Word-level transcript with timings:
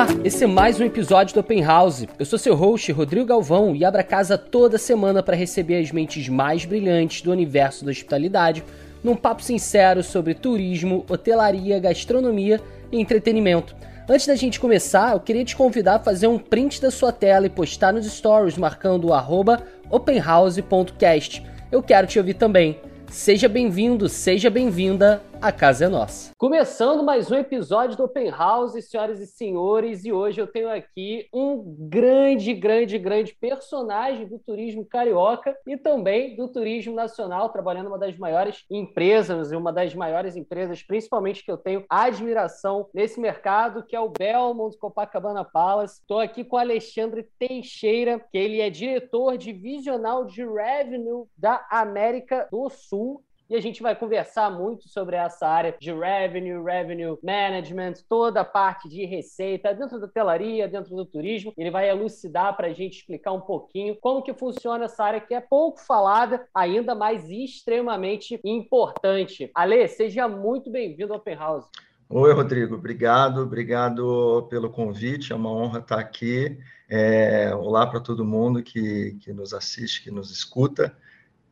Olá, 0.00 0.08
esse 0.24 0.44
é 0.44 0.46
mais 0.46 0.80
um 0.80 0.84
episódio 0.84 1.34
do 1.34 1.40
Open 1.40 1.62
House. 1.62 2.06
Eu 2.18 2.24
sou 2.24 2.38
seu 2.38 2.54
host, 2.54 2.90
Rodrigo 2.90 3.26
Galvão, 3.26 3.76
e 3.76 3.84
abro 3.84 4.00
a 4.00 4.02
casa 4.02 4.38
toda 4.38 4.78
semana 4.78 5.22
para 5.22 5.36
receber 5.36 5.78
as 5.78 5.92
mentes 5.92 6.26
mais 6.26 6.64
brilhantes 6.64 7.20
do 7.20 7.30
universo 7.30 7.84
da 7.84 7.90
hospitalidade 7.90 8.64
num 9.04 9.14
papo 9.14 9.42
sincero 9.42 10.02
sobre 10.02 10.32
turismo, 10.32 11.04
hotelaria, 11.06 11.78
gastronomia 11.78 12.62
e 12.90 12.98
entretenimento. 12.98 13.76
Antes 14.08 14.26
da 14.26 14.34
gente 14.36 14.58
começar, 14.58 15.12
eu 15.12 15.20
queria 15.20 15.44
te 15.44 15.54
convidar 15.54 15.96
a 15.96 16.02
fazer 16.02 16.28
um 16.28 16.38
print 16.38 16.80
da 16.80 16.90
sua 16.90 17.12
tela 17.12 17.44
e 17.44 17.50
postar 17.50 17.92
nos 17.92 18.10
stories 18.10 18.56
marcando 18.56 19.08
o 19.08 19.12
arroba 19.12 19.64
openhouse.cast. 19.90 21.44
Eu 21.70 21.82
quero 21.82 22.06
te 22.06 22.18
ouvir 22.18 22.34
também. 22.34 22.80
Seja 23.10 23.50
bem-vindo, 23.50 24.08
seja 24.08 24.48
bem-vinda, 24.48 25.20
a 25.42 25.50
casa 25.50 25.86
é 25.86 25.88
nossa. 25.88 26.32
Começando 26.36 27.02
mais 27.02 27.30
um 27.30 27.34
episódio 27.34 27.96
do 27.96 28.04
Open 28.04 28.28
House, 28.28 28.72
senhoras 28.84 29.20
e 29.20 29.26
senhores, 29.26 30.04
e 30.04 30.12
hoje 30.12 30.38
eu 30.38 30.46
tenho 30.46 30.68
aqui 30.68 31.28
um 31.32 31.64
grande, 31.88 32.52
grande, 32.52 32.98
grande 32.98 33.34
personagem 33.34 34.26
do 34.26 34.38
turismo 34.38 34.84
carioca 34.84 35.56
e 35.66 35.78
também 35.78 36.36
do 36.36 36.46
turismo 36.46 36.94
nacional, 36.94 37.48
trabalhando 37.48 37.86
uma 37.86 37.98
das 37.98 38.18
maiores 38.18 38.66
empresas, 38.70 39.50
uma 39.50 39.72
das 39.72 39.94
maiores 39.94 40.36
empresas, 40.36 40.82
principalmente 40.82 41.42
que 41.42 41.50
eu 41.50 41.56
tenho 41.56 41.86
admiração 41.88 42.90
nesse 42.92 43.18
mercado, 43.18 43.82
que 43.82 43.96
é 43.96 44.00
o 44.00 44.10
Belmont 44.10 44.76
Copacabana 44.76 45.42
Palace. 45.42 46.00
Estou 46.00 46.18
aqui 46.18 46.44
com 46.44 46.56
o 46.56 46.58
Alexandre 46.58 47.26
Teixeira, 47.38 48.20
que 48.30 48.36
ele 48.36 48.60
é 48.60 48.68
diretor 48.68 49.38
divisional 49.38 50.26
de 50.26 50.44
revenue 50.44 51.24
da 51.34 51.66
América 51.70 52.46
do 52.52 52.68
Sul 52.68 53.22
e 53.50 53.56
a 53.56 53.60
gente 53.60 53.82
vai 53.82 53.96
conversar 53.96 54.48
muito 54.48 54.88
sobre 54.88 55.16
essa 55.16 55.44
área 55.44 55.74
de 55.80 55.92
revenue, 55.92 56.62
revenue 56.62 57.18
management, 57.20 57.94
toda 58.08 58.42
a 58.42 58.44
parte 58.44 58.88
de 58.88 59.04
receita 59.04 59.74
dentro 59.74 59.98
da 59.98 60.06
telaria, 60.06 60.68
dentro 60.68 60.94
do 60.94 61.04
turismo. 61.04 61.52
Ele 61.58 61.68
vai 61.68 61.90
elucidar 61.90 62.56
para 62.56 62.68
a 62.68 62.72
gente 62.72 62.98
explicar 62.98 63.32
um 63.32 63.40
pouquinho 63.40 63.96
como 64.00 64.22
que 64.22 64.32
funciona 64.32 64.84
essa 64.84 65.02
área 65.02 65.20
que 65.20 65.34
é 65.34 65.40
pouco 65.40 65.80
falada, 65.80 66.46
ainda 66.54 66.94
mais 66.94 67.28
extremamente 67.28 68.38
importante. 68.44 69.50
Ale, 69.52 69.88
seja 69.88 70.28
muito 70.28 70.70
bem-vindo 70.70 71.12
ao 71.12 71.18
Open 71.18 71.34
House. 71.34 71.66
Oi, 72.08 72.32
Rodrigo. 72.32 72.76
Obrigado, 72.76 73.40
obrigado 73.42 74.46
pelo 74.48 74.70
convite. 74.70 75.32
É 75.32 75.36
uma 75.36 75.50
honra 75.50 75.80
estar 75.80 75.98
aqui. 75.98 76.56
É, 76.88 77.52
olá 77.52 77.84
para 77.84 77.98
todo 77.98 78.24
mundo 78.24 78.62
que, 78.62 79.16
que 79.20 79.32
nos 79.32 79.52
assiste, 79.52 80.04
que 80.04 80.10
nos 80.10 80.30
escuta. 80.30 80.96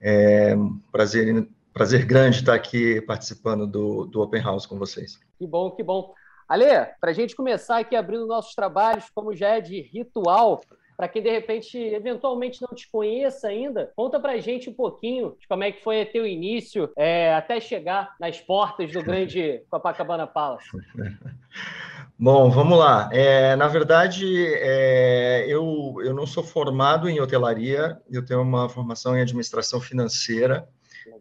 É 0.01 0.55
um 0.55 0.79
prazer 0.93 1.27
prazer 1.73 2.05
grande 2.05 2.39
estar 2.39 2.55
aqui 2.55 3.01
participando 3.03 3.67
do, 3.67 4.07
do 4.07 4.21
Open 4.21 4.43
House 4.43 4.67
com 4.67 4.79
vocês. 4.79 5.19
Que 5.39 5.47
bom, 5.47 5.71
que 5.71 5.83
bom. 5.83 6.13
Ale, 6.49 6.87
para 7.01 7.11
a 7.11 7.15
gente 7.15 7.37
começar 7.37 7.79
aqui 7.79 7.95
abrindo 7.95 8.27
nossos 8.27 8.55
trabalhos, 8.55 9.11
como 9.15 9.35
já 9.35 9.57
é 9.57 9.61
de 9.61 9.83
ritual, 9.83 10.63
para 10.99 11.07
quem 11.07 11.23
de 11.23 11.31
repente 11.31 11.79
eventualmente 11.79 12.61
não 12.61 12.75
te 12.75 12.91
conheça 12.91 13.47
ainda, 13.47 13.93
conta 13.95 14.19
para 14.19 14.33
a 14.33 14.39
gente 14.39 14.69
um 14.69 14.73
pouquinho 14.73 15.37
de 15.39 15.47
como 15.47 15.63
é 15.63 15.71
que 15.71 15.85
foi 15.85 16.05
teu 16.05 16.27
início 16.27 16.91
é, 16.97 17.33
até 17.35 17.61
chegar 17.61 18.17
nas 18.19 18.41
portas 18.41 18.91
do 18.91 19.01
grande 19.03 19.63
Copacabana 19.71 20.27
Palace. 20.27 20.67
Bom, 22.19 22.51
vamos 22.51 22.77
lá. 22.77 23.09
É, 23.13 23.55
na 23.55 23.69
verdade, 23.69 24.27
é, 24.57 25.45
eu, 25.47 25.95
eu 26.03 26.13
não 26.13 26.27
sou 26.27 26.43
formado 26.43 27.09
em 27.09 27.21
hotelaria, 27.21 27.97
eu 28.11 28.27
tenho 28.27 28.43
uma 28.43 28.69
formação 28.69 29.17
em 29.17 29.21
administração 29.21 29.81
financeira. 29.81 30.69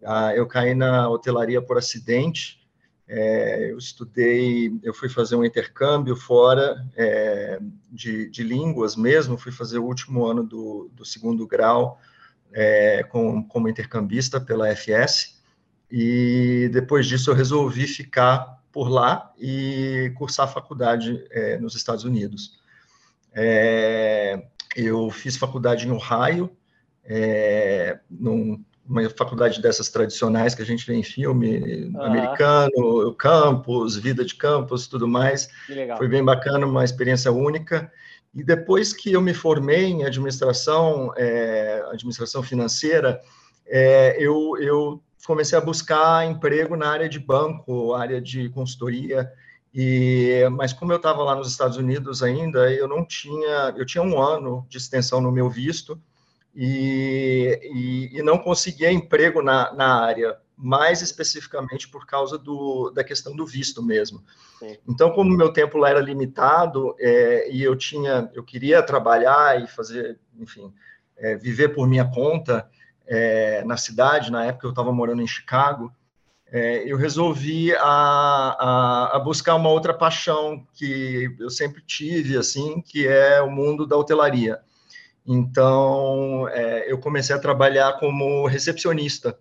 Ah, 0.05 0.33
eu 0.35 0.45
caí 0.47 0.73
na 0.73 1.09
hotelaria 1.09 1.61
por 1.61 1.77
acidente. 1.77 2.57
É, 3.07 3.71
eu 3.71 3.77
estudei, 3.77 4.77
eu 4.83 4.93
fui 4.93 5.07
fazer 5.07 5.35
um 5.35 5.45
intercâmbio 5.45 6.15
fora 6.15 6.85
é, 6.95 7.57
de, 7.89 8.29
de, 8.29 8.43
línguas 8.43 8.97
mesmo, 8.97 9.37
fui 9.37 9.51
fazer 9.51 9.79
o 9.79 9.85
último 9.85 10.25
ano 10.25 10.43
do, 10.43 10.91
do 10.93 11.05
segundo 11.05 11.47
grau 11.47 12.01
é, 12.51 13.03
com, 13.03 13.41
como 13.43 13.69
intercambista 13.69 14.41
pela 14.41 14.69
FS, 14.75 15.41
e 15.89 16.69
depois 16.73 17.07
disso 17.07 17.31
eu 17.31 17.35
resolvi 17.35 17.87
ficar 17.87 18.61
por 18.73 18.89
lá 18.89 19.33
e 19.39 20.11
cursar 20.17 20.51
faculdade 20.51 21.25
é, 21.31 21.57
nos 21.57 21.75
Estados 21.75 22.03
Unidos. 22.03 22.59
É, 23.33 24.47
eu 24.75 25.09
fiz 25.09 25.37
faculdade 25.37 25.87
em 25.87 25.91
Ohio, 25.91 26.51
é, 27.03 27.99
num 28.09 28.63
uma 28.87 29.09
faculdade 29.09 29.61
dessas 29.61 29.89
tradicionais 29.89 30.55
que 30.55 30.61
a 30.61 30.65
gente 30.65 30.85
vê 30.85 30.95
em 30.95 31.03
filme 31.03 31.91
uhum. 31.93 32.01
americano, 32.01 33.13
campus, 33.17 33.97
vida 33.97 34.23
de 34.23 34.35
campus, 34.35 34.87
tudo 34.87 35.07
mais. 35.07 35.49
Foi 35.97 36.07
bem 36.07 36.23
bacana, 36.23 36.65
uma 36.65 36.85
experiência 36.85 37.31
única. 37.31 37.91
E 38.33 38.43
depois 38.43 38.93
que 38.93 39.11
eu 39.11 39.21
me 39.21 39.33
formei 39.33 39.85
em 39.85 40.05
administração, 40.05 41.11
é, 41.17 41.83
administração 41.91 42.41
financeira, 42.41 43.21
é, 43.65 44.15
eu, 44.19 44.55
eu 44.59 45.03
comecei 45.25 45.57
a 45.57 45.61
buscar 45.61 46.25
emprego 46.25 46.75
na 46.75 46.89
área 46.89 47.09
de 47.09 47.19
banco, 47.19 47.93
área 47.93 48.21
de 48.21 48.49
consultoria. 48.49 49.29
E, 49.73 50.47
mas 50.53 50.71
como 50.71 50.93
eu 50.93 50.97
estava 50.97 51.23
lá 51.23 51.35
nos 51.35 51.49
Estados 51.49 51.77
Unidos 51.77 52.23
ainda, 52.23 52.71
eu 52.71 52.87
não 52.87 53.05
tinha, 53.05 53.73
eu 53.75 53.85
tinha 53.85 54.03
um 54.03 54.21
ano 54.21 54.65
de 54.69 54.77
extensão 54.77 55.19
no 55.19 55.31
meu 55.31 55.49
visto 55.49 56.01
e, 56.59 57.59
e, 57.61 58.17
e 58.17 58.23
não 58.23 58.39
conseguia 58.39 58.91
emprego 58.91 59.43
na, 59.43 59.71
na 59.73 60.03
área, 60.03 60.35
mais 60.57 61.03
especificamente 61.03 61.87
por 61.87 62.07
causa 62.07 62.35
do, 62.35 62.89
da 62.89 63.03
questão 63.03 63.35
do 63.35 63.45
visto 63.45 63.83
mesmo. 63.83 64.23
Sim. 64.57 64.75
Então, 64.89 65.11
como 65.11 65.37
meu 65.37 65.53
tempo 65.53 65.77
lá 65.77 65.91
era 65.91 65.99
limitado 65.99 66.95
é, 66.99 67.47
e 67.51 67.61
eu 67.61 67.75
tinha, 67.75 68.31
eu 68.33 68.43
queria 68.43 68.81
trabalhar 68.81 69.61
e 69.61 69.67
fazer, 69.67 70.19
enfim, 70.39 70.73
é, 71.15 71.35
viver 71.35 71.75
por 71.75 71.87
minha 71.87 72.05
conta 72.05 72.67
é, 73.05 73.63
na 73.63 73.77
cidade. 73.77 74.31
Na 74.31 74.45
época 74.45 74.65
eu 74.65 74.71
estava 74.71 74.91
morando 74.91 75.21
em 75.21 75.27
Chicago. 75.27 75.93
É, 76.51 76.91
eu 76.91 76.97
resolvi 76.97 77.71
a, 77.75 77.81
a, 77.83 79.17
a, 79.17 79.19
buscar 79.19 79.53
uma 79.53 79.69
outra 79.69 79.93
paixão 79.93 80.65
que 80.73 81.35
eu 81.39 81.51
sempre 81.51 81.83
tive, 81.85 82.35
assim, 82.35 82.81
que 82.81 83.07
é 83.07 83.41
o 83.43 83.51
mundo 83.51 83.85
da 83.85 83.95
hotelaria. 83.95 84.59
Então, 85.27 86.47
é, 86.49 86.89
eu 86.89 86.97
comecei 86.97 87.35
a 87.35 87.39
trabalhar 87.39 87.99
como 87.99 88.47
recepcionista 88.47 89.37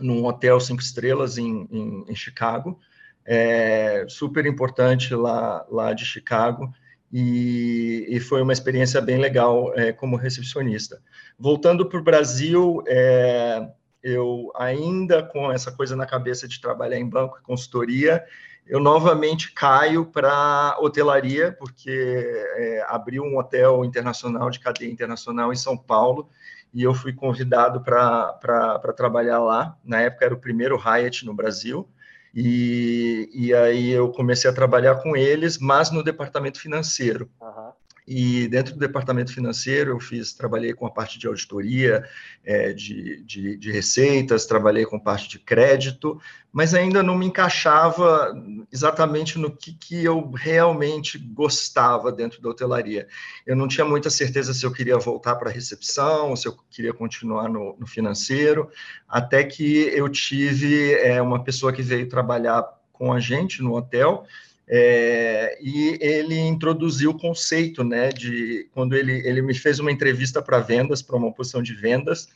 num 0.00 0.24
hotel 0.24 0.58
cinco 0.58 0.80
estrelas 0.80 1.36
em, 1.36 1.68
em, 1.70 2.04
em 2.08 2.14
Chicago, 2.16 2.78
é, 3.26 4.06
super 4.08 4.46
importante 4.46 5.14
lá, 5.14 5.66
lá 5.70 5.92
de 5.92 6.04
Chicago, 6.06 6.72
e, 7.12 8.06
e 8.08 8.20
foi 8.20 8.40
uma 8.40 8.52
experiência 8.52 9.00
bem 9.00 9.18
legal 9.18 9.72
é, 9.74 9.92
como 9.92 10.16
recepcionista. 10.16 11.02
Voltando 11.38 11.86
para 11.86 11.98
o 11.98 12.04
Brasil, 12.04 12.82
é, 12.86 13.68
eu 14.02 14.50
ainda 14.56 15.22
com 15.22 15.52
essa 15.52 15.72
coisa 15.72 15.94
na 15.94 16.06
cabeça 16.06 16.48
de 16.48 16.60
trabalhar 16.60 16.98
em 16.98 17.08
banco 17.08 17.38
e 17.38 17.42
consultoria, 17.42 18.24
eu 18.68 18.78
novamente 18.78 19.52
caio 19.52 20.04
para 20.04 20.76
hotelaria, 20.78 21.56
porque 21.58 21.90
é, 21.90 22.84
abriu 22.88 23.24
um 23.24 23.38
hotel 23.38 23.84
internacional, 23.84 24.50
de 24.50 24.60
cadeia 24.60 24.90
internacional 24.90 25.52
em 25.52 25.56
São 25.56 25.76
Paulo, 25.76 26.28
e 26.72 26.82
eu 26.82 26.92
fui 26.92 27.14
convidado 27.14 27.80
para 27.80 28.92
trabalhar 28.94 29.38
lá. 29.38 29.76
Na 29.82 30.02
época 30.02 30.26
era 30.26 30.34
o 30.34 30.40
primeiro 30.40 30.76
Hyatt 30.76 31.24
no 31.24 31.32
Brasil, 31.32 31.88
e, 32.34 33.30
e 33.32 33.54
aí 33.54 33.90
eu 33.90 34.10
comecei 34.10 34.50
a 34.50 34.54
trabalhar 34.54 34.96
com 34.96 35.16
eles, 35.16 35.58
mas 35.58 35.90
no 35.90 36.02
departamento 36.02 36.60
financeiro. 36.60 37.30
Uhum. 37.40 37.67
E 38.10 38.48
dentro 38.48 38.72
do 38.72 38.78
departamento 38.78 39.34
financeiro, 39.34 39.90
eu 39.90 40.00
fiz, 40.00 40.32
trabalhei 40.32 40.72
com 40.72 40.86
a 40.86 40.90
parte 40.90 41.18
de 41.18 41.26
auditoria, 41.26 42.02
é, 42.42 42.72
de, 42.72 43.22
de, 43.22 43.58
de, 43.58 43.70
receitas, 43.70 44.46
trabalhei 44.46 44.86
com 44.86 44.98
parte 44.98 45.28
de 45.28 45.38
crédito, 45.38 46.18
mas 46.50 46.72
ainda 46.72 47.02
não 47.02 47.18
me 47.18 47.26
encaixava 47.26 48.32
exatamente 48.72 49.38
no 49.38 49.54
que, 49.54 49.74
que 49.74 50.02
eu 50.02 50.30
realmente 50.30 51.18
gostava 51.18 52.10
dentro 52.10 52.40
da 52.40 52.48
hotelaria. 52.48 53.06
Eu 53.46 53.54
não 53.54 53.68
tinha 53.68 53.84
muita 53.84 54.08
certeza 54.08 54.54
se 54.54 54.64
eu 54.64 54.72
queria 54.72 54.96
voltar 54.96 55.36
para 55.36 55.50
a 55.50 55.52
recepção, 55.52 56.34
se 56.34 56.48
eu 56.48 56.56
queria 56.70 56.94
continuar 56.94 57.46
no, 57.50 57.76
no 57.78 57.86
financeiro, 57.86 58.70
até 59.06 59.44
que 59.44 59.82
eu 59.94 60.08
tive 60.08 60.94
é, 60.94 61.20
uma 61.20 61.44
pessoa 61.44 61.74
que 61.74 61.82
veio 61.82 62.08
trabalhar 62.08 62.66
com 62.90 63.12
a 63.12 63.20
gente 63.20 63.62
no 63.62 63.76
hotel 63.76 64.24
é, 64.70 65.58
e 65.62 65.96
ele 65.98 66.38
introduziu 66.38 67.10
o 67.10 67.18
conceito, 67.18 67.82
né, 67.82 68.10
de 68.10 68.68
quando 68.74 68.94
ele, 68.94 69.26
ele 69.26 69.40
me 69.40 69.54
fez 69.54 69.78
uma 69.78 69.90
entrevista 69.90 70.42
para 70.42 70.60
vendas, 70.60 71.00
para 71.00 71.16
uma 71.16 71.32
posição 71.32 71.62
de 71.62 71.74
vendas, 71.74 72.28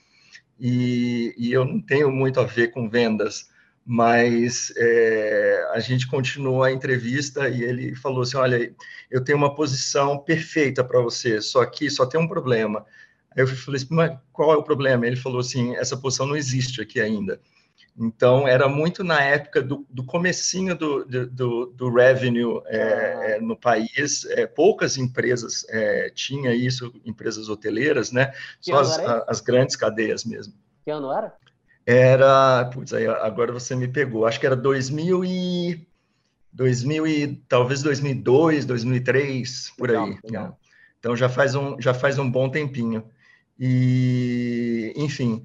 e, 0.59 1.35
e, 1.37 1.53
eu 1.53 1.65
não 1.65 1.81
tenho 1.81 2.11
muito 2.11 2.41
a 2.41 2.45
ver 2.45 2.69
com 2.69 2.89
vendas, 2.89 3.51
mas 3.85 4.73
é, 4.77 5.67
a 5.73 5.81
gente 5.81 6.07
continuou 6.07 6.63
a 6.63 6.73
entrevista 6.73 7.49
e 7.49 7.65
ele 7.65 7.95
falou 7.97 8.23
assim, 8.23 8.37
olha, 8.37 8.73
eu 9.11 9.25
tenho 9.25 9.37
uma 9.37 9.55
posição 9.55 10.19
perfeita 10.19 10.85
para 10.85 11.01
você, 11.01 11.41
só 11.43 11.65
que 11.67 11.91
só 11.91 12.07
tem 12.07 12.21
um 12.21 12.29
problema. 12.29 12.87
Aí 13.37 13.43
eu 13.43 13.47
falei 13.49 13.83
assim, 13.83 13.89
mas 13.91 14.17
qual 14.33 14.53
é 14.53 14.57
o 14.57 14.63
problema? 14.63 15.07
Ele 15.07 15.17
falou 15.17 15.41
assim, 15.41 15.75
essa 15.77 15.97
posição 15.97 16.27
não 16.27 16.37
existe 16.37 16.81
aqui 16.81 17.01
ainda. 17.01 17.41
Então, 17.97 18.49
era 18.49 18.69
muito 18.69 19.05
na 19.05 19.21
época 19.23 19.63
do, 19.63 19.87
do 19.91 20.03
comecinho 20.05 20.75
do, 20.75 21.05
do, 21.05 21.67
do 21.67 21.91
revenue 21.93 22.63
é, 22.67 23.39
no 23.41 23.55
país. 23.57 24.25
É, 24.31 24.47
poucas 24.47 24.97
empresas 24.97 25.67
é, 25.69 26.11
tinham 26.11 26.53
isso, 26.53 26.93
empresas 27.05 27.49
hoteleiras, 27.49 28.11
né? 28.11 28.33
Só 28.61 28.79
as, 28.79 28.99
as, 28.99 29.41
grandes 29.41 29.77
cadeias 29.77 30.25
mesmo. 30.25 30.55
Que 30.85 30.91
ano 30.91 31.13
era? 31.13 31.35
Era, 31.85 32.65
putz, 32.73 32.95
aí 32.95 33.07
agora 33.07 33.53
você 33.53 33.77
me 33.77 33.89
pegou. 33.89 34.25
Acho 34.25 34.41
que 34.41 34.47
era 34.47 34.57
2000 34.57 35.25
e 35.25 35.87
2000 36.53 37.07
e 37.07 37.37
talvez 37.49 37.83
2002, 37.83 38.65
2003, 38.65 39.73
por 39.77 39.89
legal, 39.89 40.07
aí. 40.07 40.19
Legal. 40.25 40.59
Então 40.99 41.17
já 41.17 41.29
faz 41.29 41.55
um 41.55 41.81
já 41.81 41.93
faz 41.93 42.19
um 42.19 42.31
bom 42.31 42.49
tempinho. 42.49 43.05
E, 43.59 44.93
enfim, 44.97 45.43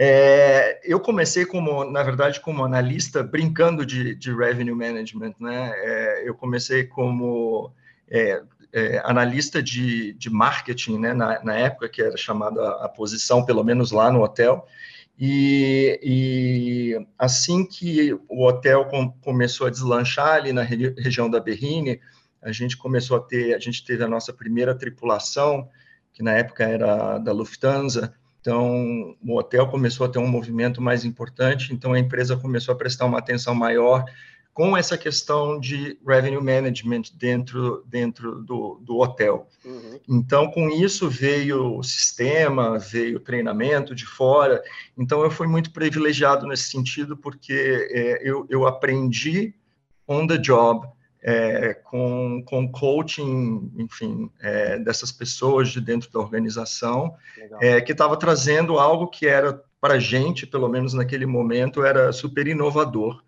é, 0.00 0.80
eu 0.84 1.00
comecei 1.00 1.44
como, 1.44 1.84
na 1.84 2.04
verdade, 2.04 2.40
como 2.40 2.64
analista, 2.64 3.20
brincando 3.20 3.84
de, 3.84 4.14
de 4.14 4.32
revenue 4.32 4.72
management, 4.72 5.34
né? 5.40 5.72
É, 5.74 6.28
eu 6.28 6.36
comecei 6.36 6.84
como 6.84 7.72
é, 8.08 8.40
é 8.72 9.02
analista 9.04 9.60
de, 9.60 10.12
de 10.12 10.30
marketing, 10.30 10.98
né? 11.00 11.12
Na, 11.12 11.42
na, 11.42 11.56
época 11.56 11.88
que 11.88 12.00
era 12.00 12.16
chamada 12.16 12.64
a 12.76 12.88
posição, 12.88 13.44
pelo 13.44 13.64
menos 13.64 13.90
lá 13.90 14.08
no 14.08 14.22
hotel. 14.22 14.64
E, 15.18 15.98
e 16.00 17.06
assim 17.18 17.66
que 17.66 18.12
o 18.28 18.46
hotel 18.46 18.84
com, 18.84 19.10
começou 19.10 19.66
a 19.66 19.70
deslanchar 19.70 20.34
ali 20.34 20.52
na 20.52 20.62
região 20.62 21.28
da 21.28 21.40
Berrine, 21.40 22.00
a 22.40 22.52
gente 22.52 22.76
começou 22.76 23.16
a 23.16 23.20
ter, 23.20 23.52
a 23.52 23.58
gente 23.58 23.84
teve 23.84 24.04
a 24.04 24.08
nossa 24.08 24.32
primeira 24.32 24.76
tripulação, 24.76 25.68
que 26.14 26.22
na 26.22 26.34
época 26.34 26.62
era 26.62 27.18
da 27.18 27.32
Lufthansa, 27.32 28.14
então, 28.48 29.14
o 29.22 29.36
hotel 29.36 29.66
começou 29.66 30.06
a 30.06 30.08
ter 30.08 30.18
um 30.18 30.26
movimento 30.26 30.80
mais 30.80 31.04
importante, 31.04 31.74
então 31.74 31.92
a 31.92 31.98
empresa 31.98 32.34
começou 32.34 32.72
a 32.72 32.78
prestar 32.78 33.04
uma 33.04 33.18
atenção 33.18 33.54
maior 33.54 34.06
com 34.54 34.74
essa 34.74 34.96
questão 34.96 35.60
de 35.60 35.98
revenue 36.04 36.42
management 36.42 37.02
dentro, 37.14 37.84
dentro 37.86 38.42
do, 38.42 38.80
do 38.82 39.00
hotel. 39.00 39.46
Uhum. 39.62 40.00
Então, 40.08 40.50
com 40.50 40.70
isso 40.70 41.10
veio 41.10 41.76
o 41.76 41.82
sistema, 41.82 42.78
veio 42.78 43.20
treinamento 43.20 43.94
de 43.94 44.06
fora. 44.06 44.62
Então, 44.96 45.22
eu 45.22 45.30
fui 45.30 45.46
muito 45.46 45.70
privilegiado 45.70 46.46
nesse 46.46 46.70
sentido, 46.70 47.18
porque 47.18 47.86
é, 47.90 48.26
eu, 48.26 48.46
eu 48.48 48.66
aprendi 48.66 49.54
on 50.08 50.26
the 50.26 50.38
job 50.38 50.88
é, 51.22 51.74
com, 51.74 52.42
com 52.44 52.70
coaching, 52.70 53.72
enfim, 53.76 54.30
é, 54.40 54.78
dessas 54.78 55.10
pessoas 55.10 55.70
de 55.70 55.80
dentro 55.80 56.10
da 56.10 56.20
organização, 56.20 57.14
é, 57.60 57.80
que 57.80 57.92
estava 57.92 58.16
trazendo 58.16 58.78
algo 58.78 59.08
que 59.08 59.26
era, 59.26 59.62
para 59.80 59.94
a 59.94 59.98
gente, 59.98 60.46
pelo 60.46 60.68
menos 60.68 60.94
naquele 60.94 61.26
momento, 61.26 61.84
era 61.84 62.12
super 62.12 62.46
inovador. 62.46 63.22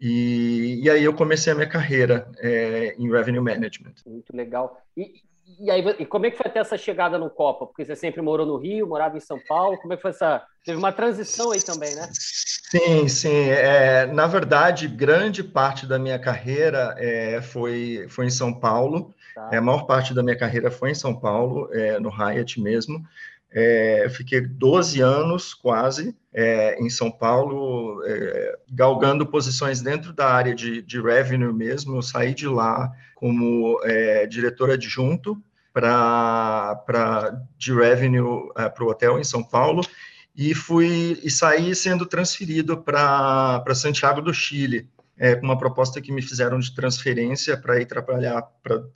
E, 0.00 0.80
e 0.82 0.90
aí 0.90 1.04
eu 1.04 1.14
comecei 1.14 1.52
a 1.52 1.56
minha 1.56 1.68
carreira 1.68 2.30
é, 2.38 2.94
em 2.98 3.10
Revenue 3.10 3.40
Management. 3.40 3.94
Muito 4.06 4.36
legal. 4.36 4.80
E, 4.96 5.22
e 5.60 5.70
aí, 5.70 5.84
e 5.98 6.06
como 6.06 6.26
é 6.26 6.30
que 6.30 6.36
foi 6.36 6.46
até 6.46 6.60
essa 6.60 6.76
chegada 6.76 7.18
no 7.18 7.30
Copa? 7.30 7.66
Porque 7.66 7.84
você 7.84 7.94
sempre 7.94 8.22
morou 8.22 8.46
no 8.46 8.56
Rio, 8.56 8.86
morava 8.86 9.16
em 9.16 9.20
São 9.20 9.38
Paulo. 9.46 9.78
Como 9.78 9.92
é 9.92 9.96
que 9.96 10.02
foi 10.02 10.10
essa? 10.10 10.42
Teve 10.64 10.78
uma 10.78 10.92
transição 10.92 11.52
aí 11.52 11.62
também, 11.62 11.94
né? 11.94 12.08
Sim, 12.12 13.08
sim. 13.08 13.48
É, 13.50 14.06
na 14.06 14.26
verdade, 14.26 14.88
grande 14.88 15.44
parte 15.44 15.86
da 15.86 15.98
minha 15.98 16.18
carreira 16.18 16.94
é, 16.98 17.40
foi, 17.42 18.06
foi 18.08 18.26
em 18.26 18.30
São 18.30 18.52
Paulo. 18.52 19.14
Tá. 19.34 19.50
É, 19.52 19.56
a 19.58 19.60
maior 19.60 19.84
parte 19.84 20.14
da 20.14 20.22
minha 20.22 20.36
carreira 20.36 20.70
foi 20.70 20.90
em 20.90 20.94
São 20.94 21.14
Paulo, 21.14 21.68
é, 21.72 21.98
no 21.98 22.08
Hyatt 22.08 22.60
mesmo. 22.60 23.04
É, 23.52 24.08
fiquei 24.10 24.40
12 24.40 25.00
anos 25.00 25.54
quase 25.54 26.16
é, 26.32 26.76
em 26.82 26.90
São 26.90 27.08
Paulo, 27.10 28.02
é, 28.04 28.58
galgando 28.68 29.24
posições 29.24 29.80
dentro 29.80 30.12
da 30.12 30.26
área 30.26 30.54
de, 30.54 30.82
de 30.82 31.00
revenue 31.00 31.52
mesmo. 31.52 31.96
Eu 31.96 32.02
saí 32.02 32.34
de 32.34 32.48
lá 32.48 32.90
como 33.24 33.80
é, 33.84 34.26
diretor 34.26 34.70
adjunto 34.70 35.42
para 35.72 37.32
de 37.56 37.72
revenue 37.72 38.50
é, 38.54 38.68
para 38.68 38.84
o 38.84 38.88
hotel 38.90 39.18
em 39.18 39.24
São 39.24 39.42
Paulo 39.42 39.80
e 40.36 40.54
fui 40.54 41.18
e 41.22 41.30
saí 41.30 41.74
sendo 41.74 42.04
transferido 42.04 42.76
para 42.76 43.64
Santiago 43.74 44.20
do 44.20 44.34
Chile, 44.34 44.90
é, 45.16 45.34
com 45.34 45.46
uma 45.46 45.56
proposta 45.56 46.02
que 46.02 46.12
me 46.12 46.20
fizeram 46.20 46.58
de 46.58 46.74
transferência 46.74 47.56
para 47.56 47.80
ir 47.80 47.86
trabalhar 47.86 48.42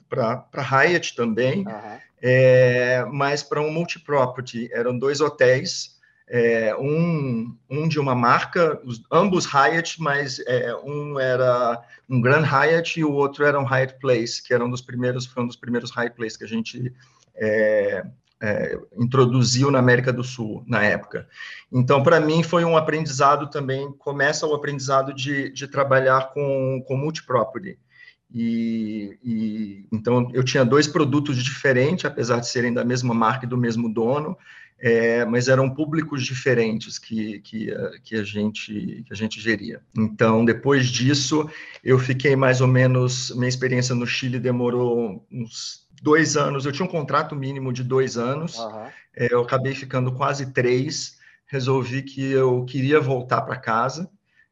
para 0.07 0.45
Hyatt 0.53 1.15
também, 1.15 1.65
uhum. 1.65 1.97
é, 2.21 3.03
mas 3.11 3.41
para 3.41 3.59
um 3.59 3.71
multiproperty. 3.71 4.69
Eram 4.71 4.95
dois 4.95 5.21
hotéis 5.21 5.98
é, 6.29 6.75
um, 6.77 7.57
um 7.67 7.87
de 7.87 7.99
uma 7.99 8.13
marca, 8.13 8.79
os, 8.85 9.01
ambos 9.11 9.45
Hyatt, 9.45 9.99
mas 9.99 10.39
é, 10.45 10.75
um 10.75 11.19
era 11.19 11.81
um 12.07 12.21
Grand 12.21 12.43
Hyatt 12.43 12.99
e 12.99 13.03
o 13.03 13.11
outro 13.11 13.43
era 13.43 13.59
um 13.59 13.65
Hyatt 13.65 13.95
Place, 13.99 14.41
que 14.41 14.53
era 14.53 14.63
um 14.63 14.69
dos 14.69 14.81
primeiros, 14.81 15.25
foi 15.25 15.43
um 15.43 15.47
dos 15.47 15.55
primeiros 15.55 15.91
Hyatt 15.91 16.15
Place 16.15 16.37
que 16.37 16.43
a 16.43 16.47
gente 16.47 16.93
é, 17.35 18.05
é 18.41 18.79
introduziu 18.97 19.71
na 19.71 19.79
América 19.79 20.13
do 20.13 20.23
Sul 20.23 20.63
na 20.67 20.83
época. 20.83 21.27
Então, 21.71 22.03
para 22.03 22.19
mim, 22.19 22.43
foi 22.43 22.63
um 22.63 22.77
aprendizado 22.77 23.49
também, 23.49 23.91
começa 23.93 24.45
o 24.45 24.53
aprendizado 24.53 25.11
de, 25.13 25.49
de 25.49 25.67
trabalhar 25.67 26.31
com, 26.31 26.83
com 26.87 26.95
multiproperty. 26.95 27.79
E, 28.31 29.17
e, 29.23 29.87
então 29.91 30.29
eu 30.31 30.43
tinha 30.43 30.63
dois 30.63 30.87
produtos 30.87 31.43
diferentes, 31.43 32.05
apesar 32.05 32.39
de 32.39 32.47
serem 32.47 32.71
da 32.71 32.85
mesma 32.85 33.15
marca 33.15 33.45
e 33.45 33.49
do 33.49 33.57
mesmo 33.57 33.91
dono, 33.91 34.37
é, 34.81 35.25
mas 35.25 35.47
eram 35.49 35.69
públicos 35.69 36.23
diferentes 36.23 36.97
que, 36.97 37.39
que, 37.39 37.69
que, 38.03 38.15
a 38.15 38.23
gente, 38.23 39.03
que 39.05 39.11
a 39.13 39.15
gente 39.15 39.39
geria. 39.39 39.81
Então, 39.97 40.45
depois 40.45 40.87
disso, 40.87 41.49
eu 41.83 41.99
fiquei 41.99 42.35
mais 42.35 42.61
ou 42.61 42.67
menos. 42.67 43.31
Minha 43.35 43.49
experiência 43.49 43.93
no 43.93 44.07
Chile 44.07 44.39
demorou 44.39 45.25
uns 45.29 45.85
dois 46.01 46.37
anos. 46.37 46.65
Eu 46.65 46.71
tinha 46.71 46.85
um 46.85 46.91
contrato 46.91 47.35
mínimo 47.35 47.73
de 47.73 47.83
dois 47.83 48.17
anos, 48.17 48.57
uhum. 48.57 48.85
é, 49.15 49.33
eu 49.33 49.41
acabei 49.41 49.75
ficando 49.75 50.13
quase 50.13 50.53
três. 50.53 51.17
Resolvi 51.45 52.03
que 52.03 52.31
eu 52.31 52.63
queria 52.63 53.01
voltar 53.01 53.41
para 53.41 53.57
casa, 53.57 54.09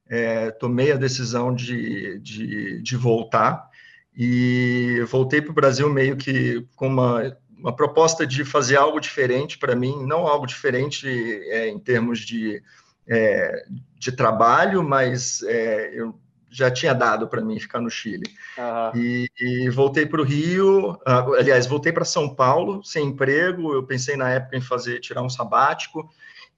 é, 0.09 0.51
tomei 0.51 0.91
a 0.91 0.97
decisão 0.97 1.53
de, 1.53 2.19
de, 2.19 2.81
de 2.81 2.97
voltar 2.97 3.69
e 4.17 5.05
voltei 5.07 5.41
para 5.41 5.51
o 5.51 5.55
Brasil 5.55 5.87
meio 5.93 6.17
que 6.17 6.65
com 6.75 6.87
uma 6.87 7.37
uma 7.59 7.75
proposta 7.75 8.25
de 8.25 8.45
fazer 8.45 8.77
algo 8.77 8.99
diferente 8.99 9.57
para 9.57 9.75
mim, 9.75 10.05
não 10.05 10.27
algo 10.27 10.45
diferente 10.45 11.07
é, 11.49 11.67
em 11.67 11.79
termos 11.79 12.19
de, 12.19 12.61
é, 13.07 13.65
de 13.97 14.11
trabalho, 14.11 14.83
mas 14.83 15.41
é, 15.43 15.91
eu 15.93 16.17
já 16.49 16.71
tinha 16.71 16.93
dado 16.93 17.27
para 17.27 17.41
mim 17.41 17.59
ficar 17.59 17.81
no 17.81 17.89
Chile. 17.89 18.25
Uhum. 18.57 19.01
E, 19.01 19.29
e, 19.39 19.69
voltei 19.69 20.05
para 20.05 20.21
o 20.21 20.23
Rio, 20.23 20.97
aliás, 21.37 21.67
voltei 21.67 21.91
para 21.91 22.05
São 22.05 22.33
Paulo 22.33 22.83
sem 22.83 23.07
emprego. 23.07 23.73
Eu 23.73 23.83
pensei 23.83 24.15
na 24.15 24.29
época 24.29 24.57
em 24.57 24.61
fazer 24.61 24.99
tirar 24.99 25.21
um 25.21 25.29
sabático. 25.29 26.09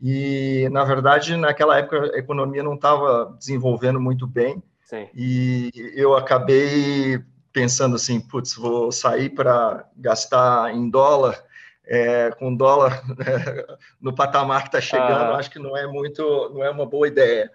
E, 0.02 0.70
na 0.72 0.84
verdade, 0.84 1.36
naquela 1.36 1.78
época 1.78 2.12
a 2.14 2.18
economia 2.18 2.64
não 2.64 2.76
estava 2.76 3.36
desenvolvendo 3.38 4.00
muito 4.00 4.26
bem. 4.26 4.62
Sim. 4.86 5.08
E 5.14 5.72
eu 5.96 6.16
acabei 6.16 7.22
pensando 7.52 7.96
assim, 7.96 8.20
putz, 8.20 8.56
vou 8.56 8.92
sair 8.92 9.30
para 9.30 9.88
gastar 9.96 10.74
em 10.74 10.90
dólar, 10.90 11.44
é, 11.86 12.32
com 12.32 12.56
dólar 12.56 13.02
no 14.00 14.14
patamar 14.14 14.62
que 14.62 14.68
está 14.68 14.82
chegando, 14.82 15.34
ah. 15.34 15.38
acho 15.38 15.50
que 15.50 15.60
não 15.60 15.76
é 15.76 15.88
muito, 15.88 16.24
não 16.54 16.64
é 16.64 16.70
uma 16.70 16.86
boa 16.86 17.08
ideia. 17.08 17.52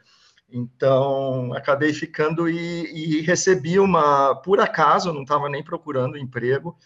Então, 0.51 1.53
acabei 1.55 1.93
ficando 1.93 2.49
e, 2.49 3.19
e 3.19 3.21
recebi 3.23 3.79
uma, 3.79 4.35
por 4.37 4.61
acaso, 4.61 5.13
não 5.13 5.23
estava 5.23 5.49
nem 5.49 5.63
procurando 5.63 6.19
emprego, 6.19 6.77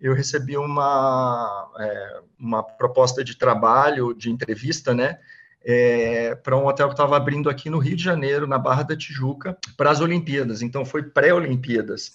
eu 0.00 0.14
recebi 0.14 0.56
uma, 0.56 1.68
é, 1.78 2.20
uma 2.38 2.62
proposta 2.62 3.24
de 3.24 3.36
trabalho, 3.36 4.14
de 4.14 4.30
entrevista, 4.30 4.94
né, 4.94 5.18
é, 5.64 6.34
para 6.36 6.56
um 6.56 6.66
hotel 6.66 6.88
que 6.88 6.94
estava 6.94 7.16
abrindo 7.16 7.50
aqui 7.50 7.68
no 7.68 7.78
Rio 7.78 7.96
de 7.96 8.02
Janeiro, 8.02 8.46
na 8.46 8.58
Barra 8.58 8.82
da 8.82 8.96
Tijuca, 8.96 9.56
para 9.76 9.90
as 9.90 10.00
Olimpíadas. 10.00 10.62
Então, 10.62 10.84
foi 10.84 11.02
pré-Olimpíadas. 11.02 12.12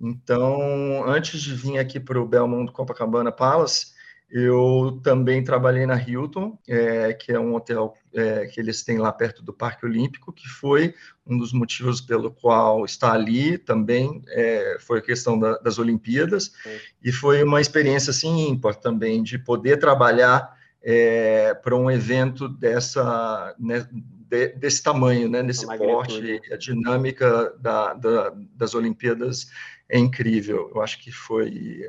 Então, 0.00 1.04
antes 1.06 1.40
de 1.40 1.54
vir 1.54 1.78
aqui 1.78 2.00
para 2.00 2.20
o 2.20 2.26
Belmont 2.26 2.72
Copacabana 2.72 3.30
Palace, 3.30 3.92
eu 4.32 4.98
também 5.04 5.44
trabalhei 5.44 5.84
na 5.84 5.94
Hilton, 5.94 6.58
é, 6.66 7.12
que 7.12 7.30
é 7.30 7.38
um 7.38 7.54
hotel 7.54 7.94
é, 8.14 8.46
que 8.46 8.58
eles 8.58 8.82
têm 8.82 8.96
lá 8.96 9.12
perto 9.12 9.42
do 9.42 9.52
Parque 9.52 9.84
Olímpico, 9.84 10.32
que 10.32 10.48
foi 10.48 10.94
um 11.26 11.36
dos 11.36 11.52
motivos 11.52 12.00
pelo 12.00 12.30
qual 12.30 12.82
está 12.86 13.12
ali 13.12 13.58
também, 13.58 14.22
é, 14.28 14.78
foi 14.80 15.00
a 15.00 15.02
questão 15.02 15.38
da, 15.38 15.58
das 15.58 15.78
Olimpíadas, 15.78 16.52
e 17.04 17.12
foi 17.12 17.42
uma 17.44 17.60
experiência, 17.60 18.10
assim, 18.10 18.48
ímpar 18.48 18.74
também, 18.74 19.22
de 19.22 19.38
poder 19.38 19.76
trabalhar 19.76 20.56
é, 20.82 21.54
para 21.54 21.76
um 21.76 21.90
evento 21.90 22.48
dessa, 22.48 23.54
né, 23.58 23.86
de, 23.92 24.48
desse 24.48 24.82
tamanho, 24.82 25.28
né, 25.28 25.42
nesse 25.42 25.66
porte, 25.66 26.40
a 26.50 26.56
dinâmica 26.56 27.54
da, 27.60 27.94
da, 27.94 28.32
das 28.54 28.74
Olimpíadas 28.74 29.48
é 29.88 29.98
incrível. 29.98 30.70
Eu 30.74 30.80
acho 30.80 30.98
que 31.00 31.12
foi 31.12 31.82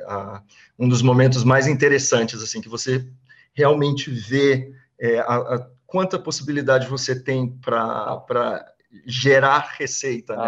um 0.77 0.87
dos 0.87 1.01
momentos 1.01 1.43
mais 1.43 1.67
interessantes, 1.67 2.41
assim, 2.41 2.61
que 2.61 2.69
você 2.69 3.07
realmente 3.53 4.11
vê 4.11 4.73
é, 4.99 5.19
a, 5.19 5.35
a, 5.35 5.67
quanta 5.85 6.19
possibilidade 6.19 6.87
você 6.87 7.19
tem 7.19 7.47
para 7.47 8.73
gerar 9.05 9.75
receita, 9.77 10.35
né? 10.35 10.43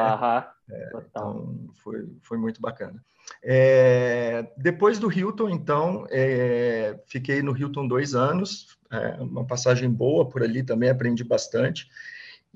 É, 0.70 0.90
então, 1.10 1.70
foi, 1.84 2.08
foi 2.22 2.38
muito 2.38 2.60
bacana. 2.60 3.02
É, 3.44 4.48
depois 4.58 4.98
do 4.98 5.12
Hilton, 5.12 5.50
então, 5.50 6.08
é, 6.10 7.00
fiquei 7.06 7.42
no 7.42 7.56
Hilton 7.56 7.88
dois 7.88 8.16
anos, 8.16 8.78
é, 8.92 9.22
uma 9.22 9.46
passagem 9.46 9.90
boa 9.90 10.28
por 10.28 10.44
ali 10.44 10.64
também, 10.64 10.90
aprendi 10.90 11.24
bastante. 11.24 11.88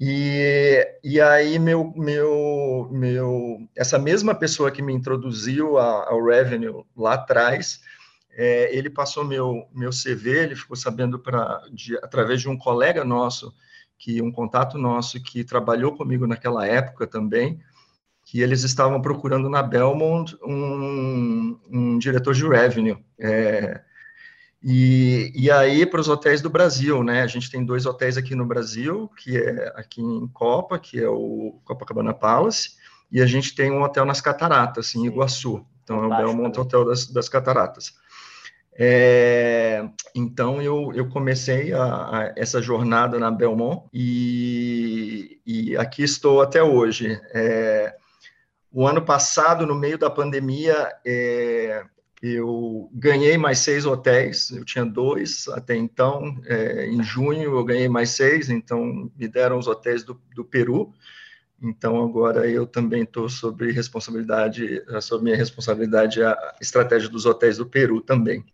E, 0.01 0.87
e 1.03 1.19
aí, 1.19 1.59
meu, 1.59 1.93
meu, 1.95 2.87
meu, 2.89 3.67
essa 3.75 3.99
mesma 3.99 4.33
pessoa 4.33 4.71
que 4.71 4.81
me 4.81 4.93
introduziu 4.93 5.77
ao 5.77 6.23
Revenue 6.23 6.85
lá 6.95 7.15
atrás, 7.15 7.81
é, 8.31 8.73
ele 8.73 8.89
passou 8.89 9.25
meu, 9.25 9.67
meu 9.73 9.89
CV, 9.89 10.43
ele 10.43 10.55
ficou 10.55 10.77
sabendo 10.77 11.19
pra, 11.19 11.61
de, 11.73 11.97
através 11.97 12.39
de 12.39 12.47
um 12.47 12.57
colega 12.57 13.03
nosso, 13.03 13.53
que 13.97 14.21
um 14.21 14.31
contato 14.31 14.77
nosso 14.77 15.21
que 15.21 15.43
trabalhou 15.43 15.95
comigo 15.97 16.25
naquela 16.25 16.65
época 16.65 17.05
também, 17.05 17.59
que 18.29 18.41
eles 18.41 18.63
estavam 18.63 19.01
procurando 19.01 19.49
na 19.49 19.63
Belmont 19.63 20.37
um, 20.43 21.59
um 21.67 21.97
diretor 21.97 22.35
de 22.35 22.47
revenue. 22.47 22.95
É, 23.19 23.81
e, 24.61 25.31
e 25.33 25.49
aí 25.49 25.83
para 25.83 25.99
os 25.99 26.07
hotéis 26.07 26.39
do 26.39 26.47
Brasil, 26.47 27.03
né? 27.03 27.23
A 27.23 27.27
gente 27.27 27.49
tem 27.49 27.65
dois 27.65 27.87
hotéis 27.87 28.17
aqui 28.17 28.35
no 28.35 28.45
Brasil, 28.45 29.09
que 29.17 29.35
é 29.35 29.73
aqui 29.75 29.99
em 29.99 30.27
Copa, 30.27 30.77
que 30.77 30.99
é 31.01 31.09
o 31.09 31.59
Copacabana 31.65 32.13
Palace, 32.13 32.73
e 33.11 33.19
a 33.19 33.25
gente 33.25 33.55
tem 33.55 33.71
um 33.71 33.81
hotel 33.81 34.05
nas 34.05 34.21
Cataratas, 34.21 34.93
em 34.93 35.07
Iguaçu. 35.07 35.65
Então 35.83 35.99
Fantástico, 35.99 36.21
é 36.21 36.31
o 36.31 36.35
Belmont? 36.35 36.59
Hotel 36.59 36.85
das, 36.85 37.07
das 37.07 37.27
Cataratas. 37.27 37.93
É, 38.77 39.89
então 40.13 40.61
eu, 40.61 40.93
eu 40.93 41.09
comecei 41.09 41.73
a, 41.73 41.83
a, 41.83 42.33
essa 42.37 42.61
jornada 42.61 43.17
na 43.17 43.31
Belmont 43.31 43.87
e, 43.91 45.41
e 45.43 45.75
aqui 45.77 46.03
estou 46.03 46.43
até 46.43 46.61
hoje. 46.61 47.19
É, 47.33 47.95
o 48.71 48.87
ano 48.87 49.01
passado, 49.01 49.65
no 49.65 49.75
meio 49.75 49.97
da 49.97 50.09
pandemia, 50.09 50.91
é, 51.05 51.83
eu 52.21 52.89
ganhei 52.93 53.37
mais 53.37 53.59
seis 53.59 53.85
hotéis, 53.85 54.51
eu 54.51 54.63
tinha 54.63 54.85
dois 54.85 55.47
até 55.49 55.75
então. 55.75 56.39
É, 56.45 56.85
em 56.85 57.01
junho 57.01 57.55
eu 57.55 57.63
ganhei 57.63 57.89
mais 57.89 58.11
seis, 58.11 58.49
então 58.49 59.09
me 59.17 59.27
deram 59.27 59.57
os 59.57 59.67
hotéis 59.67 60.03
do, 60.03 60.21
do 60.35 60.43
Peru. 60.43 60.93
Então 61.61 62.01
agora 62.01 62.49
eu 62.49 62.65
também 62.65 63.03
estou 63.03 63.27
sobre 63.27 63.71
responsabilidade, 63.71 64.81
sobre 65.01 65.25
minha 65.25 65.37
responsabilidade 65.37 66.23
a 66.23 66.55
estratégia 66.61 67.09
dos 67.09 67.25
hotéis 67.25 67.57
do 67.57 67.65
Peru 67.65 68.01
também. 68.01 68.45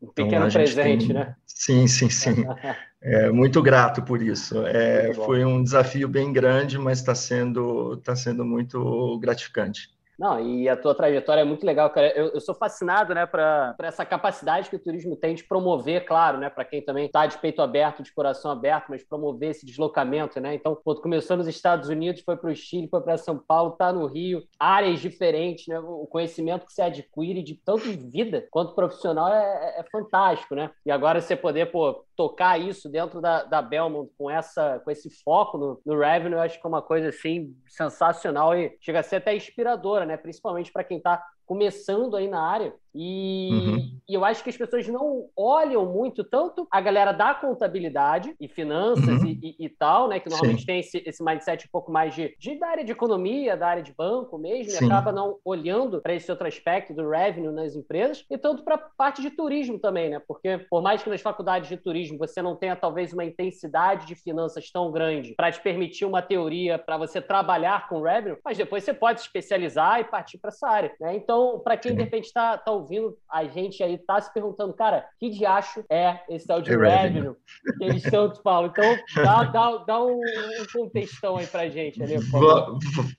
Um 0.00 0.06
pequeno 0.06 0.46
então, 0.46 0.50
presente, 0.50 1.06
tem... 1.06 1.14
né? 1.14 1.36
Sim, 1.44 1.86
sim, 1.88 2.08
sim. 2.08 2.46
É, 3.00 3.30
muito 3.30 3.62
grato 3.62 4.02
por 4.02 4.20
isso. 4.20 4.66
É, 4.66 5.14
foi 5.14 5.44
um 5.44 5.62
desafio 5.62 6.08
bem 6.08 6.32
grande, 6.32 6.78
mas 6.78 6.98
está 6.98 7.14
sendo, 7.14 7.96
tá 7.98 8.16
sendo 8.16 8.44
muito 8.44 9.18
gratificante. 9.20 9.88
Não, 10.18 10.40
e 10.40 10.68
a 10.68 10.76
tua 10.76 10.96
trajetória 10.96 11.42
é 11.42 11.44
muito 11.44 11.64
legal, 11.64 11.88
cara. 11.90 12.08
Eu, 12.08 12.28
eu 12.28 12.40
sou 12.40 12.54
fascinado, 12.54 13.14
né, 13.14 13.24
para 13.24 13.76
essa 13.82 14.04
capacidade 14.04 14.68
que 14.68 14.74
o 14.74 14.82
turismo 14.82 15.14
tem 15.14 15.34
de 15.34 15.44
promover, 15.44 16.04
claro, 16.04 16.38
né, 16.38 16.50
para 16.50 16.64
quem 16.64 16.82
também 16.82 17.06
está 17.06 17.24
de 17.26 17.38
peito 17.38 17.62
aberto, 17.62 18.02
de 18.02 18.12
coração 18.12 18.50
aberto, 18.50 18.86
mas 18.88 19.04
promover 19.04 19.50
esse 19.50 19.64
deslocamento, 19.64 20.40
né? 20.40 20.54
Então, 20.54 20.76
quando 20.82 21.00
começou 21.00 21.36
nos 21.36 21.46
Estados 21.46 21.88
Unidos, 21.88 22.22
foi 22.22 22.36
para 22.36 22.50
o 22.50 22.54
Chile, 22.54 22.88
foi 22.88 23.00
para 23.00 23.16
São 23.16 23.38
Paulo, 23.38 23.72
tá 23.72 23.92
no 23.92 24.06
Rio, 24.06 24.42
áreas 24.58 24.98
diferentes, 25.00 25.68
né? 25.68 25.78
O 25.78 26.06
conhecimento 26.06 26.66
que 26.66 26.72
você 26.72 26.82
adquire 26.82 27.42
de 27.42 27.54
tanto 27.54 27.84
de 27.84 27.96
vida 27.96 28.46
quanto 28.50 28.74
profissional 28.74 29.32
é, 29.32 29.76
é, 29.76 29.80
é 29.80 29.84
fantástico, 29.84 30.54
né? 30.56 30.70
E 30.84 30.90
agora 30.90 31.20
você 31.20 31.36
poder, 31.36 31.70
pô, 31.70 32.04
tocar 32.18 32.60
isso 32.60 32.88
dentro 32.88 33.20
da, 33.20 33.44
da 33.44 33.62
Belmont 33.62 34.10
com 34.18 34.28
essa 34.28 34.80
com 34.80 34.90
esse 34.90 35.08
foco 35.22 35.56
no, 35.56 35.80
no 35.86 35.96
revenue, 35.96 36.34
eu 36.34 36.40
acho 36.40 36.60
que 36.60 36.66
é 36.66 36.68
uma 36.68 36.82
coisa 36.82 37.10
assim 37.10 37.54
sensacional 37.68 38.58
e 38.58 38.76
chega 38.80 38.98
a 38.98 39.02
ser 39.04 39.16
até 39.16 39.36
inspiradora, 39.36 40.04
né? 40.08 40.16
Principalmente 40.16 40.72
para 40.72 40.82
quem 40.84 40.98
está 40.98 41.24
começando 41.46 42.16
aí 42.16 42.28
na 42.28 42.42
área. 42.42 42.74
E, 42.94 43.50
uhum. 43.52 44.00
e, 44.08 44.14
eu 44.14 44.24
acho 44.24 44.42
que 44.42 44.50
as 44.50 44.56
pessoas 44.56 44.86
não 44.88 45.26
olham 45.36 45.86
muito 45.86 46.24
tanto 46.24 46.66
a 46.70 46.80
galera 46.80 47.12
da 47.12 47.34
contabilidade 47.34 48.34
e 48.40 48.48
finanças 48.48 49.22
uhum. 49.22 49.26
e, 49.26 49.56
e, 49.58 49.66
e, 49.66 49.68
tal, 49.68 50.08
né? 50.08 50.20
Que 50.20 50.28
normalmente 50.28 50.60
Sim. 50.60 50.66
tem 50.66 50.80
esse, 50.80 51.02
esse 51.06 51.22
mindset 51.22 51.66
um 51.66 51.70
pouco 51.70 51.92
mais 51.92 52.14
de, 52.14 52.34
de, 52.38 52.58
da 52.58 52.68
área 52.68 52.84
de 52.84 52.92
economia, 52.92 53.56
da 53.56 53.68
área 53.68 53.82
de 53.82 53.92
banco 53.92 54.38
mesmo, 54.38 54.72
Sim. 54.72 54.84
e 54.84 54.86
acaba 54.86 55.12
não 55.12 55.38
olhando 55.44 56.00
para 56.00 56.14
esse 56.14 56.30
outro 56.30 56.46
aspecto 56.46 56.94
do 56.94 57.08
revenue 57.08 57.52
nas 57.52 57.74
empresas, 57.74 58.24
e 58.30 58.38
tanto 58.38 58.64
para 58.64 58.76
a 58.76 58.78
parte 58.78 59.20
de 59.22 59.30
turismo 59.30 59.78
também, 59.78 60.10
né? 60.10 60.22
Porque 60.26 60.58
por 60.70 60.82
mais 60.82 61.02
que 61.02 61.10
nas 61.10 61.20
faculdades 61.20 61.68
de 61.68 61.76
turismo 61.76 62.18
você 62.18 62.40
não 62.42 62.56
tenha 62.56 62.76
talvez 62.76 63.12
uma 63.12 63.24
intensidade 63.24 64.06
de 64.06 64.14
finanças 64.14 64.70
tão 64.70 64.90
grande 64.90 65.34
para 65.34 65.52
te 65.52 65.60
permitir 65.60 66.04
uma 66.04 66.22
teoria 66.22 66.78
para 66.78 66.96
você 66.96 67.20
trabalhar 67.20 67.88
com 67.88 68.02
revenue, 68.02 68.38
mas 68.44 68.56
depois 68.56 68.84
você 68.84 68.94
pode 68.94 69.20
se 69.20 69.26
especializar 69.26 70.00
e 70.00 70.04
partir 70.04 70.38
para 70.38 70.48
essa 70.48 70.68
área, 70.68 70.92
né? 71.00 71.16
Então 71.16 71.60
para 71.60 71.76
quem 71.76 71.92
Sim. 71.92 71.96
de 71.96 72.02
repente 72.02 72.24
está 72.24 72.56
tá 72.56 72.77
ouvindo 72.78 73.16
a 73.30 73.44
gente 73.44 73.82
aí, 73.82 73.98
tá 73.98 74.20
se 74.20 74.32
perguntando, 74.32 74.72
cara, 74.72 75.06
que 75.18 75.30
diacho 75.30 75.84
é 75.90 76.20
esse 76.28 76.46
tal 76.46 76.62
de 76.62 76.72
é 76.72 76.76
revenue 76.76 77.34
que 77.78 77.84
eles 77.84 78.02
tanto 78.02 78.40
falam? 78.42 78.70
Então, 78.70 78.98
dá, 79.16 79.44
dá, 79.44 79.76
dá 79.78 80.02
um, 80.02 80.20
um 80.20 80.66
contextão 80.72 81.36
aí 81.36 81.46
para 81.46 81.68
gente. 81.68 82.02
Ali, 82.02 82.16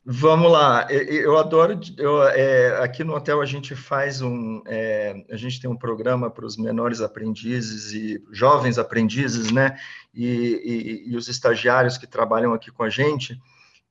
Vamos 0.06 0.52
lá. 0.52 0.88
Eu 0.90 1.38
adoro. 1.38 1.80
Eu, 1.98 2.24
é, 2.24 2.84
aqui 2.84 3.04
no 3.04 3.16
hotel 3.16 3.42
a 3.42 3.46
gente 3.46 3.76
faz 3.76 4.22
um. 4.22 4.62
É, 4.66 5.26
a 5.30 5.36
gente 5.36 5.62
tem 5.62 5.70
um 5.70 5.78
programa 5.78 6.30
para 6.30 6.46
os 6.46 6.58
menores 6.58 7.02
aprendizes 7.02 7.94
e 7.94 8.24
jovens 8.32 8.78
aprendizes, 8.78 9.52
né? 9.52 9.78
E, 10.14 10.26
e, 10.26 11.12
e 11.12 11.16
os 11.16 11.28
estagiários 11.28 11.98
que 11.98 12.08
trabalham 12.08 12.54
aqui 12.54 12.72
com 12.72 12.84
a 12.84 12.90
gente 12.90 13.40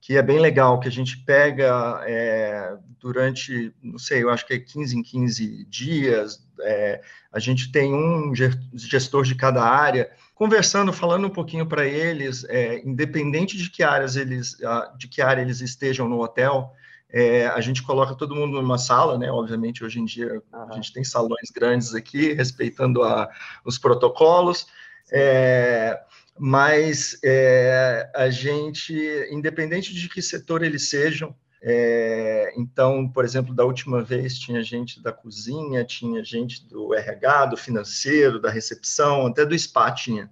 que 0.01 0.17
é 0.17 0.23
bem 0.23 0.39
legal, 0.39 0.79
que 0.81 0.89
a 0.89 0.93
gente 0.93 1.19
pega 1.19 2.03
é, 2.07 2.77
durante, 3.01 3.75
não 3.83 3.99
sei, 3.99 4.23
eu 4.23 4.31
acho 4.31 4.47
que 4.47 4.55
é 4.55 4.59
15 4.59 4.97
em 4.97 5.03
15 5.03 5.65
dias, 5.65 6.47
é, 6.61 7.01
a 7.33 7.39
gente 7.39 7.71
tem 7.71 7.93
um 7.93 8.33
gestor 8.75 9.25
de 9.25 9.35
cada 9.35 9.63
área, 9.63 10.11
conversando, 10.35 10.93
falando 10.93 11.27
um 11.27 11.31
pouquinho 11.31 11.67
para 11.67 11.87
eles, 11.87 12.45
é, 12.45 12.79
independente 12.87 13.57
de 13.57 13.71
que 13.71 13.83
áreas 13.83 14.17
eles, 14.17 14.57
de 14.97 15.09
que 15.09 15.21
área 15.21 15.43
eles 15.43 15.61
estejam 15.61 16.09
no 16.09 16.21
hotel, 16.23 16.73
é, 17.11 17.47
a 17.47 17.61
gente 17.61 17.83
coloca 17.83 18.15
todo 18.15 18.35
mundo 18.35 18.61
numa 18.61 18.77
sala, 18.77 19.19
né? 19.19 19.31
Obviamente, 19.31 19.83
hoje 19.83 19.99
em 19.99 20.05
dia 20.05 20.43
a 20.53 20.75
gente 20.75 20.93
tem 20.93 21.03
salões 21.03 21.51
grandes 21.55 21.95
aqui, 21.95 22.35
respeitando 22.35 23.03
a, 23.03 23.31
os 23.65 23.79
protocolos. 23.79 24.67
É, 25.11 25.99
mas 26.39 27.19
é, 27.25 28.11
a 28.15 28.31
gente, 28.31 28.95
independente 29.31 29.93
de 29.93 30.09
que 30.09 30.23
setor 30.23 30.63
eles 30.63 30.89
sejam, 30.89 31.35
é, 31.61 32.55
então, 32.57 33.09
por 33.09 33.25
exemplo, 33.25 33.55
da 33.55 33.65
última 33.65 34.03
vez 34.03 34.39
tinha 34.39 34.63
gente 34.63 35.03
da 35.03 35.13
cozinha, 35.13 35.85
tinha 35.85 36.23
gente 36.23 36.67
do 36.69 36.95
RH, 36.95 37.47
do 37.47 37.57
financeiro, 37.57 38.41
da 38.41 38.51
recepção, 38.51 39.27
até 39.27 39.45
do 39.45 39.59
spa 39.59 39.91
tinha. 39.91 40.31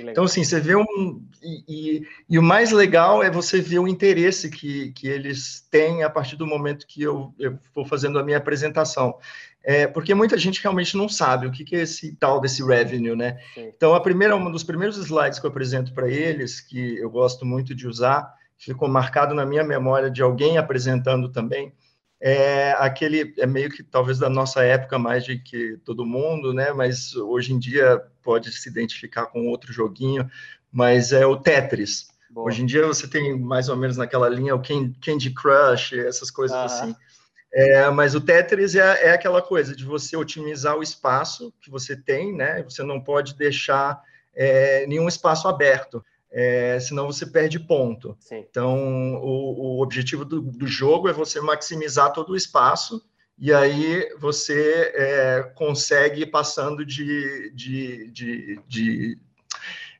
Então, 0.00 0.24
assim, 0.24 0.44
você 0.44 0.60
vê 0.60 0.76
um. 0.76 1.22
E, 1.42 1.64
e, 1.68 2.06
e, 2.28 2.38
o 2.38 2.42
mais 2.42 2.70
legal 2.72 3.22
é 3.22 3.30
você 3.30 3.60
ver 3.60 3.78
o 3.78 3.88
interesse 3.88 4.50
que, 4.50 4.92
que 4.92 5.08
eles 5.08 5.66
têm 5.70 6.02
a 6.02 6.10
partir 6.10 6.36
do 6.36 6.46
momento 6.46 6.86
que 6.86 7.02
eu, 7.02 7.34
eu 7.38 7.58
vou 7.74 7.84
fazendo 7.84 8.18
a 8.18 8.24
minha 8.24 8.38
apresentação. 8.38 9.16
É, 9.62 9.86
porque 9.86 10.14
muita 10.14 10.38
gente 10.38 10.62
realmente 10.62 10.96
não 10.96 11.08
sabe 11.08 11.46
o 11.46 11.50
que, 11.50 11.64
que 11.64 11.74
é 11.74 11.80
esse 11.80 12.14
tal 12.16 12.40
desse 12.40 12.62
revenue, 12.62 13.16
né? 13.16 13.40
Sim. 13.54 13.72
Então, 13.76 13.94
a 13.94 14.00
primeira, 14.00 14.36
um 14.36 14.50
dos 14.50 14.62
primeiros 14.62 14.96
slides 14.96 15.40
que 15.40 15.46
eu 15.46 15.50
apresento 15.50 15.92
para 15.92 16.08
eles, 16.08 16.60
que 16.60 16.96
eu 16.98 17.10
gosto 17.10 17.44
muito 17.44 17.74
de 17.74 17.88
usar, 17.88 18.32
ficou 18.56 18.88
marcado 18.88 19.34
na 19.34 19.44
minha 19.44 19.64
memória 19.64 20.10
de 20.10 20.22
alguém 20.22 20.56
apresentando 20.56 21.28
também, 21.30 21.72
é 22.28 22.72
aquele, 22.80 23.32
é 23.38 23.46
meio 23.46 23.70
que 23.70 23.84
talvez 23.84 24.18
da 24.18 24.28
nossa 24.28 24.60
época 24.64 24.98
mais 24.98 25.24
de 25.24 25.38
que 25.38 25.78
todo 25.84 26.04
mundo, 26.04 26.52
né? 26.52 26.72
Mas 26.72 27.14
hoje 27.14 27.52
em 27.52 27.58
dia 27.58 28.02
pode 28.20 28.50
se 28.50 28.68
identificar 28.68 29.26
com 29.26 29.46
outro 29.46 29.72
joguinho, 29.72 30.28
mas 30.72 31.12
é 31.12 31.24
o 31.24 31.36
Tetris. 31.36 32.08
Boa. 32.28 32.48
Hoje 32.48 32.64
em 32.64 32.66
dia 32.66 32.84
você 32.84 33.06
tem 33.06 33.38
mais 33.38 33.68
ou 33.68 33.76
menos 33.76 33.96
naquela 33.96 34.28
linha 34.28 34.56
o 34.56 34.60
Candy 34.60 35.30
Crush, 35.30 35.92
essas 35.92 36.28
coisas 36.28 36.56
assim. 36.56 36.96
É, 37.54 37.88
mas 37.90 38.16
o 38.16 38.20
Tetris 38.20 38.74
é, 38.74 39.04
é, 39.04 39.10
aquela 39.12 39.40
coisa 39.40 39.76
de 39.76 39.84
você 39.84 40.16
otimizar 40.16 40.76
o 40.76 40.82
espaço 40.82 41.54
que 41.60 41.70
você 41.70 41.94
tem, 41.94 42.34
né? 42.34 42.60
Você 42.64 42.82
não 42.82 43.00
pode 43.00 43.36
deixar 43.36 44.02
é, 44.34 44.84
nenhum 44.88 45.06
espaço 45.06 45.46
aberto, 45.46 46.04
é, 46.30 46.78
senão 46.80 47.06
você 47.06 47.26
perde 47.26 47.58
ponto. 47.58 48.16
Sim. 48.20 48.44
Então, 48.48 49.14
o, 49.16 49.76
o 49.78 49.82
objetivo 49.82 50.24
do, 50.24 50.40
do, 50.40 50.66
jogo 50.66 51.08
é 51.08 51.12
você 51.12 51.40
maximizar 51.40 52.12
todo 52.12 52.30
o 52.30 52.36
espaço 52.36 53.02
e 53.38 53.52
aí 53.52 54.08
você 54.18 54.92
é, 54.94 55.52
consegue 55.54 56.22
ir 56.22 56.30
passando 56.30 56.84
de, 56.84 57.52
de, 57.54 58.10
de, 58.10 58.60
de, 58.66 59.18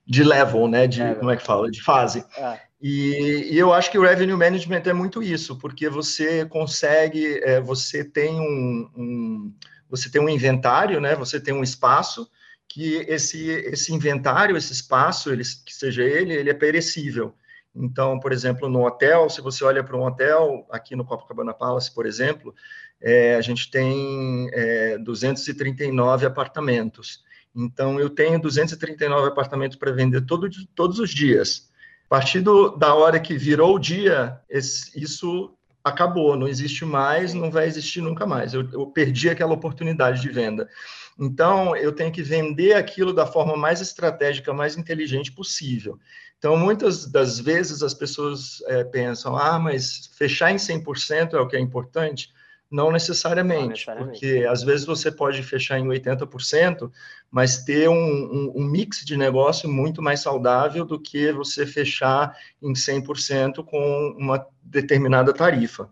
de 0.06 0.24
level, 0.24 0.68
né? 0.68 0.86
De, 0.86 1.14
como 1.16 1.30
é 1.30 1.36
que 1.36 1.44
fala? 1.44 1.70
De 1.70 1.82
fase. 1.82 2.24
É. 2.36 2.60
E, 2.80 3.48
e, 3.52 3.58
eu 3.58 3.72
acho 3.72 3.90
que 3.90 3.98
o 3.98 4.02
revenue 4.02 4.36
management 4.36 4.82
é 4.84 4.92
muito 4.92 5.22
isso, 5.22 5.56
porque 5.56 5.88
você 5.88 6.44
consegue, 6.46 7.40
é, 7.42 7.60
você 7.60 8.04
tem 8.04 8.38
um, 8.38 8.90
um, 8.96 9.54
você 9.88 10.10
tem 10.10 10.20
um 10.20 10.28
inventário, 10.28 11.00
né? 11.00 11.14
Você 11.14 11.40
tem 11.40 11.54
um 11.54 11.62
espaço 11.62 12.28
que 12.68 12.96
esse, 13.08 13.48
esse 13.48 13.92
inventário, 13.92 14.56
esse 14.56 14.72
espaço, 14.72 15.30
ele, 15.30 15.42
que 15.64 15.74
seja 15.74 16.02
ele, 16.02 16.34
ele 16.34 16.50
é 16.50 16.54
perecível. 16.54 17.34
Então, 17.74 18.18
por 18.18 18.32
exemplo, 18.32 18.68
no 18.68 18.86
hotel, 18.86 19.28
se 19.28 19.40
você 19.40 19.62
olha 19.64 19.84
para 19.84 19.96
um 19.96 20.04
hotel, 20.04 20.66
aqui 20.70 20.96
no 20.96 21.04
Copacabana 21.04 21.52
Palace, 21.52 21.94
por 21.94 22.06
exemplo, 22.06 22.54
é, 23.00 23.36
a 23.36 23.40
gente 23.40 23.70
tem 23.70 24.48
é, 24.52 24.98
239 24.98 26.26
apartamentos. 26.26 27.22
Então, 27.54 28.00
eu 28.00 28.10
tenho 28.10 28.40
239 28.40 29.28
apartamentos 29.28 29.76
para 29.76 29.92
vender 29.92 30.22
todo, 30.22 30.48
todos 30.74 30.98
os 30.98 31.10
dias. 31.10 31.70
A 32.06 32.08
partir 32.08 32.40
do, 32.40 32.70
da 32.76 32.94
hora 32.94 33.20
que 33.20 33.36
virou 33.36 33.74
o 33.74 33.78
dia, 33.78 34.40
esse, 34.48 34.98
isso 34.98 35.54
acabou, 35.86 36.36
não 36.36 36.48
existe 36.48 36.84
mais, 36.84 37.32
não 37.32 37.48
vai 37.48 37.68
existir 37.68 38.00
nunca 38.00 38.26
mais. 38.26 38.52
Eu, 38.52 38.68
eu 38.72 38.86
perdi 38.88 39.30
aquela 39.30 39.54
oportunidade 39.54 40.20
de 40.20 40.28
venda. 40.28 40.68
Então, 41.16 41.76
eu 41.76 41.92
tenho 41.92 42.10
que 42.10 42.24
vender 42.24 42.72
aquilo 42.72 43.12
da 43.12 43.24
forma 43.24 43.56
mais 43.56 43.80
estratégica, 43.80 44.52
mais 44.52 44.76
inteligente 44.76 45.30
possível. 45.30 45.96
Então, 46.38 46.56
muitas 46.56 47.06
das 47.06 47.38
vezes 47.38 47.84
as 47.84 47.94
pessoas 47.94 48.60
é, 48.66 48.82
pensam, 48.82 49.36
ah, 49.36 49.60
mas 49.60 50.10
fechar 50.18 50.50
em 50.50 50.56
100% 50.56 51.34
é 51.34 51.40
o 51.40 51.46
que 51.46 51.56
é 51.56 51.60
importante. 51.60 52.34
Não 52.70 52.90
necessariamente, 52.90 53.62
Não 53.62 53.68
necessariamente, 53.68 54.20
porque 54.20 54.44
às 54.44 54.62
vezes 54.62 54.84
você 54.84 55.10
pode 55.10 55.42
fechar 55.42 55.78
em 55.78 55.86
80%, 55.86 56.90
mas 57.30 57.62
ter 57.64 57.88
um, 57.88 57.94
um, 57.94 58.52
um, 58.56 58.64
mix 58.64 59.04
de 59.04 59.16
negócio 59.16 59.68
muito 59.68 60.02
mais 60.02 60.20
saudável 60.20 60.84
do 60.84 61.00
que 61.00 61.30
você 61.32 61.64
fechar 61.64 62.36
em 62.60 62.72
100% 62.72 63.64
com 63.64 64.16
uma 64.18 64.44
determinada 64.62 65.32
tarifa. 65.32 65.88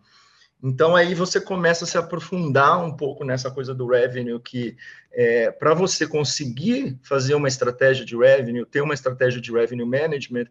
Então 0.63 0.97
aí 0.97 1.15
você 1.15 1.41
começa 1.41 1.85
a 1.85 1.87
se 1.87 1.99
aprofundar 1.99 2.83
um 2.83 2.97
pouco 2.97 3.23
nessa 3.23 3.51
coisa 3.51 3.75
do 3.75 3.87
revenue, 3.87 4.41
que 4.41 4.77
é, 5.13 5.51
para 5.51 5.75
você 5.75 6.07
conseguir 6.07 6.99
fazer 7.03 7.35
uma 7.35 7.49
estratégia 7.49 8.05
de 8.05 8.17
revenue, 8.17 8.65
ter 8.65 8.81
uma 8.81 8.95
estratégia 8.95 9.41
de 9.41 9.53
revenue 9.53 9.85
management, 9.85 10.47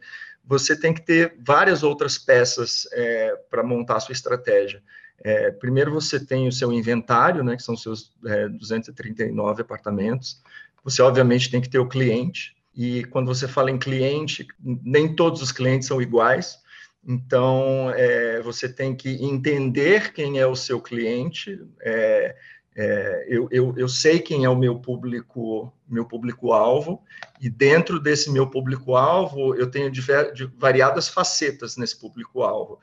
você 0.45 0.79
tem 0.79 0.93
que 0.93 1.01
ter 1.01 1.35
várias 1.39 1.81
outras 1.81 2.17
peças 2.17 2.87
é, 2.93 3.35
para 3.49 3.63
montar 3.63 3.95
a 3.95 3.99
sua 3.99 4.13
estratégia. 4.13 4.83
É, 5.21 5.51
primeiro 5.51 5.91
você 5.91 6.19
tem 6.19 6.47
o 6.47 6.51
seu 6.51 6.71
inventário, 6.71 7.43
né, 7.43 7.55
que 7.55 7.63
são 7.63 7.75
seus 7.75 8.11
239 8.59 9.61
é, 9.61 9.63
apartamentos. 9.63 10.41
Você 10.83 11.01
obviamente 11.01 11.49
tem 11.49 11.61
que 11.61 11.69
ter 11.69 11.79
o 11.79 11.87
cliente. 11.87 12.55
E 12.75 13.03
quando 13.05 13.27
você 13.27 13.47
fala 13.47 13.71
em 13.71 13.77
cliente, 13.77 14.47
nem 14.61 15.15
todos 15.15 15.41
os 15.41 15.51
clientes 15.51 15.87
são 15.87 16.01
iguais. 16.01 16.57
Então, 17.05 17.91
é, 17.91 18.41
você 18.41 18.67
tem 18.67 18.95
que 18.95 19.09
entender 19.23 20.13
quem 20.13 20.39
é 20.39 20.47
o 20.47 20.55
seu 20.55 20.81
cliente. 20.81 21.61
É, 21.81 22.35
é, 22.75 23.25
eu, 23.27 23.47
eu, 23.51 23.73
eu, 23.77 23.87
sei 23.87 24.19
quem 24.19 24.45
é 24.45 24.49
o 24.49 24.57
meu 24.57 24.79
público, 24.79 25.71
meu 25.87 26.05
público-alvo, 26.05 27.03
e 27.39 27.49
dentro 27.49 27.99
desse 27.99 28.31
meu 28.31 28.49
público-alvo, 28.49 29.53
eu 29.55 29.69
tenho 29.69 29.91
diver, 29.91 30.33
variadas 30.57 31.07
facetas 31.07 31.77
nesse 31.77 31.99
público-alvo. 31.99 32.79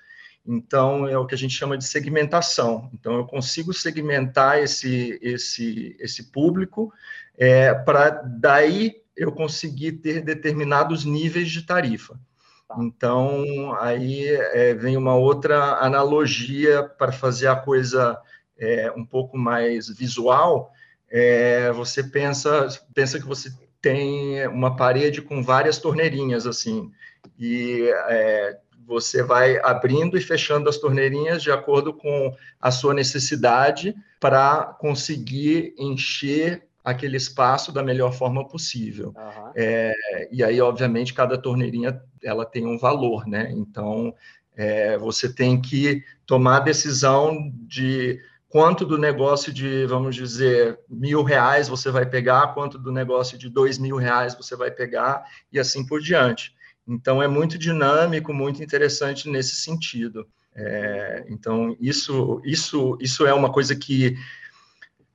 Então, 0.46 1.06
é 1.06 1.16
o 1.18 1.26
que 1.26 1.34
a 1.34 1.38
gente 1.38 1.54
chama 1.54 1.76
de 1.76 1.84
segmentação. 1.84 2.90
Então, 2.94 3.16
eu 3.16 3.26
consigo 3.26 3.72
segmentar 3.72 4.58
esse, 4.58 5.18
esse, 5.22 5.96
esse 6.00 6.30
público 6.30 6.92
é, 7.36 7.74
para 7.74 8.10
daí 8.10 9.02
eu 9.16 9.30
conseguir 9.32 9.92
ter 9.92 10.22
determinados 10.22 11.04
níveis 11.04 11.50
de 11.50 11.62
tarifa. 11.62 12.18
Tá. 12.66 12.76
Então, 12.78 13.74
aí 13.78 14.26
é, 14.28 14.74
vem 14.74 14.96
uma 14.96 15.14
outra 15.14 15.78
analogia 15.84 16.82
para 16.82 17.12
fazer 17.12 17.48
a 17.48 17.56
coisa 17.56 18.18
é, 18.58 18.90
um 18.96 19.04
pouco 19.04 19.36
mais 19.36 19.88
visual. 19.88 20.72
É, 21.10 21.70
você 21.72 22.02
pensa, 22.02 22.68
pensa 22.94 23.18
que 23.18 23.26
você 23.26 23.52
tem 23.80 24.46
uma 24.48 24.76
parede 24.76 25.22
com 25.22 25.42
várias 25.42 25.78
torneirinhas, 25.78 26.46
assim, 26.46 26.92
e 27.38 27.90
é, 28.08 28.58
você 28.90 29.22
vai 29.22 29.56
abrindo 29.58 30.18
e 30.18 30.20
fechando 30.20 30.68
as 30.68 30.76
torneirinhas 30.76 31.44
de 31.44 31.52
acordo 31.52 31.94
com 31.94 32.34
a 32.60 32.72
sua 32.72 32.92
necessidade 32.92 33.94
para 34.18 34.64
conseguir 34.80 35.72
encher 35.78 36.66
aquele 36.84 37.16
espaço 37.16 37.70
da 37.70 37.84
melhor 37.84 38.12
forma 38.12 38.44
possível. 38.48 39.14
Uhum. 39.16 39.52
É, 39.54 40.28
e 40.32 40.42
aí, 40.42 40.60
obviamente, 40.60 41.14
cada 41.14 41.38
torneirinha 41.38 42.02
ela 42.20 42.44
tem 42.44 42.66
um 42.66 42.76
valor, 42.76 43.28
né? 43.28 43.52
Então, 43.52 44.12
é, 44.56 44.98
você 44.98 45.32
tem 45.32 45.60
que 45.60 46.02
tomar 46.26 46.56
a 46.56 46.60
decisão 46.60 47.52
de 47.68 48.20
quanto 48.48 48.84
do 48.84 48.98
negócio 48.98 49.52
de, 49.52 49.86
vamos 49.86 50.16
dizer, 50.16 50.80
mil 50.88 51.22
reais 51.22 51.68
você 51.68 51.92
vai 51.92 52.06
pegar, 52.06 52.54
quanto 52.54 52.76
do 52.76 52.90
negócio 52.90 53.38
de 53.38 53.48
dois 53.48 53.78
mil 53.78 53.96
reais 53.96 54.34
você 54.34 54.56
vai 54.56 54.72
pegar, 54.72 55.22
e 55.52 55.60
assim 55.60 55.86
por 55.86 56.00
diante. 56.00 56.58
Então, 56.90 57.22
é 57.22 57.28
muito 57.28 57.56
dinâmico, 57.56 58.34
muito 58.34 58.62
interessante 58.62 59.28
nesse 59.28 59.56
sentido. 59.56 60.26
É, 60.54 61.24
então, 61.28 61.76
isso, 61.80 62.42
isso, 62.44 62.98
isso 63.00 63.24
é 63.24 63.32
uma 63.32 63.52
coisa 63.52 63.76
que 63.76 64.16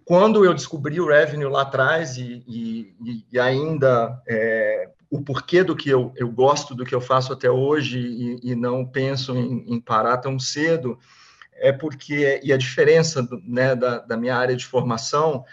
quando 0.06 0.46
eu 0.46 0.54
descobri 0.54 1.02
o 1.02 1.08
revenue 1.08 1.50
lá 1.50 1.64
atrás 1.64 2.16
e, 2.16 2.44
e, 2.48 3.26
e 3.32 3.40
ainda 3.40 4.22
é, 4.28 4.90
o 5.10 5.22
porquê 5.22 5.64
do 5.64 5.76
que 5.76 5.90
eu, 5.90 6.14
eu 6.16 6.30
gosto 6.30 6.74
do 6.74 6.86
que 6.86 6.96
eu 6.96 7.02
faço 7.02 7.34
até 7.34 7.50
hoje 7.50 8.00
e, 8.00 8.52
e 8.52 8.56
não 8.56 8.86
penso 8.86 9.36
em, 9.36 9.66
em, 9.68 9.82
parar 9.82 10.18
tão 10.18 10.40
cedo, 10.40 10.98
é 11.54 11.72
porque, 11.72 12.40
e 12.44 12.54
a 12.54 12.58
diferença 12.58 13.22
do, 13.22 13.42
né, 13.46 13.76
da, 13.76 14.00
da 14.00 14.16
minha 14.16 14.38
área 14.38 14.56
de 14.56 14.66
formação 14.66 15.44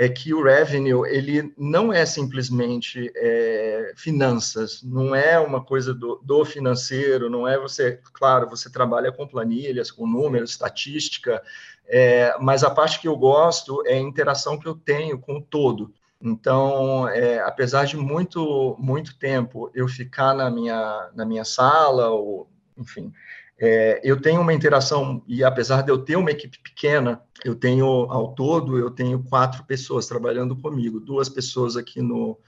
é 0.00 0.08
que 0.08 0.32
o 0.32 0.44
revenue 0.44 1.04
ele 1.08 1.52
não 1.58 1.92
é 1.92 2.06
simplesmente 2.06 3.10
é, 3.16 3.92
finanças, 3.96 4.80
não 4.84 5.12
é 5.12 5.40
uma 5.40 5.62
coisa 5.64 5.92
do, 5.92 6.20
do, 6.22 6.44
financeiro, 6.44 7.28
não 7.28 7.48
é 7.48 7.58
você, 7.58 8.00
claro, 8.12 8.48
você 8.48 8.70
trabalha 8.70 9.10
com 9.10 9.26
planilhas, 9.26 9.90
com 9.90 10.06
números, 10.06 10.52
estatística, 10.52 11.42
é, 11.88 12.32
mas 12.40 12.62
a 12.62 12.70
parte 12.70 13.00
que 13.00 13.08
eu 13.08 13.16
gosto 13.16 13.82
é 13.84 13.94
a 13.94 14.00
interação 14.00 14.56
que 14.56 14.68
eu 14.68 14.76
tenho 14.76 15.18
com 15.18 15.38
o 15.38 15.42
todo. 15.42 15.92
Então, 16.22 17.08
é, 17.08 17.40
apesar 17.40 17.84
de 17.84 17.96
muito 17.96 18.76
muito 18.78 19.18
tempo 19.18 19.68
eu 19.74 19.88
ficar 19.88 20.32
na 20.32 20.48
minha 20.48 21.10
na 21.14 21.24
minha 21.24 21.44
sala 21.44 22.08
ou 22.10 22.48
enfim, 22.76 23.12
é, 23.60 24.00
eu 24.04 24.20
tenho 24.20 24.40
uma 24.40 24.54
interação 24.54 25.22
e 25.26 25.42
apesar 25.42 25.82
de 25.82 25.90
eu 25.90 25.98
ter 25.98 26.16
uma 26.16 26.30
equipe 26.30 26.58
pequena, 26.58 27.20
eu 27.44 27.54
tenho 27.54 27.86
ao 27.86 28.34
todo 28.34 28.78
eu 28.78 28.90
tenho 28.90 29.22
quatro 29.22 29.64
pessoas 29.64 30.06
trabalhando 30.06 30.56
comigo, 30.56 31.00
duas 31.00 31.28
pessoas 31.28 31.76
aqui 31.76 32.00
no 32.00 32.38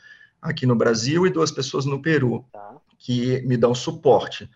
aqui 0.40 0.64
no 0.64 0.75
Brasil 0.75 1.27
e 1.27 1.31
duas 1.31 1.51
pessoas 1.51 1.85
no 1.85 2.01
Peru 2.01 2.44
tá. 2.53 2.77
que 2.99 3.42
me 3.42 3.57
dão 3.57 3.75
suporte 3.75 4.49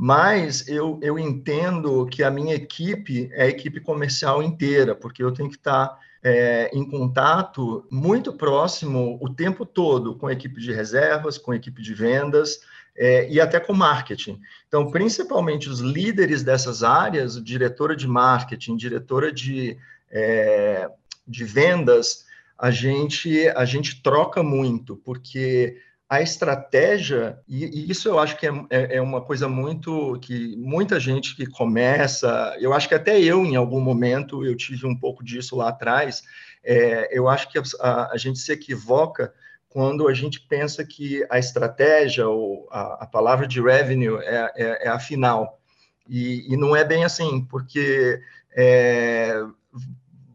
mas 0.00 0.68
eu, 0.68 0.96
eu 1.02 1.18
entendo 1.18 2.06
que 2.06 2.22
a 2.22 2.30
minha 2.30 2.54
equipe 2.54 3.28
é 3.32 3.42
a 3.42 3.48
equipe 3.48 3.80
comercial 3.80 4.40
inteira, 4.40 4.94
porque 4.94 5.20
eu 5.20 5.32
tenho 5.32 5.48
que 5.48 5.56
estar 5.56 5.98
é, 6.22 6.70
em 6.72 6.88
contato 6.88 7.84
muito 7.90 8.32
próximo 8.32 9.18
o 9.20 9.28
tempo 9.28 9.66
todo 9.66 10.14
com 10.14 10.28
a 10.28 10.32
equipe 10.32 10.60
de 10.60 10.72
reservas, 10.72 11.36
com 11.36 11.50
a 11.50 11.56
equipe 11.56 11.82
de 11.82 11.94
vendas 11.94 12.60
é, 12.98 13.30
e 13.30 13.40
até 13.40 13.60
com 13.60 13.72
marketing. 13.72 14.40
Então, 14.66 14.90
principalmente 14.90 15.68
os 15.68 15.78
líderes 15.78 16.42
dessas 16.42 16.82
áreas, 16.82 17.42
diretora 17.42 17.94
de 17.94 18.08
marketing, 18.08 18.76
diretora 18.76 19.32
de, 19.32 19.78
é, 20.10 20.90
de 21.26 21.44
vendas, 21.44 22.26
a 22.58 22.72
gente, 22.72 23.48
a 23.50 23.64
gente 23.64 24.02
troca 24.02 24.42
muito, 24.42 24.96
porque 24.96 25.80
a 26.08 26.20
estratégia, 26.20 27.38
e, 27.46 27.66
e, 27.66 27.90
isso 27.90 28.08
eu 28.08 28.18
acho 28.18 28.36
que 28.36 28.46
é, 28.46 28.50
é, 28.70 28.96
é, 28.96 29.00
uma 29.00 29.20
coisa 29.20 29.46
muito 29.48 30.18
que 30.20 30.56
muita 30.56 30.98
gente 30.98 31.36
que 31.36 31.46
começa, 31.46 32.56
eu 32.58 32.72
acho 32.72 32.88
que 32.88 32.94
até 32.94 33.20
eu, 33.20 33.44
em 33.44 33.54
algum 33.54 33.80
momento, 33.80 34.44
eu 34.44 34.56
tive 34.56 34.86
um 34.86 34.96
pouco 34.96 35.22
disso 35.22 35.54
lá 35.54 35.68
atrás, 35.68 36.22
é, 36.64 37.16
eu 37.16 37.28
acho 37.28 37.48
que 37.50 37.58
a, 37.58 38.10
a, 38.10 38.16
gente 38.16 38.38
se 38.40 38.50
equivoca 38.50 39.32
quando 39.68 40.08
a 40.08 40.14
gente 40.14 40.40
pensa 40.40 40.84
que 40.84 41.26
a 41.30 41.38
estratégia 41.38 42.26
ou 42.28 42.66
a, 42.70 43.04
a 43.04 43.06
palavra 43.06 43.46
de 43.46 43.60
revenue 43.60 44.18
é, 44.22 44.52
é, 44.56 44.86
é 44.86 44.88
a 44.88 44.98
final. 44.98 45.60
E, 46.08 46.52
e, 46.52 46.56
não 46.56 46.74
é 46.74 46.84
bem 46.84 47.04
assim, 47.04 47.44
porque 47.44 48.18
é, 48.56 49.44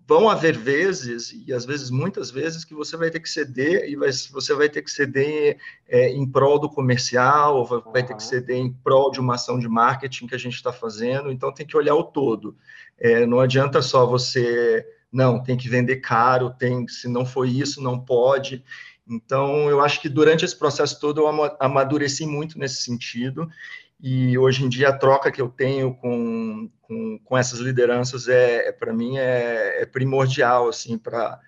vão 0.07 0.29
haver 0.29 0.55
vezes, 0.55 1.33
e 1.47 1.51
às 1.51 1.65
vezes 1.65 1.89
muitas 1.89 2.29
vezes, 2.29 2.63
que 2.63 2.75
você 2.75 2.95
vai 2.95 3.09
ter 3.09 3.19
que 3.19 3.29
ceder, 3.29 3.89
e 3.89 3.95
vai, 3.95 4.11
você 4.11 4.53
vai 4.53 4.69
ter 4.69 4.83
que 4.83 4.91
ceder 4.91 5.57
é, 5.87 6.09
em 6.09 6.29
prol 6.29 6.59
do 6.59 6.69
comercial, 6.69 7.65
vai, 7.65 7.79
uhum. 7.79 7.91
ter 7.91 8.15
que 8.15 8.23
ceder 8.23 8.57
em 8.57 8.71
prol 8.71 9.09
de 9.09 9.19
uma 9.19 9.35
ação 9.35 9.57
de 9.57 9.67
marketing 9.67 10.27
que 10.27 10.35
a 10.35 10.39
gente 10.39 10.55
está 10.55 10.71
fazendo, 10.71 11.31
então 11.31 11.51
tem 11.53 11.65
que 11.65 11.75
olhar 11.77 11.95
o 11.95 12.03
todo. 12.03 12.55
É, 12.99 13.25
não 13.25 13.39
adianta 13.39 13.81
só 13.81 14.05
você, 14.05 14.85
não, 15.11 15.41
tem 15.41 15.57
que 15.57 15.69
vender 15.69 15.97
caro, 15.97 16.51
tem, 16.51 16.87
se 16.87 17.07
não 17.07 17.25
for 17.25 17.47
isso, 17.47 17.81
não 17.81 17.99
pode. 17.99 18.63
Então, 19.07 19.69
eu 19.69 19.81
acho 19.81 20.01
que 20.01 20.07
durante 20.07 20.45
esse 20.45 20.57
processo 20.57 20.99
todo 20.99 21.21
eu 21.21 21.55
amadureci 21.59 22.25
muito 22.25 22.57
nesse 22.57 22.83
sentido, 22.83 23.49
e 24.01 24.37
hoje 24.37 24.65
em 24.65 24.69
dia 24.69 24.89
a 24.89 24.97
troca 24.97 25.31
que 25.31 25.41
eu 25.41 25.49
tenho 25.49 25.95
com, 25.95 26.69
com, 26.81 27.19
com 27.23 27.37
essas 27.37 27.59
lideranças 27.59 28.27
é, 28.27 28.67
é 28.67 28.71
para 28.71 28.93
mim 28.93 29.17
é, 29.17 29.81
é, 29.81 29.85
primordial 29.85 30.67
assim 30.67 30.97
para 30.97 31.39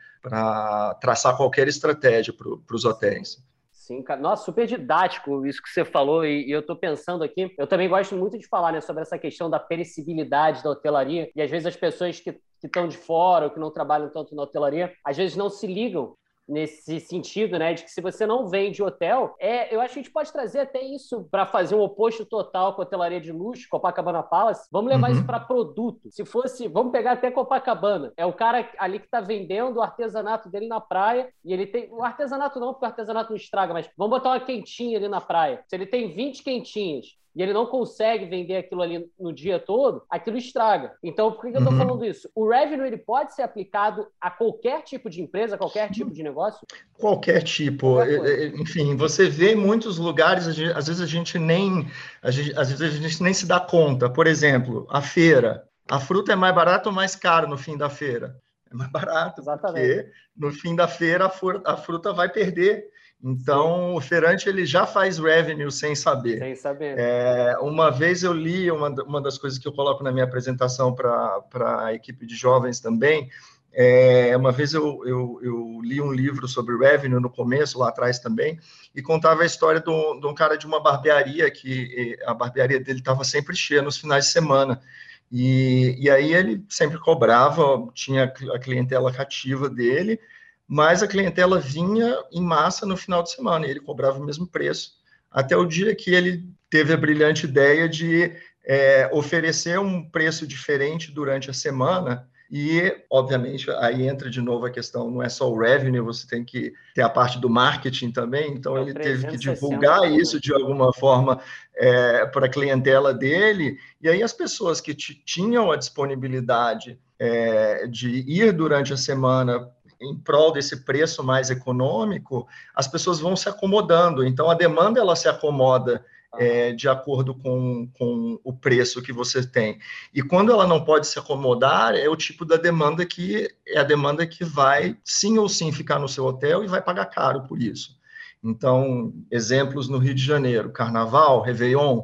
traçar 1.01 1.35
qualquer 1.35 1.67
estratégia 1.67 2.33
para 2.33 2.75
os 2.75 2.85
hotéis. 2.85 3.43
Sim. 3.71 4.03
Nossa, 4.19 4.45
super 4.45 4.65
didático 4.65 5.45
isso 5.45 5.61
que 5.61 5.69
você 5.69 5.85
falou, 5.85 6.25
e, 6.25 6.47
e 6.47 6.51
eu 6.51 6.61
estou 6.61 6.75
pensando 6.75 7.23
aqui. 7.23 7.53
Eu 7.55 7.67
também 7.67 7.87
gosto 7.87 8.15
muito 8.15 8.35
de 8.35 8.47
falar 8.47 8.71
né, 8.71 8.81
sobre 8.81 9.03
essa 9.03 9.19
questão 9.19 9.47
da 9.47 9.59
perecibilidade 9.59 10.63
da 10.63 10.71
hotelaria, 10.71 11.29
e 11.35 11.41
às 11.41 11.51
vezes 11.51 11.67
as 11.67 11.75
pessoas 11.75 12.19
que 12.19 12.35
estão 12.63 12.87
de 12.87 12.97
fora 12.97 13.45
ou 13.45 13.51
que 13.51 13.59
não 13.59 13.69
trabalham 13.69 14.09
tanto 14.09 14.33
na 14.33 14.41
hotelaria, 14.41 14.91
às 15.03 15.15
vezes 15.15 15.35
não 15.35 15.51
se 15.51 15.67
ligam 15.67 16.15
nesse 16.47 16.99
sentido, 16.99 17.57
né, 17.57 17.73
de 17.73 17.83
que 17.83 17.91
se 17.91 18.01
você 18.01 18.25
não 18.25 18.47
vende 18.47 18.83
hotel, 18.83 19.35
é, 19.39 19.73
eu 19.73 19.81
acho 19.81 19.93
que 19.93 19.99
a 19.99 20.03
gente 20.03 20.11
pode 20.11 20.31
trazer 20.31 20.59
até 20.59 20.81
isso 20.81 21.27
para 21.31 21.45
fazer 21.45 21.75
um 21.75 21.81
oposto 21.81 22.25
total 22.25 22.73
com 22.73 22.81
a 22.81 22.85
hotelaria 22.85 23.19
de 23.19 23.31
luxo, 23.31 23.67
Copacabana 23.69 24.21
Palace. 24.21 24.67
Vamos 24.71 24.91
levar 24.91 25.09
uhum. 25.09 25.15
isso 25.15 25.25
para 25.25 25.39
produto. 25.39 26.11
Se 26.11 26.23
fosse, 26.23 26.67
vamos 26.67 26.91
pegar 26.91 27.13
até 27.13 27.31
Copacabana. 27.31 28.13
É 28.15 28.25
o 28.25 28.33
cara 28.33 28.69
ali 28.77 28.99
que 28.99 29.05
está 29.05 29.21
vendendo 29.21 29.77
o 29.77 29.81
artesanato 29.81 30.49
dele 30.49 30.67
na 30.67 30.79
praia 30.79 31.29
e 31.43 31.53
ele 31.53 31.65
tem 31.65 31.91
o 31.91 32.03
artesanato 32.03 32.59
não, 32.59 32.73
porque 32.73 32.85
o 32.85 32.89
artesanato 32.89 33.29
não 33.29 33.37
estraga, 33.37 33.73
mas 33.73 33.89
vamos 33.97 34.17
botar 34.17 34.29
uma 34.29 34.39
quentinha 34.39 34.97
ali 34.97 35.07
na 35.07 35.21
praia. 35.21 35.63
Se 35.67 35.75
ele 35.75 35.85
tem 35.85 36.13
20 36.13 36.43
quentinhas 36.43 37.17
e 37.35 37.43
ele 37.43 37.51
não 37.51 37.65
consegue 37.65 38.25
vender 38.25 38.55
aquilo 38.55 38.81
ali 38.81 39.09
no 39.19 39.33
dia 39.33 39.59
todo, 39.59 40.03
aquilo 40.09 40.37
estraga. 40.37 40.93
Então, 41.03 41.31
por 41.33 41.41
que, 41.41 41.51
que 41.51 41.57
eu 41.57 41.59
estou 41.59 41.73
uhum. 41.73 41.79
falando 41.79 42.05
isso? 42.05 42.29
O 42.33 42.47
revenue 42.47 42.87
ele 42.87 42.97
pode 42.97 43.35
ser 43.35 43.41
aplicado 43.41 44.07
a 44.21 44.31
qualquer 44.31 44.81
tipo 44.83 45.09
de 45.09 45.21
empresa, 45.21 45.57
qualquer 45.57 45.91
tipo 45.91 46.11
de 46.11 46.23
negócio? 46.23 46.65
Qualquer 46.93 47.43
tipo. 47.43 47.95
Qualquer 47.95 48.55
Enfim, 48.55 48.95
você 48.95 49.27
vê 49.27 49.51
em 49.51 49.55
muitos 49.55 49.97
lugares, 49.97 50.47
às 50.47 50.87
vezes 50.87 51.01
a 51.01 51.05
gente 51.05 51.37
nem, 51.37 51.87
gente, 52.27 52.57
às 52.57 52.71
vezes 52.71 52.81
a 52.81 53.01
gente 53.01 53.21
nem 53.21 53.33
se 53.33 53.45
dá 53.45 53.59
conta. 53.59 54.09
Por 54.09 54.27
exemplo, 54.27 54.87
a 54.89 55.01
feira. 55.01 55.67
A 55.89 55.99
fruta 55.99 56.31
é 56.31 56.35
mais 56.35 56.55
barata 56.55 56.89
ou 56.89 56.95
mais 56.95 57.15
cara 57.15 57.45
no 57.45 57.57
fim 57.57 57.77
da 57.77 57.89
feira? 57.89 58.41
É 58.71 58.73
mais 58.73 58.89
barato, 58.89 59.41
Exatamente. 59.41 59.87
porque 59.87 60.11
no 60.35 60.51
fim 60.51 60.75
da 60.75 60.87
feira 60.87 61.31
a 61.65 61.77
fruta 61.77 62.13
vai 62.13 62.29
perder 62.29 62.87
então, 63.23 63.95
o 63.95 64.01
feirante 64.01 64.47
ele 64.47 64.65
já 64.65 64.85
faz 64.85 65.17
revenue 65.17 65.71
sem 65.71 65.95
saber. 65.95 66.39
Sem 66.39 66.55
saber. 66.55 66.95
É, 66.97 67.57
uma 67.59 67.89
vez 67.89 68.23
eu 68.23 68.33
li, 68.33 68.69
uma, 68.69 68.89
uma 69.03 69.21
das 69.21 69.37
coisas 69.37 69.57
que 69.57 69.67
eu 69.67 69.73
coloco 69.73 70.03
na 70.03 70.11
minha 70.11 70.25
apresentação 70.25 70.93
para 70.93 71.85
a 71.85 71.93
equipe 71.93 72.25
de 72.25 72.35
jovens 72.35 72.79
também, 72.79 73.29
é, 73.77 74.35
uma 74.37 74.53
vez 74.53 74.73
eu, 74.73 75.05
eu, 75.05 75.39
eu, 75.43 75.81
li 75.83 75.99
um 75.99 76.13
livro 76.13 76.47
sobre 76.47 76.77
revenue 76.77 77.19
no 77.19 77.29
começo, 77.29 77.77
lá 77.77 77.89
atrás 77.89 78.19
também, 78.19 78.57
e 78.95 79.01
contava 79.01 79.43
a 79.43 79.45
história 79.45 79.81
de 79.81 79.89
um, 79.89 80.17
de 80.17 80.25
um 80.25 80.33
cara 80.33 80.57
de 80.57 80.65
uma 80.65 80.81
barbearia, 80.81 81.51
que 81.51 82.17
a 82.25 82.33
barbearia 82.33 82.79
dele 82.79 82.99
estava 82.99 83.25
sempre 83.25 83.53
cheia 83.53 83.81
nos 83.81 83.97
finais 83.97 84.25
de 84.25 84.31
semana. 84.31 84.81
E, 85.29 85.97
e 85.99 86.09
aí 86.09 86.33
ele 86.33 86.63
sempre 86.69 86.97
cobrava, 86.97 87.85
tinha 87.93 88.23
a 88.53 88.59
clientela 88.59 89.11
cativa 89.11 89.69
dele, 89.69 90.21
mas 90.67 91.03
a 91.03 91.07
clientela 91.07 91.59
vinha 91.59 92.17
em 92.31 92.41
massa 92.41 92.85
no 92.85 92.97
final 92.97 93.21
de 93.21 93.31
semana 93.31 93.67
e 93.67 93.69
ele 93.69 93.79
cobrava 93.79 94.19
o 94.19 94.25
mesmo 94.25 94.47
preço, 94.47 94.93
até 95.29 95.55
o 95.55 95.65
dia 95.65 95.95
que 95.95 96.13
ele 96.13 96.49
teve 96.69 96.93
a 96.93 96.97
brilhante 96.97 97.45
ideia 97.45 97.87
de 97.87 98.31
é, 98.65 99.09
oferecer 99.13 99.79
um 99.79 100.09
preço 100.09 100.47
diferente 100.47 101.11
durante 101.11 101.49
a 101.49 101.53
semana. 101.53 102.27
E, 102.49 102.95
obviamente, 103.09 103.69
aí 103.71 104.07
entra 104.07 104.29
de 104.29 104.39
novo 104.39 104.65
a 104.65 104.71
questão, 104.71 105.09
não 105.09 105.21
é 105.21 105.29
só 105.29 105.51
o 105.51 105.57
revenue, 105.57 105.99
você 105.99 106.27
tem 106.27 106.43
que 106.43 106.73
ter 106.93 107.01
a 107.01 107.09
parte 107.09 107.39
do 107.39 107.49
marketing 107.49 108.11
também, 108.11 108.51
então 108.51 108.77
é 108.77 108.81
ele 108.81 108.93
teve 108.93 109.27
que 109.27 109.35
divulgar 109.35 110.09
isso 110.11 110.39
de 110.39 110.53
alguma 110.53 110.93
forma 110.93 111.41
é, 111.75 112.25
para 112.27 112.45
a 112.45 112.49
clientela 112.49 113.13
dele, 113.13 113.79
e 113.99 114.07
aí 114.07 114.21
as 114.21 114.31
pessoas 114.31 114.79
que 114.79 114.93
tinham 114.93 115.71
a 115.71 115.75
disponibilidade 115.75 116.99
é, 117.17 117.87
de 117.87 118.23
ir 118.27 118.51
durante 118.53 118.93
a 118.93 118.97
semana 118.97 119.67
em 119.99 120.15
prol 120.15 120.51
desse 120.51 120.83
preço 120.83 121.23
mais 121.23 121.49
econômico, 121.49 122.47
as 122.75 122.87
pessoas 122.87 123.19
vão 123.19 123.35
se 123.35 123.49
acomodando. 123.49 124.25
Então, 124.25 124.49
a 124.49 124.53
demanda 124.53 124.99
ela 124.99 125.15
se 125.15 125.27
acomoda 125.27 126.03
é, 126.37 126.73
de 126.73 126.87
acordo 126.87 127.33
com, 127.33 127.87
com 127.97 128.39
o 128.43 128.53
preço 128.53 129.01
que 129.01 129.13
você 129.13 129.45
tem. 129.45 129.79
E 130.13 130.21
quando 130.21 130.51
ela 130.51 130.67
não 130.67 130.83
pode 130.83 131.07
se 131.07 131.17
acomodar, 131.17 131.95
é 131.95 132.07
o 132.09 132.15
tipo 132.15 132.45
da 132.45 132.57
demanda 132.57 133.05
que 133.05 133.49
é 133.67 133.79
a 133.79 133.83
demanda 133.83 134.25
que 134.27 134.43
vai 134.43 134.97
sim 135.03 135.37
ou 135.37 135.47
sim 135.47 135.71
ficar 135.71 135.99
no 135.99 136.09
seu 136.09 136.25
hotel 136.25 136.63
e 136.63 136.67
vai 136.67 136.81
pagar 136.81 137.05
caro 137.05 137.43
por 137.43 137.61
isso. 137.61 137.97
Então, 138.43 139.13
exemplos 139.31 139.89
no 139.89 139.97
Rio 139.97 140.13
de 140.13 140.23
Janeiro, 140.23 140.71
Carnaval, 140.71 141.41
Réveillon, 141.41 142.03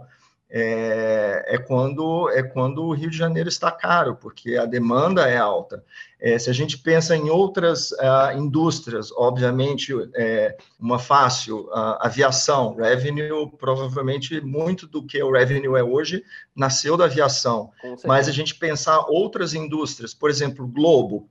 é, 0.53 1.45
é, 1.47 1.57
quando, 1.57 2.29
é 2.29 2.43
quando 2.43 2.83
o 2.83 2.93
Rio 2.93 3.09
de 3.09 3.17
Janeiro 3.17 3.47
está 3.47 3.71
caro, 3.71 4.17
porque 4.17 4.57
a 4.57 4.65
demanda 4.65 5.25
é 5.25 5.37
alta. 5.37 5.81
É, 6.19 6.37
se 6.37 6.49
a 6.49 6.53
gente 6.53 6.77
pensa 6.77 7.15
em 7.15 7.29
outras 7.29 7.91
uh, 7.91 8.37
indústrias, 8.37 9.13
obviamente, 9.13 9.93
é, 10.13 10.57
uma 10.77 10.99
fácil, 10.99 11.67
uh, 11.67 11.97
aviação, 12.01 12.75
revenue, 12.75 13.49
provavelmente 13.57 14.41
muito 14.41 14.85
do 14.87 15.05
que 15.05 15.23
o 15.23 15.31
revenue 15.31 15.79
é 15.79 15.83
hoje 15.83 16.21
nasceu 16.53 16.97
da 16.97 17.05
aviação. 17.05 17.71
Mas 18.05 18.27
a 18.27 18.31
gente 18.33 18.55
pensar 18.55 19.05
outras 19.07 19.53
indústrias, 19.53 20.13
por 20.13 20.29
exemplo, 20.29 20.67
Globo, 20.67 21.29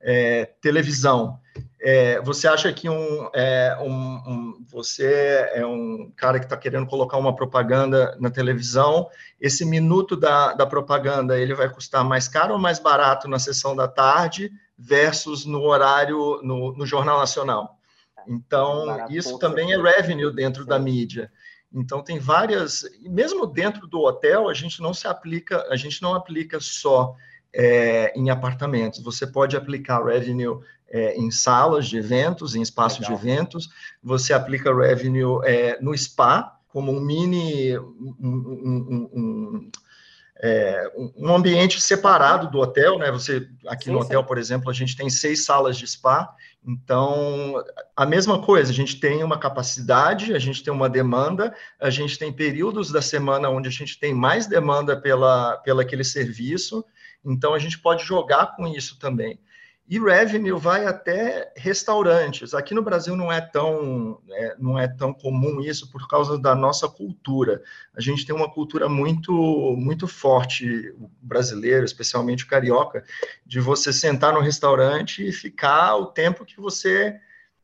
é, 0.00 0.44
televisão. 0.60 1.39
É, 1.82 2.20
você 2.20 2.46
acha 2.46 2.70
que 2.72 2.90
um, 2.90 3.30
é, 3.34 3.76
um, 3.80 3.90
um, 3.90 4.64
você 4.68 5.48
é 5.52 5.64
um 5.64 6.12
cara 6.14 6.38
que 6.38 6.44
está 6.44 6.56
querendo 6.56 6.86
colocar 6.86 7.16
uma 7.16 7.34
propaganda 7.34 8.16
na 8.20 8.30
televisão, 8.30 9.08
esse 9.40 9.64
minuto 9.64 10.14
da, 10.14 10.52
da 10.52 10.66
propaganda 10.66 11.38
ele 11.38 11.54
vai 11.54 11.70
custar 11.70 12.04
mais 12.04 12.28
caro 12.28 12.52
ou 12.52 12.58
mais 12.58 12.78
barato 12.78 13.26
na 13.26 13.38
sessão 13.38 13.74
da 13.74 13.88
tarde 13.88 14.52
versus 14.78 15.46
no 15.46 15.62
horário 15.62 16.40
no, 16.42 16.72
no 16.76 16.84
Jornal 16.84 17.18
Nacional? 17.18 17.78
Então, 18.28 18.86
barato, 18.86 19.12
isso 19.12 19.38
também 19.38 19.72
é 19.72 19.80
revenue 19.80 20.34
dentro 20.34 20.64
Sim. 20.64 20.68
da 20.68 20.78
mídia. 20.78 21.32
Então 21.72 22.02
tem 22.02 22.18
várias, 22.18 22.82
mesmo 23.00 23.46
dentro 23.46 23.86
do 23.86 24.00
hotel, 24.00 24.48
a 24.48 24.54
gente 24.54 24.82
não 24.82 24.92
se 24.92 25.06
aplica, 25.06 25.66
a 25.70 25.76
gente 25.76 26.02
não 26.02 26.14
aplica 26.14 26.58
só 26.60 27.14
é, 27.52 28.12
em 28.16 28.28
apartamentos. 28.28 29.02
Você 29.02 29.26
pode 29.26 29.56
aplicar 29.56 30.04
revenue 30.04 30.60
é, 30.90 31.16
em 31.16 31.30
salas 31.30 31.86
de 31.86 31.96
eventos, 31.98 32.54
em 32.54 32.62
espaços 32.62 33.06
de 33.06 33.12
eventos. 33.12 33.68
Você 34.02 34.32
aplica 34.32 34.74
revenue 34.74 35.40
é, 35.44 35.78
no 35.80 35.96
spa, 35.96 36.58
como 36.68 36.92
um 36.92 37.00
mini. 37.00 37.78
Um, 37.78 38.14
um, 38.20 39.10
um, 39.14 39.70
é, 40.42 40.90
um, 41.16 41.34
ambiente 41.34 41.80
separado 41.80 42.50
do 42.50 42.58
hotel, 42.58 42.98
né? 42.98 43.10
Você 43.12 43.46
aqui 43.66 43.84
sim, 43.84 43.92
no 43.92 44.00
hotel, 44.00 44.22
sim. 44.22 44.26
por 44.26 44.38
exemplo, 44.38 44.70
a 44.70 44.72
gente 44.72 44.96
tem 44.96 45.10
seis 45.10 45.44
salas 45.44 45.76
de 45.76 45.86
spa. 45.86 46.34
Então, 46.66 47.62
a 47.96 48.04
mesma 48.06 48.40
coisa, 48.42 48.70
a 48.70 48.74
gente 48.74 48.98
tem 49.00 49.22
uma 49.22 49.38
capacidade, 49.38 50.34
a 50.34 50.38
gente 50.38 50.62
tem 50.62 50.72
uma 50.72 50.88
demanda, 50.88 51.54
a 51.78 51.90
gente 51.90 52.18
tem 52.18 52.32
períodos 52.32 52.90
da 52.90 53.00
semana 53.00 53.48
onde 53.48 53.68
a 53.68 53.72
gente 53.72 53.98
tem 53.98 54.14
mais 54.14 54.46
demanda 54.46 54.98
pela, 54.98 55.56
pela 55.58 55.82
aquele 55.82 56.04
serviço, 56.04 56.84
então, 57.24 57.54
a 57.54 57.58
gente 57.58 57.78
pode 57.78 58.04
jogar 58.04 58.56
com 58.56 58.66
isso 58.66 58.98
também. 58.98 59.38
E 59.90 59.98
revenue 59.98 60.52
vai 60.52 60.86
até 60.86 61.52
restaurantes. 61.56 62.54
Aqui 62.54 62.72
no 62.72 62.80
Brasil 62.80 63.16
não 63.16 63.32
é 63.32 63.40
tão 63.40 64.20
é, 64.30 64.54
não 64.56 64.78
é 64.78 64.86
tão 64.86 65.12
comum 65.12 65.60
isso 65.60 65.90
por 65.90 66.06
causa 66.06 66.38
da 66.38 66.54
nossa 66.54 66.88
cultura. 66.88 67.60
A 67.92 68.00
gente 68.00 68.24
tem 68.24 68.32
uma 68.32 68.48
cultura 68.48 68.88
muito 68.88 69.32
muito 69.76 70.06
forte 70.06 70.94
brasileira, 71.20 71.84
especialmente 71.84 72.46
carioca, 72.46 73.04
de 73.44 73.58
você 73.58 73.92
sentar 73.92 74.32
no 74.32 74.38
restaurante 74.38 75.26
e 75.26 75.32
ficar 75.32 75.96
o 75.96 76.06
tempo 76.06 76.44
que 76.44 76.60
você 76.60 77.18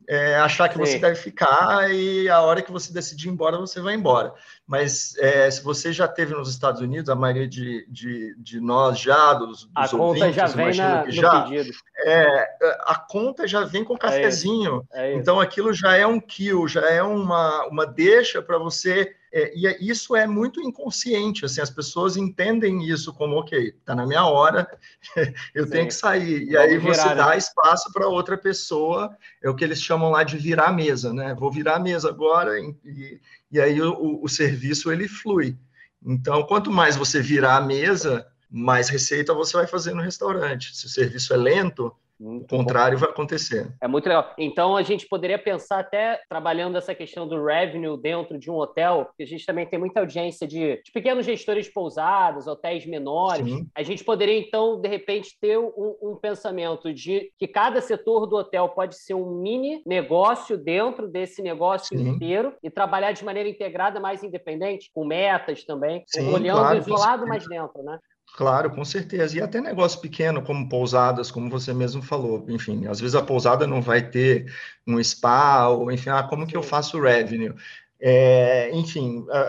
é, 0.07 0.35
achar 0.37 0.69
que 0.69 0.75
Sim. 0.75 0.79
você 0.85 0.99
deve 0.99 1.15
ficar 1.15 1.91
e 1.91 2.29
a 2.29 2.41
hora 2.41 2.61
que 2.61 2.71
você 2.71 2.93
decidir 2.93 3.27
ir 3.27 3.31
embora, 3.31 3.57
você 3.57 3.81
vai 3.81 3.93
embora. 3.93 4.33
Mas 4.65 5.17
é, 5.17 5.51
se 5.51 5.61
você 5.61 5.91
já 5.91 6.07
teve 6.07 6.33
nos 6.33 6.49
Estados 6.49 6.79
Unidos, 6.79 7.09
a 7.09 7.15
maioria 7.15 7.47
de, 7.47 7.85
de, 7.89 8.33
de 8.37 8.61
nós 8.61 8.97
já, 8.99 9.33
dos, 9.33 9.65
dos 9.65 9.93
a 9.93 9.97
ouvintes, 9.97 10.35
já 10.35 10.45
vem 10.47 10.75
na, 10.75 11.03
que 11.03 11.11
já, 11.11 11.41
pedido. 11.41 11.71
É, 12.05 12.47
a 12.85 12.95
conta 12.95 13.45
já 13.45 13.65
vem 13.65 13.83
com 13.83 13.95
é 13.95 13.97
cafezinho. 13.97 14.87
É 14.93 15.13
então 15.13 15.41
aquilo 15.41 15.73
já 15.73 15.97
é 15.97 16.07
um 16.07 16.21
kill, 16.21 16.69
já 16.69 16.89
é 16.89 17.03
uma, 17.03 17.67
uma 17.67 17.85
deixa 17.85 18.41
para 18.41 18.57
você 18.57 19.13
é, 19.31 19.57
e 19.57 19.67
é, 19.67 19.77
isso 19.81 20.15
é 20.15 20.25
muito 20.25 20.61
inconsciente, 20.61 21.45
assim, 21.45 21.59
as 21.61 21.69
pessoas 21.69 22.15
entendem 22.15 22.85
isso 22.85 23.13
como, 23.13 23.35
ok, 23.37 23.69
está 23.69 23.93
na 23.93 24.05
minha 24.05 24.25
hora, 24.25 24.67
eu 25.53 25.65
Sim. 25.65 25.71
tenho 25.71 25.87
que 25.87 25.93
sair. 25.93 26.43
E 26.43 26.53
Vamos 26.53 26.59
aí 26.59 26.77
você 26.77 27.01
virar, 27.01 27.13
dá 27.15 27.29
né? 27.29 27.37
espaço 27.37 27.91
para 27.91 28.07
outra 28.07 28.37
pessoa, 28.37 29.15
é 29.43 29.49
o 29.49 29.55
que 29.55 29.63
eles 29.63 29.81
chamam 29.81 30.11
lá 30.11 30.23
de 30.23 30.37
virar 30.37 30.67
a 30.67 30.73
mesa, 30.73 31.13
né? 31.13 31.35
Vou 31.35 31.51
virar 31.51 31.75
a 31.75 31.79
mesa 31.79 32.09
agora, 32.09 32.57
e, 32.59 33.19
e 33.51 33.59
aí 33.59 33.81
o, 33.81 34.23
o 34.23 34.29
serviço 34.29 34.91
ele 34.91 35.07
flui. 35.07 35.57
Então, 36.05 36.43
quanto 36.43 36.71
mais 36.71 36.95
você 36.95 37.21
virar 37.21 37.57
a 37.57 37.61
mesa, 37.61 38.25
mais 38.49 38.87
receita 38.89 39.33
você 39.33 39.57
vai 39.57 39.67
fazer 39.67 39.93
no 39.93 40.01
restaurante. 40.01 40.75
Se 40.75 40.85
o 40.85 40.89
serviço 40.89 41.33
é 41.33 41.37
lento, 41.37 41.93
o 42.19 42.45
contrário 42.47 42.97
bom. 42.97 43.01
vai 43.05 43.11
acontecer. 43.11 43.71
É 43.81 43.87
muito 43.87 44.07
legal. 44.07 44.33
Então 44.37 44.75
a 44.75 44.81
gente 44.81 45.07
poderia 45.07 45.37
pensar 45.37 45.79
até 45.79 46.19
trabalhando 46.29 46.77
essa 46.77 46.95
questão 46.95 47.27
do 47.27 47.43
revenue 47.43 47.99
dentro 48.01 48.37
de 48.37 48.49
um 48.49 48.55
hotel, 48.55 49.09
que 49.15 49.23
a 49.23 49.27
gente 49.27 49.45
também 49.45 49.65
tem 49.65 49.79
muita 49.79 49.99
audiência 49.99 50.47
de, 50.47 50.81
de 50.83 50.91
pequenos 50.91 51.25
gestores 51.25 51.65
de 51.65 51.71
pousadas, 51.71 52.47
hotéis 52.47 52.85
menores. 52.85 53.47
Sim. 53.47 53.67
A 53.75 53.83
gente 53.83 54.03
poderia 54.03 54.39
então 54.39 54.79
de 54.79 54.87
repente 54.87 55.37
ter 55.39 55.57
um, 55.57 55.95
um 56.01 56.15
pensamento 56.15 56.93
de 56.93 57.31
que 57.37 57.47
cada 57.47 57.81
setor 57.81 58.25
do 58.25 58.37
hotel 58.37 58.69
pode 58.69 58.95
ser 58.95 59.13
um 59.13 59.41
mini 59.41 59.81
negócio 59.85 60.57
dentro 60.57 61.07
desse 61.07 61.41
negócio 61.41 61.97
Sim. 61.97 62.09
inteiro 62.09 62.53
e 62.63 62.69
trabalhar 62.69 63.11
de 63.11 63.23
maneira 63.23 63.49
integrada, 63.49 63.99
mais 63.99 64.23
independente, 64.23 64.89
com 64.93 65.05
metas 65.05 65.63
também, 65.63 66.03
Sim, 66.07 66.33
olhando 66.33 66.59
claro, 66.59 66.79
isolado 66.79 67.27
mais 67.27 67.47
dentro, 67.47 67.83
né? 67.83 67.99
Claro, 68.35 68.69
com 68.69 68.85
certeza. 68.85 69.37
E 69.37 69.41
até 69.41 69.59
negócio 69.59 69.99
pequeno, 69.99 70.43
como 70.43 70.69
pousadas, 70.69 71.31
como 71.31 71.49
você 71.49 71.73
mesmo 71.73 72.01
falou. 72.03 72.45
Enfim, 72.49 72.85
às 72.85 72.99
vezes 72.99 73.15
a 73.15 73.21
pousada 73.23 73.65
não 73.65 73.81
vai 73.81 74.07
ter 74.09 74.53
um 74.85 75.01
spa, 75.03 75.67
ou 75.69 75.91
enfim, 75.91 76.09
ah, 76.09 76.23
como 76.23 76.45
que 76.45 76.55
eu 76.55 76.61
faço 76.61 76.99
revenue? 77.01 77.53
É, 77.99 78.69
enfim, 78.75 79.25
a, 79.31 79.39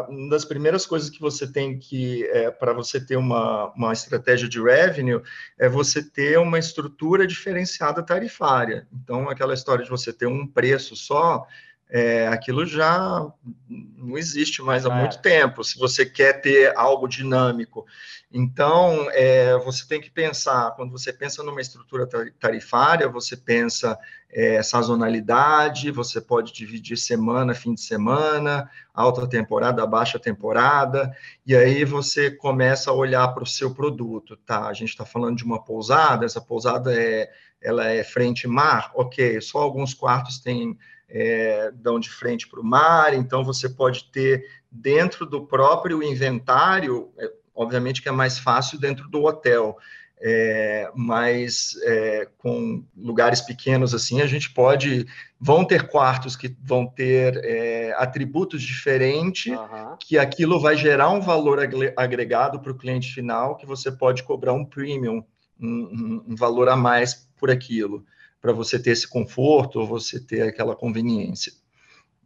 a, 0.00 0.06
uma 0.10 0.28
das 0.28 0.44
primeiras 0.44 0.84
coisas 0.84 1.08
que 1.08 1.20
você 1.20 1.50
tem 1.50 1.78
que, 1.78 2.24
é, 2.26 2.50
para 2.50 2.74
você 2.74 3.00
ter 3.00 3.16
uma, 3.16 3.72
uma 3.74 3.92
estratégia 3.94 4.46
de 4.46 4.60
revenue, 4.60 5.22
é 5.58 5.66
você 5.68 6.02
ter 6.02 6.38
uma 6.38 6.58
estrutura 6.58 7.26
diferenciada 7.26 8.02
tarifária. 8.02 8.86
Então, 8.92 9.30
aquela 9.30 9.54
história 9.54 9.84
de 9.84 9.90
você 9.90 10.12
ter 10.12 10.26
um 10.26 10.46
preço 10.46 10.94
só, 10.94 11.46
é, 11.90 12.26
aquilo 12.28 12.66
já 12.66 13.26
não 13.68 14.16
existe 14.16 14.62
mais 14.62 14.84
há 14.86 14.92
é. 14.92 15.00
muito 15.00 15.20
tempo. 15.20 15.62
Se 15.62 15.78
você 15.78 16.04
quer 16.04 16.40
ter 16.40 16.76
algo 16.76 17.06
dinâmico, 17.06 17.86
então 18.32 19.06
é, 19.12 19.56
você 19.58 19.86
tem 19.86 20.00
que 20.00 20.10
pensar. 20.10 20.72
Quando 20.72 20.90
você 20.90 21.12
pensa 21.12 21.42
numa 21.42 21.60
estrutura 21.60 22.08
tarifária, 22.40 23.08
você 23.08 23.36
pensa 23.36 23.98
é, 24.28 24.60
sazonalidade. 24.62 25.90
Você 25.90 26.20
pode 26.20 26.52
dividir 26.52 26.96
semana, 26.96 27.54
fim 27.54 27.74
de 27.74 27.82
semana, 27.82 28.68
alta 28.92 29.26
temporada, 29.28 29.86
baixa 29.86 30.18
temporada, 30.18 31.14
e 31.46 31.54
aí 31.54 31.84
você 31.84 32.30
começa 32.30 32.90
a 32.90 32.94
olhar 32.94 33.28
para 33.28 33.44
o 33.44 33.46
seu 33.46 33.72
produto. 33.72 34.36
Tá? 34.38 34.66
A 34.66 34.72
gente 34.72 34.90
está 34.90 35.04
falando 35.04 35.36
de 35.36 35.44
uma 35.44 35.62
pousada. 35.62 36.24
Essa 36.24 36.40
pousada 36.40 36.92
é 36.92 37.30
ela 37.64 37.88
é 37.88 38.04
frente 38.04 38.46
mar, 38.46 38.90
ok. 38.94 39.40
Só 39.40 39.58
alguns 39.58 39.94
quartos 39.94 40.38
têm 40.38 40.76
é, 41.08 41.70
dão 41.72 42.00
de 42.00 42.10
frente 42.10 42.48
para 42.48 42.60
o 42.60 42.64
mar, 42.64 43.14
então 43.14 43.44
você 43.44 43.68
pode 43.68 44.04
ter 44.10 44.44
dentro 44.70 45.26
do 45.26 45.46
próprio 45.46 46.02
inventário, 46.02 47.10
é, 47.18 47.30
obviamente 47.54 48.02
que 48.02 48.08
é 48.08 48.12
mais 48.12 48.38
fácil 48.38 48.78
dentro 48.78 49.08
do 49.08 49.24
hotel, 49.24 49.78
é, 50.20 50.90
mas 50.94 51.76
é, 51.82 52.28
com 52.38 52.84
lugares 52.96 53.40
pequenos 53.40 53.92
assim, 53.94 54.22
a 54.22 54.26
gente 54.26 54.50
pode. 54.50 55.06
Vão 55.38 55.64
ter 55.64 55.88
quartos 55.88 56.34
que 56.36 56.56
vão 56.62 56.86
ter 56.86 57.36
é, 57.44 57.94
atributos 57.98 58.62
diferentes, 58.62 59.52
uhum. 59.52 59.96
que 60.00 60.16
aquilo 60.16 60.58
vai 60.58 60.76
gerar 60.76 61.10
um 61.10 61.20
valor 61.20 61.58
agregado 61.96 62.60
para 62.60 62.72
o 62.72 62.76
cliente 62.76 63.12
final, 63.12 63.56
que 63.56 63.66
você 63.66 63.92
pode 63.92 64.22
cobrar 64.22 64.54
um 64.54 64.64
premium, 64.64 65.22
um, 65.60 65.68
um, 65.68 66.24
um 66.28 66.34
valor 66.34 66.70
a 66.70 66.76
mais 66.76 67.28
por 67.36 67.50
aquilo 67.50 68.06
para 68.44 68.52
você 68.52 68.78
ter 68.78 68.90
esse 68.90 69.08
conforto 69.08 69.80
ou 69.80 69.86
você 69.86 70.20
ter 70.20 70.42
aquela 70.42 70.76
conveniência. 70.76 71.50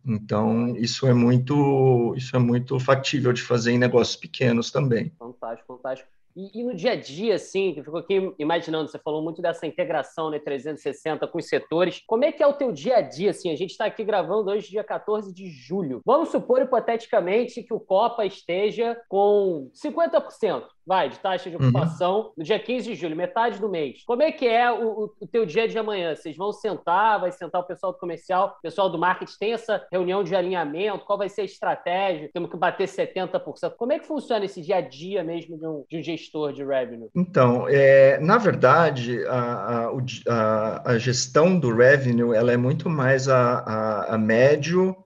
Então, 0.04 0.74
isso 0.76 1.06
é 1.06 1.14
muito, 1.14 2.12
isso 2.16 2.34
é 2.34 2.40
muito 2.40 2.80
factível 2.80 3.32
de 3.32 3.40
fazer 3.40 3.70
em 3.70 3.78
negócios 3.78 4.16
pequenos 4.16 4.72
também. 4.72 5.12
Fantástico, 5.16 5.76
fantástico. 5.76 6.10
E, 6.34 6.60
e, 6.60 6.64
no 6.64 6.74
dia 6.74 6.92
a 6.92 6.96
dia, 6.96 7.36
assim, 7.36 7.72
que 7.72 7.80
eu 7.80 7.84
fico 7.84 7.98
aqui 7.98 8.34
imaginando, 8.36 8.88
você 8.88 8.98
falou 8.98 9.22
muito 9.22 9.40
dessa 9.40 9.64
integração 9.64 10.28
né, 10.28 10.40
360 10.40 11.24
com 11.28 11.38
os 11.38 11.48
setores. 11.48 12.02
Como 12.04 12.24
é 12.24 12.32
que 12.32 12.42
é 12.42 12.46
o 12.48 12.52
teu 12.52 12.72
dia 12.72 12.96
a 12.96 13.00
dia, 13.00 13.30
assim? 13.30 13.52
A 13.52 13.56
gente 13.56 13.70
está 13.70 13.84
aqui 13.84 14.02
gravando 14.02 14.50
hoje, 14.50 14.70
dia 14.70 14.82
14 14.82 15.32
de 15.32 15.48
julho. 15.48 16.00
Vamos 16.04 16.30
supor, 16.30 16.60
hipoteticamente, 16.62 17.62
que 17.62 17.72
o 17.72 17.78
Copa 17.78 18.24
esteja 18.24 19.00
com 19.08 19.70
50% 19.72 20.64
vai, 20.88 21.10
de 21.10 21.18
taxa 21.18 21.50
de 21.50 21.56
uhum. 21.56 21.64
ocupação 21.64 22.18
uhum. 22.20 22.32
no 22.38 22.44
dia 22.44 22.58
15 22.58 22.88
de 22.88 22.94
julho, 22.94 23.14
metade 23.14 23.60
do 23.60 23.68
mês. 23.68 24.02
Como 24.06 24.22
é 24.22 24.32
que 24.32 24.48
é 24.48 24.72
o, 24.72 25.12
o, 25.20 25.26
teu 25.26 25.44
dia 25.44 25.68
de 25.68 25.78
amanhã? 25.78 26.16
Vocês 26.16 26.34
vão 26.34 26.50
sentar, 26.50 27.20
vai 27.20 27.30
sentar 27.30 27.60
o 27.60 27.64
pessoal 27.64 27.92
do 27.92 27.98
comercial, 27.98 28.56
o 28.58 28.62
pessoal 28.62 28.88
do 28.88 28.98
marketing, 28.98 29.36
tem 29.38 29.52
essa 29.52 29.86
reunião 29.92 30.24
de 30.24 30.34
alinhamento, 30.34 31.04
qual 31.04 31.18
vai 31.18 31.28
ser 31.28 31.42
a 31.42 31.44
estratégia? 31.44 32.30
Temos 32.32 32.50
que 32.50 32.56
bater 32.56 32.88
70%. 32.88 33.74
Como 33.76 33.92
é 33.92 33.98
que 33.98 34.06
funciona 34.06 34.46
esse 34.46 34.62
dia 34.62 34.76
a 34.76 34.80
dia 34.80 35.22
mesmo 35.22 35.58
de 35.58 35.66
um, 35.66 35.84
de 35.90 35.98
um 35.98 36.02
gestor 36.02 36.54
de 36.54 36.64
revenue? 36.64 37.10
Então, 37.14 37.66
é, 37.68 38.18
na 38.18 38.38
verdade, 38.38 39.22
a, 39.26 39.90
a, 40.26 40.92
a, 40.92 40.98
gestão 40.98 41.58
do 41.58 41.74
revenue 41.74 42.34
ela 42.34 42.50
é 42.50 42.56
muito 42.56 42.88
mais 42.88 43.28
a, 43.28 43.58
a, 43.58 44.14
a 44.14 44.18
médio 44.18 44.96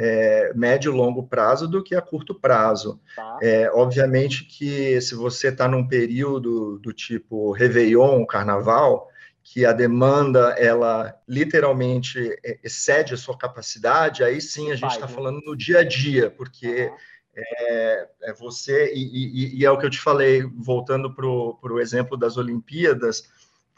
é, 0.00 0.52
médio 0.54 0.92
e 0.92 0.96
longo 0.96 1.24
prazo 1.24 1.66
do 1.66 1.82
que 1.82 1.96
a 1.96 2.00
curto 2.00 2.32
prazo. 2.32 3.00
Tá. 3.16 3.38
É, 3.42 3.68
obviamente 3.72 4.44
que 4.44 5.00
se 5.00 5.16
você 5.16 5.48
está 5.48 5.66
num 5.66 5.86
período 5.86 6.78
do 6.78 6.92
tipo 6.92 7.50
Réveillon, 7.50 8.24
Carnaval, 8.24 9.08
que 9.42 9.66
a 9.66 9.72
demanda 9.72 10.54
ela 10.56 11.14
literalmente 11.26 12.38
excede 12.62 13.14
a 13.14 13.16
sua 13.16 13.36
capacidade, 13.36 14.22
aí 14.22 14.40
sim 14.40 14.70
a 14.70 14.76
gente 14.76 14.92
está 14.92 15.06
né? 15.06 15.12
falando 15.12 15.40
no 15.40 15.56
dia 15.56 15.80
a 15.80 15.84
dia, 15.84 16.30
porque 16.30 16.92
é, 17.34 18.08
é, 18.22 18.32
você, 18.34 18.92
e, 18.94 19.00
e, 19.00 19.58
e, 19.60 19.64
é 19.64 19.70
o 19.70 19.78
que 19.78 19.86
eu 19.86 19.90
te 19.90 20.00
falei, 20.00 20.42
voltando 20.42 21.12
para 21.12 21.26
o 21.26 21.80
exemplo 21.80 22.16
das 22.16 22.36
Olimpíadas, 22.36 23.24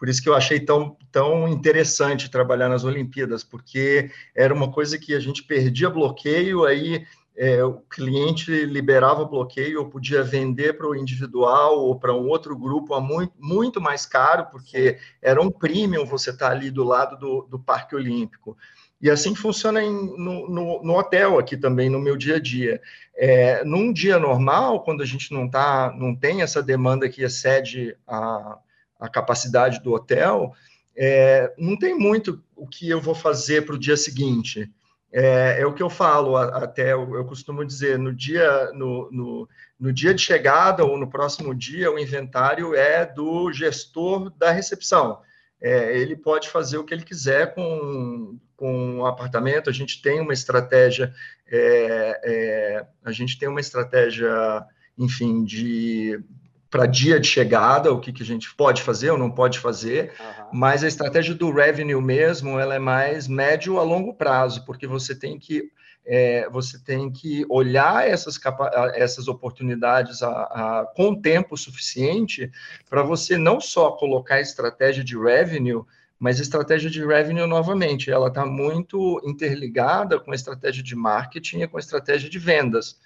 por 0.00 0.08
isso 0.08 0.22
que 0.22 0.30
eu 0.30 0.34
achei 0.34 0.58
tão, 0.58 0.96
tão 1.12 1.46
interessante 1.46 2.30
trabalhar 2.30 2.70
nas 2.70 2.84
Olimpíadas, 2.84 3.44
porque 3.44 4.10
era 4.34 4.54
uma 4.54 4.72
coisa 4.72 4.98
que 4.98 5.14
a 5.14 5.20
gente 5.20 5.42
perdia 5.42 5.90
bloqueio, 5.90 6.64
aí 6.64 7.04
é, 7.36 7.62
o 7.62 7.82
cliente 7.82 8.50
liberava 8.64 9.26
bloqueio, 9.26 9.80
ou 9.80 9.90
podia 9.90 10.22
vender 10.22 10.78
para 10.78 10.88
o 10.88 10.96
individual 10.96 11.80
ou 11.80 12.00
para 12.00 12.14
um 12.14 12.28
outro 12.28 12.56
grupo 12.56 12.94
a 12.94 13.00
muito, 13.00 13.34
muito 13.38 13.78
mais 13.78 14.06
caro, 14.06 14.46
porque 14.50 14.96
era 15.20 15.38
um 15.38 15.50
premium 15.50 16.06
você 16.06 16.30
estar 16.30 16.48
tá 16.48 16.52
ali 16.52 16.70
do 16.70 16.82
lado 16.82 17.18
do, 17.18 17.42
do 17.42 17.58
Parque 17.58 17.94
Olímpico. 17.94 18.56
E 19.02 19.10
assim 19.10 19.34
funciona 19.34 19.82
em, 19.82 19.92
no, 19.92 20.48
no, 20.48 20.82
no, 20.82 20.98
hotel 20.98 21.38
aqui 21.38 21.58
também, 21.58 21.90
no 21.90 22.00
meu 22.00 22.16
dia 22.16 22.36
a 22.36 22.40
dia. 22.40 22.80
É, 23.14 23.62
num 23.64 23.92
dia 23.92 24.18
normal, 24.18 24.82
quando 24.82 25.02
a 25.02 25.06
gente 25.06 25.30
não, 25.30 25.46
tá, 25.46 25.94
não 25.94 26.16
tem 26.16 26.40
essa 26.40 26.62
demanda 26.62 27.06
que 27.06 27.22
excede 27.22 27.94
a 28.08 28.58
a 29.00 29.08
capacidade 29.08 29.82
do 29.82 29.92
hotel, 29.92 30.52
é, 30.96 31.52
não 31.56 31.78
tem 31.78 31.98
muito 31.98 32.42
o 32.54 32.66
que 32.66 32.88
eu 32.88 33.00
vou 33.00 33.14
fazer 33.14 33.64
para 33.64 33.74
o 33.74 33.78
dia 33.78 33.96
seguinte. 33.96 34.70
É, 35.12 35.60
é, 35.60 35.66
o 35.66 35.72
que 35.72 35.82
eu 35.82 35.90
falo, 35.90 36.36
até 36.36 36.92
eu, 36.92 37.24
costumo 37.24 37.64
dizer, 37.64 37.98
no 37.98 38.14
dia, 38.14 38.70
no, 38.72 39.10
no, 39.10 39.48
no, 39.78 39.92
dia 39.92 40.14
de 40.14 40.22
chegada 40.22 40.84
ou 40.84 40.96
no 40.96 41.10
próximo 41.10 41.52
dia, 41.52 41.90
o 41.90 41.98
inventário 41.98 42.74
é 42.74 43.04
do 43.04 43.50
gestor 43.52 44.30
da 44.36 44.52
recepção. 44.52 45.20
É, 45.60 45.98
ele 45.98 46.14
pode 46.14 46.48
fazer 46.48 46.78
o 46.78 46.84
que 46.84 46.94
ele 46.94 47.02
quiser 47.02 47.54
com, 47.54 48.38
com 48.56 49.00
o 49.00 49.06
apartamento, 49.06 49.68
a 49.68 49.72
gente 49.72 50.00
tem 50.00 50.20
uma 50.20 50.32
estratégia, 50.32 51.12
é, 51.48 52.20
é, 52.24 52.86
a 53.04 53.10
gente 53.10 53.38
tem 53.38 53.48
uma 53.48 53.60
estratégia, 53.60 54.32
enfim, 54.96 55.44
de 55.44 56.22
para 56.70 56.86
dia 56.86 57.18
de 57.18 57.26
chegada, 57.26 57.92
o 57.92 58.00
que, 58.00 58.12
que 58.12 58.22
a 58.22 58.26
gente 58.26 58.54
pode 58.54 58.82
fazer 58.82 59.10
ou 59.10 59.18
não 59.18 59.30
pode 59.30 59.58
fazer, 59.58 60.12
uhum. 60.20 60.48
mas 60.52 60.84
a 60.84 60.88
estratégia 60.88 61.34
do 61.34 61.50
revenue 61.50 62.00
mesmo, 62.00 62.58
ela 62.60 62.76
é 62.76 62.78
mais 62.78 63.26
médio 63.26 63.78
a 63.78 63.82
longo 63.82 64.14
prazo, 64.14 64.64
porque 64.64 64.86
você 64.86 65.14
tem 65.14 65.38
que 65.38 65.70
é, 66.06 66.48
você 66.48 66.78
tem 66.78 67.10
que 67.10 67.44
olhar 67.48 68.08
essas, 68.08 68.40
essas 68.94 69.28
oportunidades 69.28 70.22
a, 70.22 70.30
a, 70.30 70.86
com 70.96 71.14
tempo 71.14 71.56
suficiente 71.58 72.50
para 72.88 73.02
você 73.02 73.36
não 73.36 73.60
só 73.60 73.92
colocar 73.92 74.40
estratégia 74.40 75.04
de 75.04 75.16
revenue, 75.16 75.82
mas 76.18 76.40
estratégia 76.40 76.90
de 76.90 77.04
revenue, 77.04 77.46
novamente, 77.46 78.10
ela 78.10 78.28
está 78.28 78.44
muito 78.44 79.20
interligada 79.24 80.18
com 80.18 80.32
a 80.32 80.34
estratégia 80.34 80.82
de 80.82 80.96
marketing 80.96 81.60
e 81.60 81.68
com 81.68 81.76
a 81.76 81.80
estratégia 81.80 82.28
de 82.28 82.38
vendas 82.38 82.98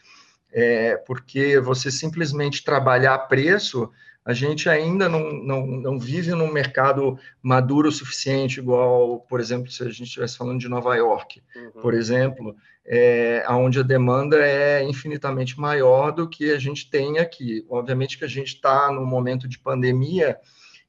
é, 0.55 0.97
porque 0.97 1.59
você 1.59 1.90
simplesmente 1.90 2.62
trabalhar 2.62 3.19
preço, 3.27 3.90
a 4.25 4.33
gente 4.33 4.69
ainda 4.69 5.09
não, 5.09 5.33
não, 5.33 5.67
não 5.67 5.99
vive 5.99 6.31
num 6.31 6.51
mercado 6.51 7.19
maduro 7.43 7.88
o 7.88 7.93
suficiente, 7.93 8.61
igual, 8.61 9.21
por 9.29 9.40
exemplo, 9.40 9.71
se 9.71 9.83
a 9.83 9.87
gente 9.87 10.05
estivesse 10.05 10.38
falando 10.38 10.61
de 10.61 10.69
Nova 10.69 10.95
York, 10.95 11.43
uhum. 11.57 11.83
por 11.83 11.93
exemplo, 11.93 12.57
é, 12.87 13.45
onde 13.51 13.81
a 13.81 13.83
demanda 13.83 14.37
é 14.38 14.83
infinitamente 14.85 15.59
maior 15.59 16.12
do 16.12 16.29
que 16.29 16.53
a 16.53 16.59
gente 16.59 16.88
tem 16.88 17.19
aqui. 17.19 17.67
Obviamente 17.69 18.17
que 18.17 18.25
a 18.25 18.29
gente 18.29 18.55
está 18.55 18.93
num 18.93 19.05
momento 19.05 19.49
de 19.49 19.59
pandemia, 19.59 20.38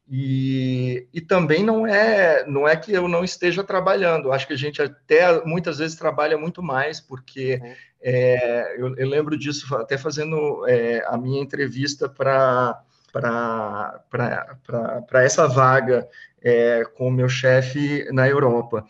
e, 0.08 1.08
e 1.12 1.20
também 1.20 1.64
não 1.64 1.88
é 1.88 2.46
não 2.46 2.68
é 2.68 2.76
que 2.76 2.92
eu 2.92 3.08
não 3.08 3.24
esteja 3.24 3.64
trabalhando, 3.64 4.32
acho 4.32 4.46
que 4.46 4.54
a 4.54 4.58
gente 4.58 4.82
até 4.82 5.44
muitas 5.44 5.80
vezes 5.80 5.98
trabalha 5.98 6.38
muito 6.38 6.62
mais, 6.62 7.02
porque 7.02 7.60
uhum. 7.62 7.74
é, 8.02 8.76
eu, 8.78 8.96
eu, 8.98 9.08
lembro 9.08 9.38
disso 9.38 9.76
até 9.76 9.98
fazendo 9.98 10.64
é, 10.68 11.04
a 11.08 11.18
minha 11.18 11.42
entrevista 11.42 12.08
para 12.08 12.80
para 13.12 15.24
essa 15.24 15.48
vaga 15.48 16.08
é, 16.42 16.84
com 16.96 17.08
o 17.08 17.12
meu 17.12 17.30
chefe 17.30 18.06
na 18.12 18.28
Europa. 18.28 18.86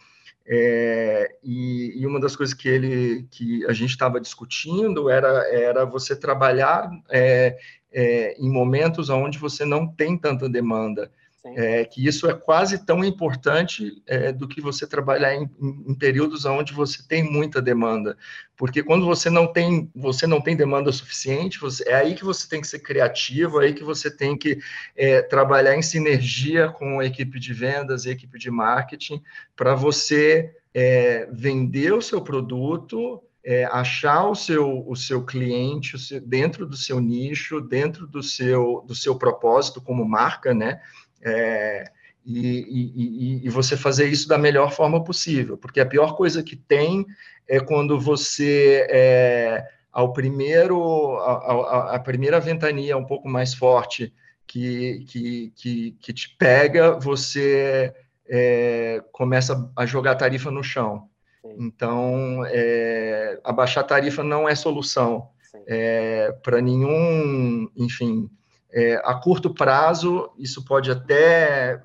É, 0.48 1.38
e, 1.44 2.00
e, 2.00 2.06
uma 2.06 2.20
das 2.20 2.36
coisas 2.36 2.54
que 2.54 2.70
ele 2.70 3.28
que 3.32 3.66
a 3.66 3.74
gente 3.74 3.90
estava 3.90 4.22
discutindo 4.22 5.10
era, 5.10 5.28
era 5.52 5.86
você 5.86 6.16
trabalhar 6.16 6.88
é, 7.10 7.58
é, 7.96 8.36
em 8.38 8.50
momentos 8.50 9.10
onde 9.10 9.40
você 9.40 9.64
não 9.64 9.88
tem 9.88 10.18
tanta 10.18 10.50
demanda. 10.50 11.10
É, 11.56 11.86
que 11.86 12.04
isso 12.04 12.28
é 12.28 12.34
quase 12.34 12.84
tão 12.84 13.06
importante 13.06 14.02
é, 14.08 14.32
do 14.32 14.48
que 14.48 14.60
você 14.60 14.88
trabalhar 14.88 15.36
em, 15.36 15.48
em, 15.62 15.94
períodos 15.94 16.44
onde 16.44 16.74
você 16.74 17.08
tem 17.08 17.22
muita 17.22 17.62
demanda, 17.62 18.18
porque 18.58 18.82
quando 18.82 19.06
você 19.06 19.30
não 19.30 19.46
tem 19.46 19.88
você 19.94 20.26
não 20.26 20.42
tem 20.42 20.56
demanda 20.56 20.92
suficiente, 20.92 21.60
você, 21.60 21.88
é 21.88 21.94
aí 21.94 22.16
que 22.16 22.26
você 22.26 22.50
tem 22.50 22.62
que 22.62 22.68
ser 22.68 22.80
criativo, 22.80 23.62
é 23.62 23.66
aí 23.66 23.74
que 23.76 23.84
você 23.84 24.10
tem 24.10 24.36
que 24.36 24.58
é, 24.96 25.22
trabalhar 25.22 25.76
em 25.76 25.84
sinergia 25.84 26.70
com 26.70 27.00
a 27.00 27.06
equipe 27.06 27.40
de 27.40 27.54
vendas 27.54 28.06
e 28.06 28.10
a 28.10 28.14
equipe 28.14 28.40
de 28.40 28.50
marketing 28.50 29.22
para 29.56 29.76
você 29.76 30.52
é, 30.74 31.30
vender 31.32 31.94
o 31.94 32.02
seu 32.02 32.22
produto 32.22 33.22
é, 33.46 33.66
achar 33.66 34.28
o 34.28 34.34
seu, 34.34 34.84
o 34.88 34.96
seu 34.96 35.24
cliente 35.24 35.96
o 35.96 36.00
seu, 36.00 36.20
dentro 36.20 36.66
do 36.66 36.76
seu 36.76 37.00
nicho, 37.00 37.62
dentro 37.62 38.08
do 38.08 38.24
seu, 38.24 38.84
do 38.88 38.96
seu 38.96 39.16
propósito 39.16 39.80
como 39.80 40.04
marca, 40.04 40.52
né? 40.52 40.82
É, 41.22 41.86
e, 42.26 43.42
e, 43.44 43.46
e, 43.46 43.50
você 43.50 43.78
fazer 43.78 44.08
isso 44.08 44.28
da 44.28 44.36
melhor 44.36 44.72
forma 44.72 45.04
possível, 45.04 45.56
porque 45.60 45.80
a 45.80 45.86
pior 45.86 46.16
coisa 46.16 46.42
que 46.42 46.56
tem 46.56 47.06
é 47.48 47.60
quando 47.60 48.00
você, 48.00 48.88
é, 48.90 49.64
ao 49.92 50.12
primeiro, 50.12 51.18
a, 51.18 51.32
a, 51.34 51.96
a, 51.96 52.00
primeira 52.00 52.40
ventania 52.40 52.98
um 52.98 53.06
pouco 53.06 53.30
mais 53.30 53.54
forte 53.54 54.12
que, 54.48 55.06
que, 55.08 55.54
que, 55.56 55.92
que 56.02 56.14
te 56.14 56.36
pega, 56.36 57.00
você 57.00 57.94
é, 58.28 59.04
começa 59.12 59.72
a 59.76 59.86
jogar 59.86 60.16
tarifa 60.16 60.50
no 60.50 60.64
chão. 60.64 61.08
Então, 61.58 62.44
é, 62.48 63.40
abaixar 63.44 63.84
a 63.84 63.88
tarifa 63.88 64.24
não 64.24 64.48
é 64.48 64.56
solução 64.56 65.30
é, 65.68 66.32
para 66.44 66.62
nenhum, 66.62 67.70
enfim, 67.76 68.30
é, 68.72 69.02
a 69.04 69.14
curto 69.16 69.54
prazo, 69.54 70.32
isso 70.38 70.64
pode 70.66 70.92
até 70.92 71.82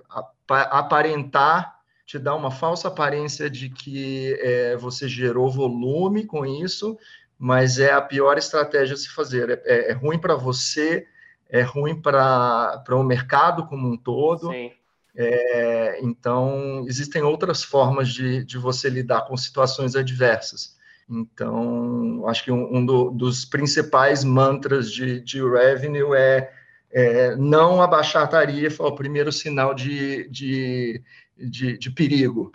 aparentar, 0.49 1.79
te 2.05 2.19
dar 2.19 2.35
uma 2.35 2.51
falsa 2.51 2.89
aparência 2.89 3.49
de 3.49 3.71
que 3.71 4.37
é, 4.41 4.77
você 4.77 5.09
gerou 5.09 5.51
volume 5.51 6.27
com 6.27 6.45
isso, 6.45 6.99
mas 7.39 7.79
é 7.79 7.93
a 7.93 8.03
pior 8.03 8.37
estratégia 8.37 8.95
a 8.95 8.99
se 8.99 9.09
fazer. 9.09 9.51
É, 9.51 9.63
é, 9.65 9.91
é 9.91 9.93
ruim 9.93 10.19
para 10.19 10.35
você, 10.35 11.07
é 11.49 11.63
ruim 11.63 12.01
para 12.01 12.83
o 12.91 13.05
mercado 13.05 13.67
como 13.67 13.89
um 13.89 13.97
todo. 13.97 14.51
Sim. 14.51 14.73
É, 15.17 16.01
então, 16.03 16.85
existem 16.87 17.23
outras 17.23 17.63
formas 17.63 18.09
de, 18.09 18.45
de 18.45 18.59
você 18.59 18.89
lidar 18.89 19.23
com 19.23 19.37
situações 19.37 19.97
adversas. 19.97 20.77
Então, 21.09 22.27
acho 22.29 22.45
que 22.45 22.53
um, 22.53 22.77
um 22.77 22.87
do, 22.87 23.11
dos 23.11 23.45
principais 23.45 24.23
mantras 24.23 24.93
de, 24.93 25.21
de 25.21 25.43
revenue 25.43 26.15
é, 26.15 26.53
é, 26.93 27.37
não 27.37 27.83
abaixar 27.83 28.23
a 28.23 28.29
tarifa 28.29 28.85
o 28.85 28.95
primeiro 28.95 29.33
sinal 29.33 29.75
de, 29.75 30.29
de, 30.29 31.03
de, 31.37 31.77
de 31.77 31.91
perigo. 31.91 32.53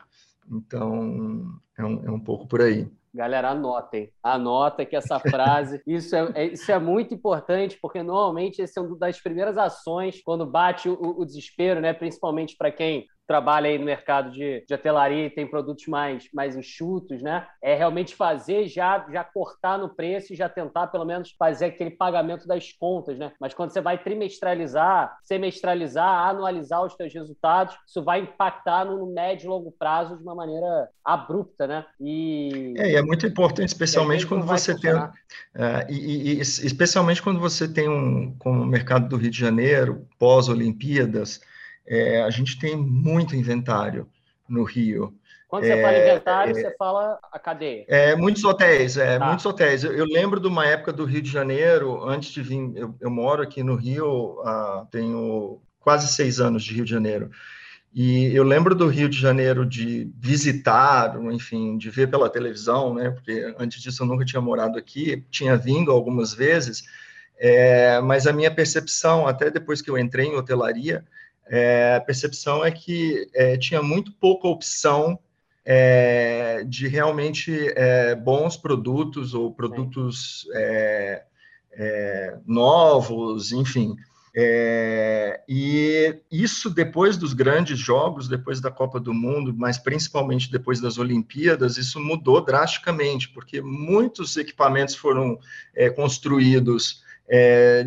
Então, 0.50 1.60
é 1.78 1.84
um, 1.84 2.06
é 2.06 2.12
um 2.12 2.20
pouco 2.20 2.48
por 2.48 2.62
aí. 2.62 2.88
Galera, 3.15 3.51
anotem. 3.51 4.12
Anota 4.21 4.86
que 4.86 4.93
essa 4.93 5.17
frase, 5.19 5.82
isso 5.88 6.13
é, 6.13 6.32
é, 6.36 6.45
isso 6.47 6.69
é 6.69 6.78
muito 6.78 7.13
importante, 7.13 7.80
porque 7.82 8.04
normalmente 8.04 8.62
esse 8.62 8.78
é 8.78 8.82
uma 8.82 8.97
das 8.97 9.21
primeiras 9.21 9.58
ações 9.58 10.21
quando 10.21 10.45
bate 10.45 10.89
o, 10.89 11.19
o 11.19 11.25
desespero, 11.25 11.80
né? 11.80 11.93
Principalmente 11.93 12.58
para 12.58 12.69
quem 12.69 13.08
trabalha 13.28 13.70
aí 13.70 13.78
no 13.78 13.86
mercado 13.86 14.32
de, 14.32 14.64
de 14.68 14.74
hotelaria 14.74 15.26
e 15.26 15.30
tem 15.30 15.48
produtos 15.48 15.88
mais, 15.88 16.28
mais 16.34 16.56
enxutos, 16.56 17.22
né? 17.22 17.48
É 17.62 17.76
realmente 17.76 18.16
fazer 18.16 18.68
já, 18.68 19.06
já 19.12 19.24
cortar 19.24 19.78
no 19.78 19.90
preço 19.90 20.34
e 20.34 20.36
já 20.36 20.48
tentar 20.48 20.88
pelo 20.88 21.06
menos 21.06 21.34
fazer 21.38 21.66
aquele 21.66 21.92
pagamento 21.92 22.48
das 22.48 22.72
contas, 22.72 23.18
né? 23.18 23.32
Mas 23.40 23.54
quando 23.54 23.72
você 23.72 23.82
vai 23.82 23.98
trimestralizar, 23.98 25.18
semestralizar, 25.24 26.30
anualizar 26.30 26.84
os 26.84 26.94
seus 26.94 27.14
resultados, 27.14 27.76
isso 27.88 28.04
vai 28.04 28.22
impactar 28.22 28.86
no 28.86 29.06
médio 29.08 29.46
e 29.46 29.50
longo 29.50 29.72
prazo 29.72 30.18
de 30.18 30.24
uma 30.24 30.36
maneira 30.36 30.90
abrupta, 31.04 31.68
né? 31.68 31.86
E 32.00 32.74
é, 32.78 32.92
e 32.92 32.96
é 32.96 33.02
muito 33.02 33.26
importante, 33.26 33.70
especialmente 33.70 34.26
quando 34.26 34.46
você 34.46 34.80
tem, 34.80 34.94
uh, 34.94 35.12
e, 35.90 36.34
e, 36.34 36.40
especialmente 36.40 37.22
quando 37.22 37.40
você 37.40 37.68
tem 37.68 37.90
um 37.90 38.36
como 38.38 38.62
o 38.62 38.66
mercado 38.66 39.08
do 39.08 39.18
Rio 39.18 39.32
de 39.32 39.40
Janeiro 39.40 40.08
pós 40.20 40.48
Olimpíadas 40.48 41.42
é, 41.88 42.21
a 42.24 42.30
gente 42.30 42.60
tem 42.60 42.76
muito 42.76 43.36
inventário 43.36 44.08
no 44.48 44.63
Rio. 44.63 45.13
Quando 45.48 45.63
você 45.63 45.74
é, 45.74 45.82
fala 45.82 45.98
inventário, 45.98 46.58
é, 46.58 46.62
você 46.62 46.76
fala 46.78 47.19
a 47.32 47.39
cadeia. 47.39 47.86
É, 47.88 48.15
muitos 48.15 48.43
hotéis, 48.43 48.98
é, 48.98 49.19
tá. 49.19 49.28
muitos 49.28 49.45
hotéis. 49.45 49.84
Eu, 49.84 49.93
eu, 49.93 50.06
lembro 50.06 50.39
de 50.39 50.48
uma 50.48 50.65
época 50.65 50.91
do 50.91 51.06
Rio 51.06 51.21
de 51.21 51.30
Janeiro, 51.30 52.04
antes 52.04 52.32
de 52.32 52.41
vir, 52.41 52.71
eu, 52.76 52.95
eu 53.00 53.10
moro 53.10 53.41
aqui 53.43 53.63
no 53.63 53.76
Rio, 53.76 54.41
ah, 54.43 54.86
tenho 54.91 55.62
quase 55.80 56.12
seis 56.12 56.39
anos 56.39 56.63
de 56.63 56.74
Rio 56.74 56.86
de 56.86 56.91
Janeiro. 56.91 57.30
E 57.93 58.36
eu 58.36 58.43
lembro 58.43 58.76
do 58.76 58.88
Rio 58.88 59.08
de 59.08 59.17
Janeiro 59.17 59.65
de 59.65 60.12
visitar, 60.19 61.17
enfim, 61.32 61.78
de 61.78 61.89
ver 61.89 62.10
pela 62.10 62.30
televisão, 62.30 62.93
né? 62.93 63.10
Porque 63.10 63.56
antes 63.58 63.82
disso 63.82 64.04
eu 64.04 64.08
nunca 64.08 64.26
tinha 64.26 64.41
morado 64.41 64.78
aqui, 64.78 65.24
tinha 65.32 65.56
vindo 65.56 65.91
algumas 65.91 66.34
vezes, 66.34 66.84
é, 67.38 68.02
mas 68.02 68.28
a 68.28 68.34
minha 68.34 68.54
percepção, 68.54 69.26
até 69.26 69.50
depois 69.50 69.82
que 69.82 69.89
eu 69.89 69.98
entrei 69.98 70.26
em 70.26 70.36
hotelaria, 70.36 71.06
é, 71.47 71.95
a 71.95 72.01
percepção 72.01 72.65
é 72.65 72.71
que 72.71 73.27
é, 73.34 73.58
tinha 73.58 73.81
muito 73.81 74.12
pouca 74.13 74.47
opção 74.47 75.19
é, 75.63 76.63
de 76.67 76.88
realmente 76.88 77.51
é, 77.75 78.15
bons 78.15 78.58
produtos 78.58 79.34
ou 79.34 79.51
produtos 79.51 80.47
é, 80.53 81.23
é, 81.73 82.38
novos, 82.45 83.51
enfim. 83.51 83.95
e 85.47 86.19
isso 86.31 86.69
depois 86.69 87.17
dos 87.17 87.34
grandes 87.34 87.79
jogos, 87.79 88.27
depois 88.27 88.60
da 88.60 88.69
Copa 88.69 88.99
do 88.99 89.13
Mundo, 89.13 89.53
mas 89.55 89.77
principalmente 89.77 90.51
depois 90.51 90.81
das 90.81 90.97
Olimpíadas, 90.97 91.77
isso 91.77 91.99
mudou 91.99 92.43
drasticamente, 92.43 93.29
porque 93.29 93.62
muitos 93.62 94.36
equipamentos 94.36 94.95
foram 94.95 95.39
construídos 95.95 97.03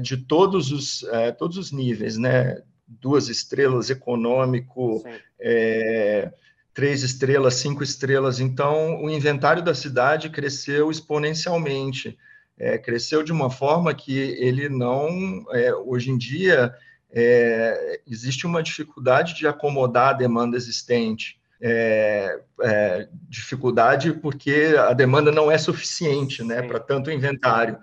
de 0.03 0.17
todos 0.17 0.73
os, 0.73 1.05
todos 1.39 1.57
os 1.59 1.71
níveis, 1.71 2.17
né? 2.17 2.63
Duas 2.89 3.29
estrelas 3.29 3.91
econômico, 3.91 5.05
é, 5.39 6.33
três 6.73 7.03
estrelas, 7.03 7.55
cinco 7.55 7.83
estrelas. 7.83 8.41
Então, 8.41 9.03
o 9.03 9.11
inventário 9.11 9.63
da 9.63 9.75
cidade 9.75 10.31
cresceu 10.31 10.91
exponencialmente. 10.91 12.17
É, 12.57 12.77
cresceu 12.77 13.23
de 13.23 13.31
uma 13.31 13.51
forma 13.51 13.95
que 13.95 14.17
ele 14.17 14.69
não, 14.69 15.45
é, 15.53 15.73
hoje 15.75 16.11
em 16.11 16.19
dia, 16.19 16.75
é, 17.11 18.01
existe 18.07 18.47
uma 18.47 18.63
dificuldade 18.63 19.35
de 19.35 19.47
acomodar 19.47 20.09
a 20.11 20.13
demanda 20.13 20.57
existente. 20.57 21.39
É, 21.61 22.41
é, 22.63 23.09
dificuldade 23.29 24.13
porque 24.13 24.77
a 24.79 24.93
demanda 24.93 25.33
não 25.33 25.51
é 25.51 25.59
suficiente 25.59 26.45
né, 26.45 26.63
para 26.63 26.79
tanto 26.79 27.11
inventário. 27.11 27.79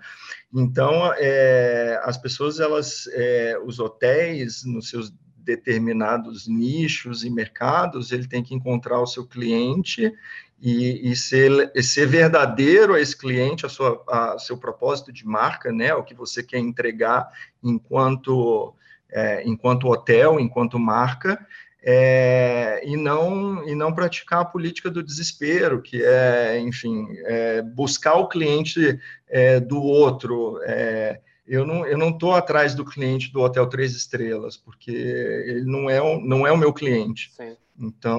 Então, 0.58 1.12
é, 1.18 2.00
as 2.02 2.16
pessoas, 2.16 2.60
elas, 2.60 3.06
é, 3.12 3.60
os 3.62 3.78
hotéis, 3.78 4.64
nos 4.64 4.88
seus 4.88 5.12
determinados 5.36 6.48
nichos 6.48 7.24
e 7.24 7.30
mercados, 7.30 8.10
ele 8.10 8.26
tem 8.26 8.42
que 8.42 8.54
encontrar 8.54 8.98
o 8.98 9.06
seu 9.06 9.26
cliente 9.26 10.10
e, 10.58 11.10
e 11.10 11.14
ser, 11.14 11.70
e 11.74 11.82
ser 11.82 12.06
verdadeiro 12.06 12.94
a 12.94 13.00
esse 13.00 13.14
cliente, 13.14 13.66
a 13.66 13.68
sua, 13.68 14.02
a 14.08 14.38
seu 14.38 14.56
propósito 14.56 15.12
de 15.12 15.26
marca, 15.26 15.70
né, 15.70 15.94
o 15.94 16.02
que 16.02 16.14
você 16.14 16.42
quer 16.42 16.58
entregar 16.58 17.30
enquanto, 17.62 18.74
é, 19.10 19.46
enquanto 19.46 19.88
hotel, 19.88 20.40
enquanto 20.40 20.78
marca, 20.78 21.46
é, 21.88 22.82
e, 22.84 22.96
não, 22.96 23.64
e 23.64 23.72
não 23.72 23.94
praticar 23.94 24.40
a 24.40 24.44
política 24.44 24.90
do 24.90 25.04
desespero, 25.04 25.80
que 25.80 26.02
é, 26.02 26.58
enfim, 26.58 27.06
é, 27.26 27.62
buscar 27.62 28.14
o 28.14 28.26
cliente 28.26 28.98
é, 29.28 29.60
do 29.60 29.80
outro. 29.80 30.58
É, 30.64 31.20
eu 31.46 31.64
não 31.64 31.86
eu 31.86 31.96
não 31.96 32.08
estou 32.08 32.34
atrás 32.34 32.74
do 32.74 32.84
cliente 32.84 33.32
do 33.32 33.40
hotel 33.40 33.68
três 33.68 33.94
estrelas, 33.94 34.56
porque 34.56 34.90
ele 34.90 35.64
não 35.64 35.88
é, 35.88 36.00
não 36.24 36.44
é 36.44 36.50
o 36.50 36.56
meu 36.56 36.72
cliente. 36.72 37.30
Sim. 37.36 37.56
Então, 37.78 38.18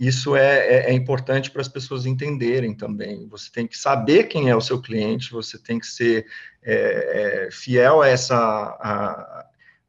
isso 0.00 0.34
é, 0.34 0.66
é, 0.66 0.90
é 0.90 0.92
importante 0.92 1.48
para 1.48 1.60
as 1.60 1.68
pessoas 1.68 2.06
entenderem 2.06 2.74
também. 2.74 3.28
Você 3.28 3.52
tem 3.52 3.68
que 3.68 3.78
saber 3.78 4.24
quem 4.24 4.50
é 4.50 4.56
o 4.56 4.60
seu 4.60 4.82
cliente, 4.82 5.30
você 5.30 5.58
tem 5.58 5.78
que 5.78 5.86
ser 5.86 6.26
é, 6.60 7.44
é 7.46 7.50
fiel 7.52 8.02
a 8.02 8.08
essa, 8.08 8.36
a, 8.36 9.46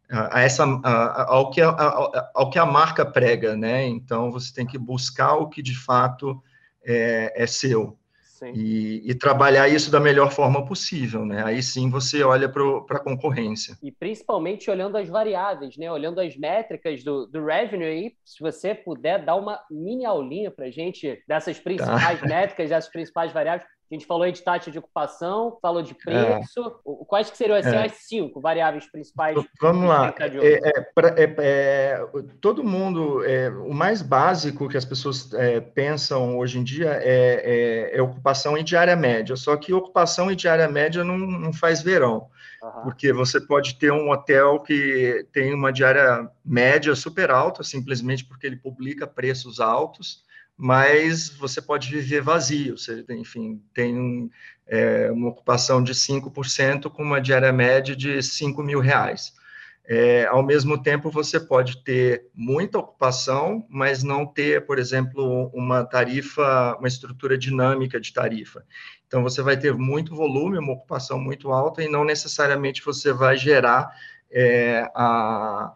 a 0.10 0.41
essa, 0.41 0.64
a, 0.84 1.34
ao, 1.34 1.51
que 1.51 1.62
a, 1.62 2.32
ao 2.34 2.49
que 2.49 2.58
a 2.58 2.66
marca 2.66 3.05
prega, 3.05 3.55
né? 3.55 3.86
Então 3.86 4.32
você 4.32 4.53
tem 4.53 4.66
que 4.66 4.78
buscar 4.78 5.36
o 5.36 5.49
que 5.49 5.62
de 5.62 5.78
fato 5.78 6.41
é, 6.86 7.34
é 7.36 7.45
seu. 7.45 7.97
e, 8.53 9.01
e, 9.03 9.16
trabalhar 9.16 9.68
isso 9.68 9.89
da 9.89 9.99
melhor 9.99 10.32
forma 10.32 10.64
possível, 10.64 11.26
né? 11.26 11.43
Aí 11.43 11.62
sim 11.62 11.89
você 11.89 12.24
olha 12.24 12.47
para 12.47 12.97
a 12.97 12.99
concorrência. 12.99 13.76
E 13.82 13.91
principalmente 13.91 14.70
olhando 14.70 14.95
as 14.95 15.10
variáveis, 15.10 15.76
né? 15.76 15.91
Olhando 15.91 16.22
as 16.22 16.38
métricas 16.38 17.03
do, 17.03 17.26
do 17.26 17.43
revenue 17.43 17.86
aí, 17.86 18.14
se 18.24 18.39
você 18.39 18.76
puder 18.76 19.26
dar 19.26 19.36
uma 19.36 19.60
mini 19.72 20.05
aulinha 20.05 20.51
para 20.51 20.70
gente 20.70 21.22
dessas 21.28 21.60
principais 21.60 22.20
tá. 22.20 22.26
métricas, 22.28 22.70
dessas 22.70 22.91
principais 22.91 23.34
variáveis, 23.34 23.68
a 23.89 23.95
gente 23.95 24.05
falou 24.05 24.23
aí 24.23 24.33
de 24.33 24.41
taxa 24.41 24.69
de 24.69 24.77
ocupação, 24.77 25.57
falou 25.61 25.81
de 25.81 25.93
preço. 25.93 26.59
É. 26.59 27.05
Quais 27.05 27.29
que 27.29 27.38
seriam 27.38 27.57
assim, 27.57 27.69
é. 27.69 27.85
as 27.85 27.93
cinco 27.93 28.41
variáveis 28.41 28.85
principais? 28.85 29.38
Vamos 29.61 29.88
lá. 29.88 30.13
É, 30.19 30.25
é, 30.25 31.23
é, 31.23 31.35
é, 31.39 32.07
todo 32.41 32.65
mundo, 32.65 33.23
é, 33.23 33.49
o 33.49 33.73
mais 33.73 34.01
básico 34.01 34.67
que 34.67 34.75
as 34.75 34.83
pessoas 34.83 35.29
pensam 35.73 36.38
hoje 36.38 36.59
em 36.59 36.63
dia 36.63 36.99
é, 37.01 38.01
ocupação 38.01 38.57
e 38.57 38.63
diária 38.63 38.95
média. 38.95 39.38
Só 39.38 39.55
que 39.55 39.73
ocupação 39.73 40.29
e 40.29 40.35
diária 40.35 40.67
média 40.67 41.03
não, 41.03 41.17
não 41.17 41.53
faz 41.53 41.81
verão. 41.81 42.27
Uhum. 42.61 42.81
Porque 42.83 43.13
você 43.13 43.39
pode 43.39 43.75
ter 43.75 43.91
um 43.91 44.09
hotel 44.09 44.59
que 44.59 45.25
tem 45.31 45.53
uma 45.53 45.71
diária 45.71 46.29
média 46.43 46.93
super 46.93 47.31
alta, 47.31 47.63
simplesmente 47.63 48.25
porque 48.25 48.45
ele 48.45 48.57
publica 48.57 49.07
preços 49.07 49.61
altos 49.61 50.26
mas 50.58 51.30
você 51.30 51.62
pode 51.62 51.89
viver 51.89 52.22
vazio, 52.22 52.78
você, 52.78 53.05
enfim, 53.12 53.62
tem 53.74 54.32
é, 54.66 55.12
uma 55.12 55.30
ocupação 55.30 55.84
de 55.84 55.93
5% 55.93 56.89
com 56.89 57.03
uma 57.03 57.22
diária 57.22 57.53
média 57.53 57.95
de 57.95 58.22
5 58.24 58.64
mil 58.64 58.80
reais. 58.80 59.34
É, 59.89 60.26
ao 60.26 60.43
mesmo 60.43 60.82
tempo, 60.82 61.10
você 61.10 61.39
pode 61.39 61.82
ter 61.84 62.26
muita 62.36 62.80
ocupação, 62.80 63.66
mas 63.70 64.03
não 64.03 64.26
ter, 64.26 64.66
por 64.66 64.80
exemplo, 64.80 65.49
uma 65.53 65.86
tarifa, 65.86 66.76
uma 66.78 66.89
estrutura 66.89 67.38
dinâmica 67.38 67.97
de 67.97 68.12
tarifa. 68.12 68.66
Então, 69.08 69.24
você 69.24 69.41
vai 69.41 69.55
ter 69.55 69.74
muito 69.74 70.14
volume, 70.14 70.58
uma 70.58 70.74
ocupação 70.74 71.18
muito 71.18 71.53
alta, 71.53 71.82
e 71.82 71.88
não 71.88 72.03
necessariamente 72.03 72.84
você 72.84 73.14
vai 73.14 73.38
gerar 73.38 73.89
é, 74.30 74.91
a, 74.93 75.74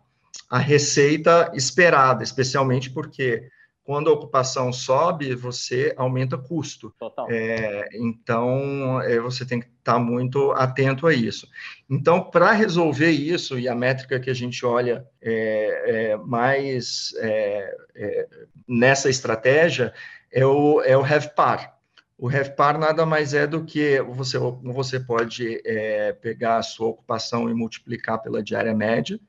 a 0.50 0.58
receita 0.58 1.50
esperada, 1.56 2.22
especialmente 2.22 2.90
porque 2.90 3.50
quando 3.84 4.10
a 4.10 4.14
ocupação 4.14 4.72
sobe, 4.72 5.34
você 5.34 5.94
aumenta 5.98 6.38
custo. 6.38 6.94
É, 7.30 7.90
então, 7.94 9.02
é, 9.02 9.20
você 9.20 9.46
tem 9.46 9.60
que 9.60 9.68
estar 9.68 9.98
muito 9.98 10.52
atento 10.52 11.08
a 11.08 11.14
isso. 11.14 11.48
Então, 11.90 12.24
para 12.24 12.52
resolver 12.52 13.10
isso, 13.10 13.58
e 13.58 13.68
a 13.68 13.76
métrica 13.76 14.20
que 14.20 14.30
a 14.30 14.36
gente 14.36 14.64
olha 14.66 15.06
é, 15.20 16.12
é 16.12 16.18
mais 16.18 17.14
é, 17.18 17.76
é, 17.96 18.28
nessa 18.68 19.10
estratégia 19.10 19.94
é 20.32 20.46
o, 20.46 20.82
é 20.82 20.96
o 20.96 21.02
RevPAR. 21.02 21.76
O 22.18 22.28
RevPAR 22.28 22.78
nada 22.78 23.04
mais 23.04 23.34
é 23.34 23.48
do 23.48 23.66
que 23.66 24.00
você, 24.04 24.38
você 24.38 25.00
pode 25.00 25.60
pegar 26.22 26.58
a 26.58 26.64
sua 26.64 26.90
ocupação 26.90 27.50
e 27.50 27.54
multiplicar 27.54 28.22
pela 28.22 28.44
diária 28.44 28.76
média, 28.76 29.20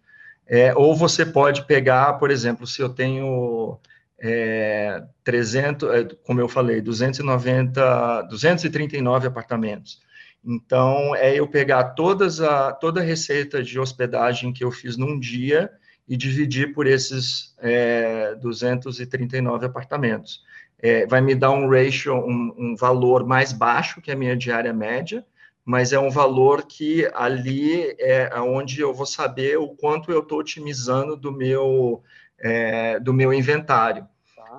ou 0.77 0.95
você 0.95 1.25
pode 1.25 1.65
pegar, 1.65 2.13
por 2.19 2.31
exemplo, 2.31 2.67
se 2.67 2.83
eu 2.83 2.91
tenho 2.91 3.81
é, 4.23 5.03
300, 5.25 5.91
é, 5.91 6.05
como 6.25 6.41
eu 6.41 6.49
falei, 6.49 6.81
290, 6.81 8.23
239 8.31 9.27
apartamentos. 9.27 10.01
Então, 10.45 11.15
é 11.17 11.35
eu 11.35 11.49
pegar 11.49 11.91
todas 11.91 12.41
a, 12.41 12.73
toda 12.73 13.01
a 13.01 13.05
receita 13.05 13.63
de 13.63 13.81
hospedagem 13.81 14.53
que 14.53 14.63
eu 14.63 14.71
fiz 14.71 14.97
num 14.97 15.19
dia 15.19 15.71
e 16.09 16.17
dividir 16.17 16.73
por 16.73 16.87
esses 16.87 17.55
é, 17.59 18.35
239 18.37 19.67
apartamentos. 19.67 20.41
É, 20.79 21.07
vai 21.07 21.21
me 21.21 21.35
dar 21.35 21.51
um 21.51 21.69
ratio, 21.69 22.15
um, 22.15 22.55
um, 22.57 22.77
valor 22.77 23.27
mais 23.27 23.53
baixo 23.53 24.01
que 24.01 24.11
a 24.11 24.17
minha 24.17 24.37
diária 24.37 24.73
média, 24.73 25.25
mas 25.65 25.93
é 25.93 25.99
um 25.99 26.11
valor 26.11 26.67
que 26.67 27.09
ali 27.15 27.95
é 28.01 28.29
onde 28.41 28.81
eu 28.81 28.93
vou 28.93 29.07
saber 29.07 29.59
o 29.59 29.69
quanto 29.69 30.11
eu 30.11 30.21
estou 30.21 30.41
otimizando 30.41 31.17
do 31.17 31.31
meu, 31.31 32.03
é, 32.39 32.99
do 32.99 33.13
meu 33.13 33.33
inventário. 33.33 34.09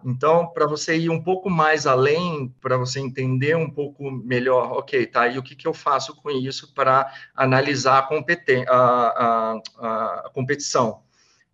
Então, 0.05 0.47
para 0.47 0.65
você 0.65 0.97
ir 0.97 1.09
um 1.09 1.21
pouco 1.21 1.49
mais 1.49 1.85
além, 1.85 2.53
para 2.61 2.77
você 2.77 2.99
entender 2.99 3.55
um 3.55 3.69
pouco 3.69 4.09
melhor, 4.09 4.71
ok, 4.73 5.05
tá, 5.05 5.27
e 5.27 5.37
o 5.37 5.43
que, 5.43 5.55
que 5.55 5.67
eu 5.67 5.73
faço 5.73 6.15
com 6.15 6.29
isso 6.29 6.73
para 6.73 7.11
analisar 7.35 8.07
a, 8.07 8.73
a, 8.73 9.61
a, 9.77 10.23
a 10.25 10.29
competição? 10.33 11.01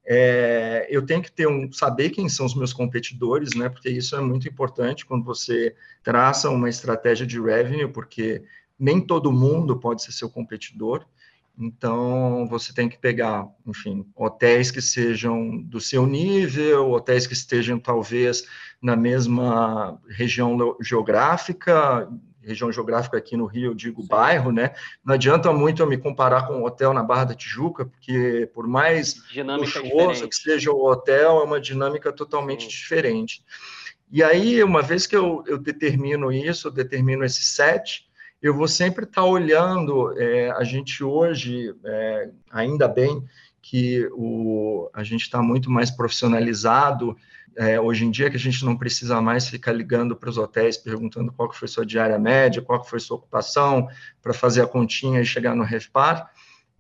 É, 0.06 0.88
eu 0.90 1.06
tenho 1.06 1.22
que 1.22 1.32
ter 1.32 1.48
um 1.48 1.72
saber 1.72 2.10
quem 2.10 2.28
são 2.28 2.46
os 2.46 2.56
meus 2.56 2.74
competidores, 2.74 3.54
né? 3.54 3.70
Porque 3.70 3.90
isso 3.90 4.16
é 4.16 4.22
muito 4.22 4.48
importante 4.48 5.06
quando 5.06 5.24
você 5.24 5.76
traça 6.02 6.50
uma 6.50 6.68
estratégia 6.68 7.28
de 7.28 7.40
revenue, 7.40 7.88
porque 7.88 8.44
nem 8.80 9.00
todo 9.00 9.32
mundo 9.32 9.78
pode 9.78 10.02
ser 10.02 10.12
seu 10.12 10.28
competidor. 10.28 11.06
Então, 11.60 12.48
você 12.50 12.74
tem 12.74 12.88
que 12.88 12.98
pegar, 12.98 13.46
enfim, 13.68 14.06
hotéis 14.16 14.72
que 14.72 14.82
sejam 14.82 15.58
do 15.58 15.82
seu 15.82 16.08
nível, 16.08 16.92
hotéis 16.92 17.28
que 17.28 17.34
estejam 17.34 17.78
talvez 17.78 18.46
na 18.82 18.96
mesma 18.96 20.00
região 20.10 20.78
geográfica, 20.82 22.10
região 22.42 22.72
geográfica 22.72 23.18
aqui 23.18 23.36
no 23.36 23.46
Rio, 23.46 23.72
eu 23.72 23.76
digo 23.76 24.02
Sim. 24.02 24.08
bairro, 24.08 24.52
né? 24.52 24.74
Não 25.04 25.14
adianta 25.14 25.52
muito 25.52 25.82
eu 25.82 25.88
me 25.88 25.98
comparar 25.98 26.48
com 26.48 26.54
um 26.54 26.64
hotel 26.64 26.94
na 26.94 27.04
Barra 27.04 27.26
da 27.26 27.36
Tijuca, 27.36 27.86
porque 27.86 28.50
por 28.54 28.66
mais 28.66 29.22
luxuoso 29.36 30.30
que 30.30 30.36
seja 30.36 30.72
o 30.72 30.86
hotel, 30.86 31.42
é 31.42 31.44
uma 31.44 31.60
dinâmica 31.60 32.12
totalmente 32.14 32.64
Sim. 32.64 32.70
diferente. 32.70 33.44
E 34.12 34.24
aí, 34.24 34.64
uma 34.64 34.82
vez 34.82 35.06
que 35.06 35.16
eu, 35.16 35.44
eu 35.46 35.58
determino 35.58 36.32
isso, 36.32 36.68
eu 36.68 36.72
determino 36.72 37.24
esse 37.24 37.44
set, 37.44 38.09
eu 38.42 38.54
vou 38.54 38.68
sempre 38.68 39.04
estar 39.04 39.22
tá 39.22 39.28
olhando. 39.28 40.18
É, 40.20 40.52
a 40.52 40.64
gente 40.64 41.04
hoje, 41.04 41.74
é, 41.84 42.30
ainda 42.52 42.88
bem 42.88 43.24
que 43.62 44.08
o, 44.14 44.90
a 44.94 45.04
gente 45.04 45.22
está 45.22 45.42
muito 45.42 45.70
mais 45.70 45.92
profissionalizado. 45.92 47.16
É, 47.56 47.80
hoje 47.80 48.06
em 48.06 48.12
dia, 48.12 48.30
que 48.30 48.38
a 48.38 48.40
gente 48.40 48.64
não 48.64 48.78
precisa 48.78 49.22
mais 49.22 49.50
ficar 49.50 49.74
ligando 49.74 50.16
para 50.16 50.30
os 50.30 50.38
hotéis 50.38 50.78
perguntando 50.78 51.34
qual 51.34 51.50
que 51.50 51.58
foi 51.58 51.68
sua 51.68 51.86
diária 51.86 52.18
média, 52.18 52.62
qual 52.62 52.82
que 52.82 52.90
foi 52.90 53.00
sua 53.00 53.18
ocupação, 53.18 53.90
para 54.22 54.34
fazer 54.34 54.62
a 54.62 54.68
continha 54.68 55.20
e 55.20 55.26
chegar 55.26 55.56
no 55.56 55.64
REFPAR. 55.64 56.32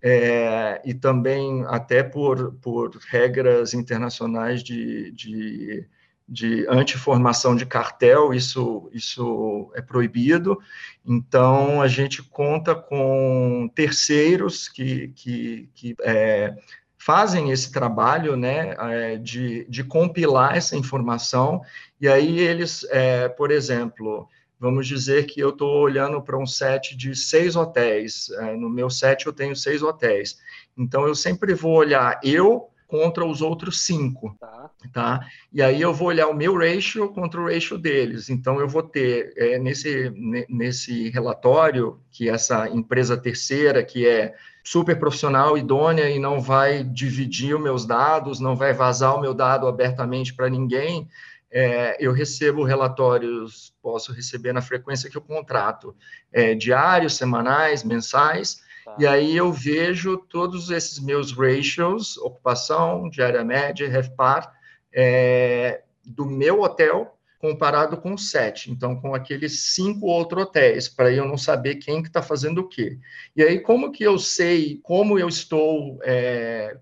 É, 0.01 0.81
e 0.85 0.93
também 0.93 1.65
até 1.67 2.01
por, 2.01 2.53
por 2.61 2.95
regras 3.09 3.73
internacionais 3.73 4.63
de, 4.63 5.11
de 5.11 5.85
de 6.29 6.65
antiformação 6.69 7.55
de 7.55 7.65
cartel, 7.65 8.33
isso, 8.33 8.89
isso 8.93 9.71
é 9.73 9.81
proibido. 9.81 10.59
Então, 11.03 11.81
a 11.81 11.87
gente 11.87 12.21
conta 12.21 12.75
com 12.75 13.69
terceiros 13.73 14.69
que, 14.69 15.07
que, 15.15 15.69
que 15.73 15.95
é, 16.01 16.55
fazem 16.99 17.49
esse 17.49 17.71
trabalho 17.71 18.35
né, 18.35 18.75
é, 18.77 19.17
de, 19.17 19.65
de 19.67 19.83
compilar 19.83 20.55
essa 20.55 20.77
informação, 20.77 21.61
e 21.99 22.07
aí 22.07 22.39
eles, 22.39 22.85
é, 22.91 23.27
por 23.27 23.49
exemplo, 23.49 24.27
vamos 24.59 24.85
dizer 24.87 25.25
que 25.25 25.39
eu 25.39 25.49
estou 25.49 25.81
olhando 25.81 26.21
para 26.21 26.37
um 26.37 26.45
set 26.45 26.95
de 26.95 27.15
seis 27.15 27.55
hotéis, 27.55 28.29
é, 28.29 28.55
no 28.55 28.69
meu 28.69 28.89
set 28.89 29.25
eu 29.25 29.33
tenho 29.33 29.55
seis 29.55 29.81
hotéis, 29.81 30.37
então 30.77 31.07
eu 31.07 31.15
sempre 31.15 31.55
vou 31.55 31.73
olhar 31.73 32.19
eu 32.23 32.68
contra 32.89 33.23
os 33.23 33.39
outros 33.39 33.85
cinco, 33.85 34.35
tá. 34.39 34.71
tá? 34.91 35.27
E 35.53 35.61
aí 35.61 35.79
eu 35.79 35.93
vou 35.93 36.07
olhar 36.07 36.27
o 36.27 36.33
meu 36.33 36.57
ratio 36.57 37.07
contra 37.09 37.39
o 37.39 37.45
ratio 37.45 37.77
deles. 37.77 38.31
Então 38.31 38.59
eu 38.59 38.67
vou 38.67 38.81
ter 38.81 39.31
é, 39.37 39.59
nesse 39.59 40.11
nesse 40.49 41.09
relatório 41.09 42.01
que 42.09 42.27
essa 42.27 42.67
empresa 42.67 43.15
terceira 43.15 43.83
que 43.83 44.07
é 44.07 44.33
super 44.63 44.97
profissional, 44.97 45.55
idônea 45.55 46.09
e 46.09 46.17
não 46.17 46.41
vai 46.41 46.83
dividir 46.83 47.55
os 47.55 47.61
meus 47.61 47.85
dados, 47.85 48.39
não 48.39 48.55
vai 48.55 48.73
vazar 48.73 49.15
o 49.15 49.21
meu 49.21 49.35
dado 49.35 49.67
abertamente 49.67 50.33
para 50.33 50.49
ninguém. 50.49 51.07
É, 51.51 51.95
eu 51.99 52.11
recebo 52.11 52.63
relatórios, 52.63 53.71
posso 53.83 54.11
receber 54.11 54.51
na 54.51 54.61
frequência 54.61 55.09
que 55.09 55.17
eu 55.17 55.21
contrato, 55.21 55.95
é, 56.33 56.55
diários, 56.55 57.15
semanais, 57.15 57.83
mensais 57.83 58.67
e 58.97 59.05
aí 59.05 59.35
eu 59.35 59.51
vejo 59.51 60.17
todos 60.17 60.69
esses 60.69 60.99
meus 60.99 61.31
ratios, 61.31 62.17
ocupação, 62.17 63.09
diária 63.09 63.43
média, 63.43 63.87
RevPAR, 63.87 64.51
é, 64.91 65.83
do 66.05 66.25
meu 66.25 66.61
hotel 66.61 67.15
comparado 67.39 67.95
com 67.95 68.17
sete, 68.17 68.69
então 68.69 68.99
com 68.99 69.15
aqueles 69.15 69.61
cinco 69.73 70.07
outros 70.07 70.43
hotéis, 70.43 70.89
para 70.89 71.09
eu 71.11 71.25
não 71.25 71.37
saber 71.37 71.75
quem 71.75 72.01
que 72.01 72.09
está 72.09 72.21
fazendo 72.21 72.59
o 72.59 72.67
quê. 72.67 72.99
E 73.33 73.41
aí 73.41 73.59
como 73.59 73.91
que 73.91 74.03
eu 74.03 74.19
sei 74.19 74.79
como 74.83 75.17
eu 75.17 75.29
estou, 75.29 75.99
é, 76.03 76.77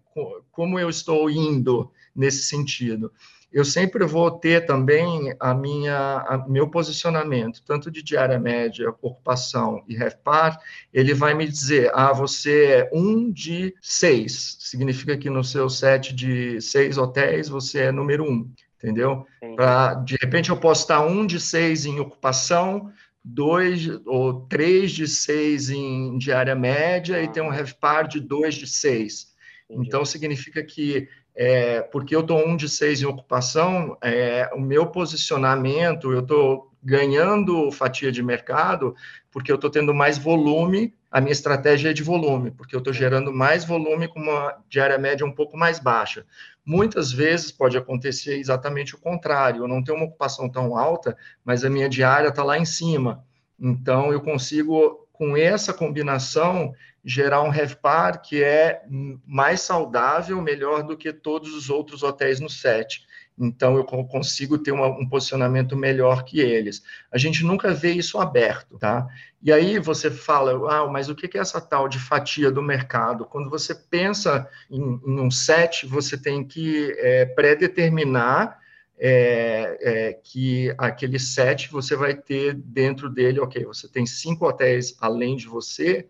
como 0.52 0.80
eu 0.80 0.90
estou 0.90 1.30
indo 1.30 1.92
nesse 2.16 2.44
sentido? 2.44 3.12
Eu 3.52 3.64
sempre 3.64 4.06
vou 4.06 4.30
ter 4.32 4.66
também 4.66 5.36
a 5.40 5.54
minha, 5.54 5.96
a, 5.96 6.46
meu 6.48 6.70
posicionamento, 6.70 7.64
tanto 7.66 7.90
de 7.90 8.04
diária 8.04 8.40
média, 8.40 8.90
ocupação 9.02 9.84
e 9.88 9.96
REFPAR, 9.96 10.60
ele 10.94 11.14
vai 11.14 11.34
me 11.34 11.48
dizer, 11.48 11.92
ah, 11.94 12.14
você 12.14 12.66
é 12.66 12.90
um 12.94 13.32
de 13.32 13.74
seis, 13.82 14.58
significa 14.60 15.18
que 15.18 15.30
no 15.30 15.44
seu 15.44 15.70
set 15.70 16.14
de 16.14 16.60
seis 16.62 16.98
hotéis, 16.98 17.48
você 17.48 17.84
é 17.84 17.92
número 17.92 18.24
um, 18.24 18.52
entendeu? 18.78 19.26
Pra, 19.56 19.94
de 19.94 20.18
repente 20.22 20.50
eu 20.50 20.58
posso 20.58 20.82
estar 20.82 21.02
um 21.02 21.26
de 21.26 21.40
seis 21.40 21.86
em 21.86 22.00
ocupação, 22.00 22.92
dois 23.24 23.90
ou 24.06 24.42
três 24.42 24.92
de 24.92 25.08
seis 25.08 25.70
em 25.70 26.18
diária 26.18 26.56
média 26.56 27.18
ah. 27.18 27.24
e 27.24 27.28
tem 27.28 27.44
um 27.44 27.50
RevPAR 27.50 28.08
de 28.08 28.20
dois 28.20 28.56
de 28.56 28.68
seis. 28.68 29.36
Entendi. 29.70 29.88
Então, 29.88 30.06
significa 30.06 30.64
que, 30.64 31.10
é, 31.40 31.84
porque 31.84 32.16
eu 32.16 32.22
estou 32.22 32.44
um 32.44 32.58
de 32.58 32.68
seis 32.68 33.00
em 33.00 33.06
ocupação, 33.06 33.96
é, 34.02 34.50
o 34.56 34.60
meu 34.60 34.88
posicionamento, 34.88 36.12
eu 36.12 36.22
estou 36.22 36.72
ganhando 36.82 37.72
fatia 37.72 38.12
de 38.12 38.24
mercado, 38.24 38.96
porque 39.30 39.52
eu 39.52 39.56
estou 39.56 39.70
tendo 39.70 39.94
mais 39.94 40.18
volume, 40.18 40.96
a 41.12 41.22
minha 41.22 41.32
estratégia 41.32 41.92
é 41.92 41.94
de 41.94 42.02
volume, 42.02 42.50
porque 42.50 42.76
eu 42.76 42.80
estou 42.80 42.92
gerando 42.92 43.32
mais 43.32 43.64
volume 43.64 44.08
com 44.08 44.20
uma 44.20 44.58
diária 44.68 44.98
média 44.98 45.24
um 45.24 45.32
pouco 45.32 45.56
mais 45.56 45.78
baixa. 45.78 46.26
Muitas 46.66 47.12
vezes 47.12 47.52
pode 47.52 47.78
acontecer 47.78 48.40
exatamente 48.40 48.96
o 48.96 49.00
contrário, 49.00 49.64
eu 49.64 49.68
não 49.68 49.84
tenho 49.84 49.98
uma 49.98 50.08
ocupação 50.08 50.50
tão 50.50 50.76
alta, 50.76 51.16
mas 51.46 51.64
a 51.64 51.70
minha 51.70 51.88
diária 51.88 52.30
está 52.30 52.44
lá 52.44 52.58
em 52.58 52.66
cima. 52.66 53.24
Então, 53.60 54.12
eu 54.12 54.22
consigo, 54.22 55.08
com 55.14 55.38
essa 55.38 55.72
combinação, 55.72 56.74
gerar 57.08 57.42
um 57.42 57.50
RevPAR 57.50 58.22
que 58.22 58.44
é 58.44 58.82
mais 59.26 59.62
saudável, 59.62 60.42
melhor 60.42 60.84
do 60.84 60.98
que 60.98 61.14
todos 61.14 61.56
os 61.56 61.70
outros 61.70 62.04
hotéis 62.04 62.42
no 62.42 62.50
set. 62.50 63.08
Então, 63.40 63.78
eu 63.78 63.86
consigo 63.86 64.58
ter 64.58 64.74
uma, 64.74 64.88
um 64.88 65.08
posicionamento 65.08 65.74
melhor 65.74 66.26
que 66.26 66.42
eles. 66.42 66.84
A 67.10 67.18
gente 67.18 67.46
nunca 67.46 67.74
vê 67.74 67.92
isso 67.92 68.20
aberto, 68.20 68.78
tá? 68.78 69.08
E 69.42 69.54
aí 69.54 69.80
você 69.80 70.12
fala, 70.12 70.52
ah, 70.70 70.88
mas 70.88 71.08
o 71.08 71.16
que 71.16 71.38
é 71.38 71.40
essa 71.40 71.62
tal 71.62 71.88
de 71.88 71.98
fatia 71.98 72.52
do 72.52 72.62
mercado? 72.62 73.24
Quando 73.24 73.50
você 73.50 73.74
pensa 73.74 74.46
em, 74.70 74.82
em 74.82 75.20
um 75.22 75.32
set, 75.32 75.86
você 75.86 76.18
tem 76.18 76.44
que 76.44 76.94
é, 76.98 77.26
pré-determinar 77.26 78.60
é, 79.00 79.78
é, 79.80 80.14
que 80.14 80.74
aquele 80.78 81.20
set 81.20 81.72
você 81.72 81.96
vai 81.96 82.16
ter 82.16 82.54
dentro 82.54 83.10
dele, 83.10 83.40
ok, 83.40 83.64
você 83.64 83.88
tem 83.88 84.06
cinco 84.06 84.46
hotéis 84.46 84.98
além 85.00 85.38
de 85.38 85.48
você, 85.48 86.06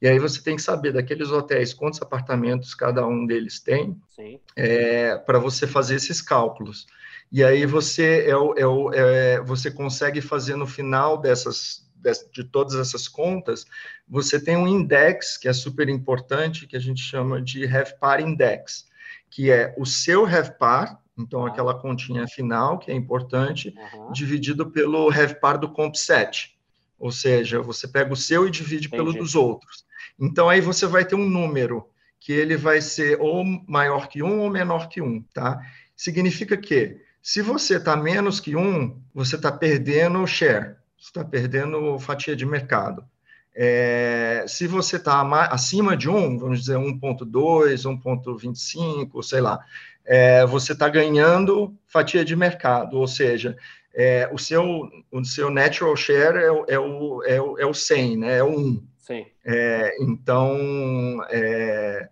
e 0.00 0.08
aí 0.08 0.18
você 0.18 0.42
tem 0.42 0.56
que 0.56 0.62
saber 0.62 0.92
daqueles 0.92 1.30
hotéis 1.30 1.74
quantos 1.74 2.00
apartamentos 2.00 2.74
cada 2.74 3.06
um 3.06 3.26
deles 3.26 3.60
tem, 3.60 4.00
é, 4.56 5.16
para 5.16 5.38
você 5.38 5.66
fazer 5.66 5.96
esses 5.96 6.22
cálculos. 6.22 6.86
E 7.30 7.44
aí 7.44 7.66
você 7.66 8.26
é, 8.26 8.30
é, 8.30 9.34
é, 9.34 9.40
você 9.40 9.70
consegue 9.70 10.20
fazer 10.20 10.56
no 10.56 10.66
final 10.66 11.18
dessas 11.18 11.88
de 12.32 12.44
todas 12.44 12.74
essas 12.76 13.06
contas, 13.06 13.66
você 14.08 14.42
tem 14.42 14.56
um 14.56 14.66
index 14.66 15.36
que 15.36 15.46
é 15.46 15.52
super 15.52 15.86
importante, 15.88 16.66
que 16.66 16.74
a 16.74 16.80
gente 16.80 17.02
chama 17.02 17.42
de 17.42 17.66
RevPAR 17.66 18.22
Index, 18.22 18.86
que 19.28 19.50
é 19.50 19.74
o 19.76 19.84
seu 19.84 20.24
RevPAR, 20.24 20.98
então 21.18 21.44
aquela 21.44 21.78
continha 21.78 22.26
final, 22.26 22.78
que 22.78 22.90
é 22.90 22.94
importante, 22.94 23.74
uhum. 23.94 24.12
dividido 24.12 24.70
pelo 24.70 25.10
RevPAR 25.10 25.58
do 25.58 25.70
CompSet. 25.70 26.58
Ou 27.00 27.10
seja, 27.10 27.62
você 27.62 27.88
pega 27.88 28.12
o 28.12 28.16
seu 28.16 28.46
e 28.46 28.50
divide 28.50 28.86
Entendi. 28.86 29.02
pelo 29.02 29.12
dos 29.14 29.34
outros. 29.34 29.86
Então, 30.20 30.50
aí 30.50 30.60
você 30.60 30.86
vai 30.86 31.02
ter 31.02 31.14
um 31.14 31.26
número 31.26 31.88
que 32.20 32.30
ele 32.30 32.58
vai 32.58 32.82
ser 32.82 33.18
ou 33.18 33.42
maior 33.66 34.06
que 34.06 34.22
um 34.22 34.40
ou 34.40 34.50
menor 34.50 34.88
que 34.88 35.00
um, 35.00 35.22
tá? 35.32 35.58
Significa 35.96 36.58
que, 36.58 36.98
se 37.22 37.40
você 37.40 37.76
está 37.76 37.96
menos 37.96 38.38
que 38.38 38.54
um, 38.54 39.00
você 39.14 39.36
está 39.36 39.50
perdendo 39.50 40.26
share, 40.26 40.76
você 40.98 41.08
está 41.08 41.24
perdendo 41.24 41.98
fatia 41.98 42.36
de 42.36 42.44
mercado. 42.44 43.02
É, 43.54 44.44
se 44.46 44.66
você 44.66 44.96
está 44.96 45.22
acima 45.46 45.96
de 45.96 46.08
um, 46.08 46.38
vamos 46.38 46.60
dizer 46.60 46.76
1.2, 46.76 47.30
1.25, 47.30 49.22
sei 49.22 49.40
lá, 49.40 49.58
é, 50.10 50.44
você 50.44 50.72
está 50.72 50.88
ganhando 50.88 51.72
fatia 51.86 52.24
de 52.24 52.34
mercado, 52.34 52.98
ou 52.98 53.06
seja, 53.06 53.56
é, 53.94 54.28
o, 54.32 54.38
seu, 54.38 54.90
o 55.12 55.24
seu 55.24 55.48
natural 55.48 55.94
share 55.94 56.36
é, 56.36 56.50
o, 56.50 56.64
é, 56.66 56.78
o, 56.80 57.22
é, 57.22 57.40
o, 57.40 57.58
é 57.60 57.64
o 57.64 57.72
100, 57.72 58.16
né? 58.16 58.38
é 58.38 58.42
o 58.42 58.48
1. 58.48 58.86
Sim. 58.98 59.26
É, 59.46 59.94
então, 60.00 61.24
é, 61.30 62.08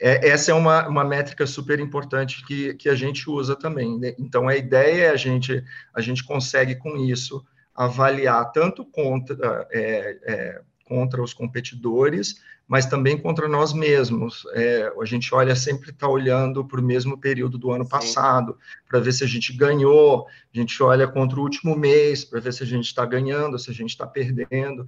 é, 0.00 0.28
essa 0.30 0.50
é 0.50 0.54
uma, 0.54 0.88
uma 0.88 1.04
métrica 1.04 1.46
super 1.46 1.78
importante 1.78 2.42
que, 2.46 2.72
que 2.72 2.88
a 2.88 2.94
gente 2.94 3.28
usa 3.28 3.54
também. 3.54 3.98
Né? 3.98 4.14
Então, 4.18 4.48
a 4.48 4.56
ideia 4.56 5.08
é 5.08 5.10
a 5.10 5.16
gente, 5.16 5.62
a 5.92 6.00
gente 6.00 6.24
consegue 6.24 6.76
com 6.76 6.96
isso 6.96 7.44
avaliar 7.74 8.50
tanto 8.50 8.82
contra, 8.82 9.68
é, 9.70 10.18
é, 10.22 10.62
contra 10.84 11.22
os 11.22 11.32
competidores, 11.32 12.42
mas 12.66 12.86
também 12.86 13.18
contra 13.18 13.48
nós 13.48 13.72
mesmos. 13.72 14.44
É, 14.54 14.92
a 14.98 15.04
gente 15.04 15.34
olha 15.34 15.54
sempre 15.54 15.90
está 15.90 16.08
olhando 16.08 16.64
para 16.64 16.80
o 16.80 16.84
mesmo 16.84 17.18
período 17.18 17.58
do 17.58 17.70
ano 17.70 17.84
Sim. 17.84 17.90
passado, 17.90 18.58
para 18.88 19.00
ver 19.00 19.12
se 19.12 19.24
a 19.24 19.26
gente 19.26 19.56
ganhou, 19.56 20.26
a 20.26 20.58
gente 20.58 20.82
olha 20.82 21.06
contra 21.06 21.38
o 21.38 21.42
último 21.42 21.76
mês, 21.76 22.24
para 22.24 22.40
ver 22.40 22.52
se 22.52 22.62
a 22.62 22.66
gente 22.66 22.86
está 22.86 23.04
ganhando, 23.04 23.58
se 23.58 23.70
a 23.70 23.74
gente 23.74 23.90
está 23.90 24.06
perdendo. 24.06 24.86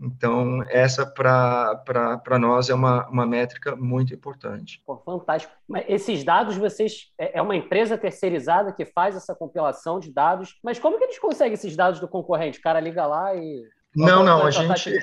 Então, 0.00 0.64
essa 0.68 1.06
para 1.06 2.38
nós 2.38 2.68
é 2.68 2.74
uma, 2.74 3.08
uma 3.08 3.24
métrica 3.24 3.76
muito 3.76 4.12
importante. 4.12 4.82
Pô, 4.84 4.96
fantástico. 4.96 5.52
Mas 5.68 5.84
esses 5.88 6.24
dados, 6.24 6.56
vocês. 6.56 7.12
É, 7.16 7.38
é 7.38 7.42
uma 7.42 7.54
empresa 7.54 7.96
terceirizada 7.96 8.72
que 8.72 8.84
faz 8.84 9.14
essa 9.14 9.34
compilação 9.34 10.00
de 10.00 10.12
dados, 10.12 10.58
mas 10.62 10.78
como 10.78 10.98
que 10.98 11.04
eles 11.04 11.18
conseguem 11.18 11.54
esses 11.54 11.76
dados 11.76 12.00
do 12.00 12.08
concorrente? 12.08 12.58
O 12.58 12.62
cara 12.62 12.80
liga 12.80 13.06
lá 13.06 13.34
e. 13.34 13.64
Não, 13.94 14.24
não, 14.24 14.44
a 14.44 14.50
gente. 14.50 14.98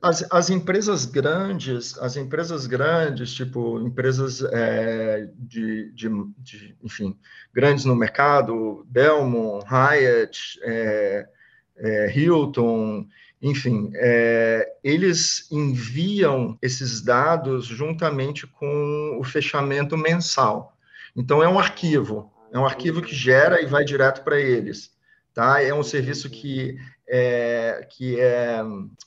As, 0.00 0.26
as 0.30 0.48
empresas 0.48 1.04
grandes, 1.04 1.98
as 1.98 2.16
empresas 2.16 2.66
grandes, 2.66 3.32
tipo 3.32 3.78
empresas 3.80 4.42
é, 4.42 5.28
de, 5.36 5.92
de, 5.92 6.08
de, 6.38 6.76
enfim, 6.82 7.18
grandes 7.52 7.84
no 7.84 7.94
mercado, 7.94 8.86
Belmont, 8.88 9.64
Hyatt, 9.66 10.58
é, 10.62 11.28
é, 11.76 12.18
Hilton, 12.18 13.06
enfim, 13.42 13.90
é, 13.94 14.72
eles 14.82 15.46
enviam 15.50 16.58
esses 16.62 17.02
dados 17.02 17.66
juntamente 17.66 18.46
com 18.46 19.18
o 19.20 19.24
fechamento 19.24 19.96
mensal. 19.96 20.76
Então, 21.14 21.42
é 21.42 21.48
um 21.48 21.58
arquivo, 21.58 22.32
é 22.52 22.58
um 22.58 22.64
arquivo 22.64 23.02
que 23.02 23.14
gera 23.14 23.62
e 23.62 23.66
vai 23.66 23.84
direto 23.84 24.22
para 24.22 24.40
eles. 24.40 24.96
Tá? 25.38 25.62
É 25.62 25.72
um 25.72 25.84
serviço 25.84 26.28
que 26.28 26.76
é, 27.06 27.86
que 27.88 28.18
é, 28.18 28.60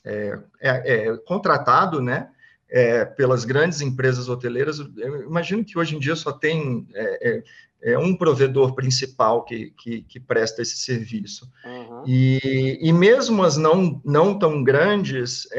é, 0.05 0.39
é, 0.61 1.07
é 1.09 1.17
contratado 1.25 2.01
né, 2.01 2.29
é, 2.69 3.03
pelas 3.03 3.43
grandes 3.43 3.81
empresas 3.81 4.29
hoteleiras. 4.29 4.79
Eu 4.79 5.23
imagino 5.23 5.65
que 5.65 5.77
hoje 5.77 5.97
em 5.97 5.99
dia 5.99 6.15
só 6.15 6.31
tem 6.31 6.87
é, 7.81 7.97
um 7.97 8.15
provedor 8.15 8.75
principal 8.75 9.43
que, 9.43 9.71
que, 9.71 10.03
que 10.03 10.21
presta 10.21 10.61
esse 10.61 10.77
serviço. 10.77 11.51
Uhum. 11.65 12.03
E, 12.07 12.79
e 12.81 12.93
mesmo 12.93 13.43
as 13.43 13.57
não, 13.57 14.01
não 14.05 14.39
tão 14.39 14.63
grandes, 14.63 15.49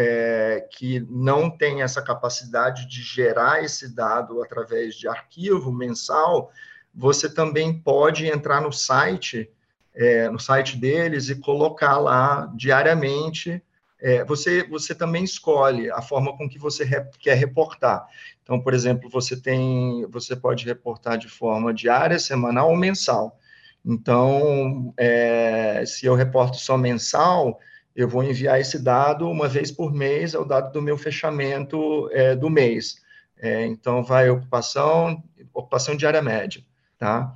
que 0.70 1.00
não 1.10 1.50
têm 1.50 1.82
essa 1.82 2.00
capacidade 2.00 2.88
de 2.88 3.02
gerar 3.02 3.62
esse 3.62 3.94
dado 3.94 4.42
através 4.42 4.94
de 4.94 5.06
arquivo 5.06 5.70
mensal, 5.70 6.50
você 6.94 7.28
também 7.28 7.78
pode 7.78 8.26
entrar 8.26 8.62
no 8.62 8.72
site, 8.72 9.50
é, 9.94 10.28
no 10.28 10.38
site 10.38 10.76
deles 10.76 11.28
e 11.28 11.36
colocar 11.36 11.98
lá 11.98 12.50
diariamente 12.56 13.62
é, 14.02 14.24
você, 14.24 14.64
você 14.64 14.96
também 14.96 15.22
escolhe 15.22 15.88
a 15.92 16.02
forma 16.02 16.36
com 16.36 16.48
que 16.48 16.58
você 16.58 16.84
re, 16.84 17.04
quer 17.20 17.34
reportar. 17.34 18.04
Então, 18.42 18.60
por 18.60 18.74
exemplo, 18.74 19.08
você 19.08 19.40
tem, 19.40 20.04
você 20.10 20.34
pode 20.34 20.66
reportar 20.66 21.16
de 21.16 21.28
forma 21.28 21.72
diária, 21.72 22.18
semanal 22.18 22.70
ou 22.70 22.76
mensal. 22.76 23.38
Então, 23.86 24.92
é, 24.96 25.84
se 25.86 26.04
eu 26.04 26.16
reporto 26.16 26.56
só 26.56 26.76
mensal, 26.76 27.60
eu 27.94 28.08
vou 28.08 28.24
enviar 28.24 28.60
esse 28.60 28.82
dado 28.82 29.30
uma 29.30 29.46
vez 29.46 29.70
por 29.70 29.92
mês, 29.92 30.34
é 30.34 30.38
o 30.38 30.44
dado 30.44 30.72
do 30.72 30.82
meu 30.82 30.98
fechamento 30.98 32.10
é, 32.10 32.34
do 32.34 32.50
mês. 32.50 32.96
É, 33.38 33.64
então, 33.66 34.02
vai 34.02 34.28
ocupação, 34.28 35.22
ocupação 35.54 35.96
diária 35.96 36.20
média, 36.20 36.64
tá? 36.98 37.32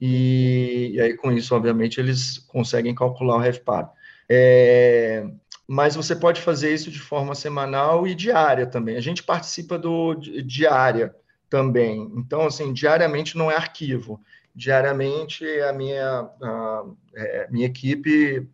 E, 0.00 0.92
e, 0.94 1.00
aí, 1.00 1.16
com 1.16 1.32
isso, 1.32 1.54
obviamente, 1.54 1.98
eles 1.98 2.38
conseguem 2.38 2.94
calcular 2.94 3.36
o 3.36 3.40
RevPAR. 3.40 3.90
É, 4.28 5.26
mas 5.66 5.96
você 5.96 6.14
pode 6.14 6.40
fazer 6.40 6.72
isso 6.72 6.90
de 6.90 7.00
forma 7.00 7.34
semanal 7.34 8.06
e 8.06 8.14
diária 8.14 8.66
também. 8.66 8.96
A 8.96 9.00
gente 9.00 9.22
participa 9.22 9.78
do 9.78 10.14
diária 10.14 11.14
também. 11.48 12.12
Então, 12.16 12.46
assim, 12.46 12.72
diariamente 12.72 13.36
não 13.36 13.50
é 13.50 13.56
arquivo. 13.56 14.20
Diariamente 14.54 15.44
a 15.62 15.72
minha, 15.72 16.28
a, 16.42 16.84
é, 17.14 17.48
minha 17.50 17.66
equipe 17.66 18.48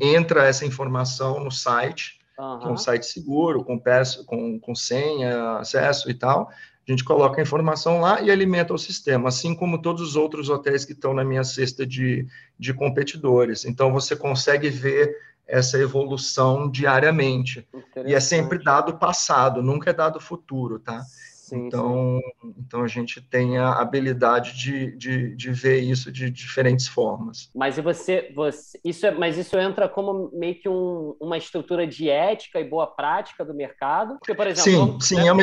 entra 0.00 0.46
essa 0.46 0.64
informação 0.64 1.42
no 1.42 1.50
site, 1.50 2.18
uhum. 2.38 2.58
que 2.58 2.66
é 2.66 2.70
um 2.70 2.76
site 2.76 3.06
seguro, 3.06 3.64
com, 3.64 3.78
peço, 3.78 4.24
com, 4.24 4.58
com 4.58 4.74
senha, 4.74 5.58
acesso 5.58 6.10
e 6.10 6.14
tal. 6.14 6.50
A 6.88 6.92
gente 6.92 7.04
coloca 7.04 7.40
a 7.40 7.42
informação 7.42 8.00
lá 8.00 8.20
e 8.20 8.30
alimenta 8.30 8.72
o 8.72 8.78
sistema, 8.78 9.28
assim 9.28 9.54
como 9.54 9.82
todos 9.82 10.02
os 10.02 10.16
outros 10.16 10.48
hotéis 10.48 10.84
que 10.84 10.92
estão 10.92 11.12
na 11.12 11.24
minha 11.24 11.42
cesta 11.42 11.84
de, 11.84 12.26
de 12.58 12.72
competidores. 12.72 13.64
Então, 13.64 13.92
você 13.92 14.14
consegue 14.14 14.70
ver 14.70 15.16
essa 15.46 15.78
evolução 15.78 16.70
diariamente. 16.70 17.66
E 18.04 18.14
é 18.14 18.20
sempre 18.20 18.62
dado 18.62 18.98
passado, 18.98 19.62
nunca 19.62 19.90
é 19.90 19.92
dado 19.92 20.20
futuro, 20.20 20.78
tá? 20.78 21.02
Sim, 21.46 21.68
então, 21.68 22.20
sim. 22.42 22.54
então 22.58 22.82
a 22.82 22.88
gente 22.88 23.20
tem 23.20 23.56
a 23.56 23.74
habilidade 23.74 24.58
de, 24.58 24.96
de, 24.96 25.36
de 25.36 25.52
ver 25.52 25.78
isso 25.78 26.10
de 26.10 26.28
diferentes 26.28 26.88
formas. 26.88 27.48
Mas 27.54 27.78
você, 27.78 28.32
você 28.34 28.80
isso 28.84 29.06
é, 29.06 29.12
mas 29.12 29.38
isso 29.38 29.56
entra 29.56 29.88
como 29.88 30.28
meio 30.32 30.60
que 30.60 30.68
um, 30.68 31.14
uma 31.20 31.38
estrutura 31.38 31.86
de 31.86 32.10
ética 32.10 32.58
e 32.58 32.68
boa 32.68 32.88
prática 32.88 33.44
do 33.44 33.54
mercado? 33.54 34.18
Porque, 34.18 34.34
por 34.34 34.48
exemplo, 34.48 35.00
sim, 35.00 35.14
sim, 35.14 35.22
né, 35.22 35.28
é 35.28 35.32
uma... 35.32 35.42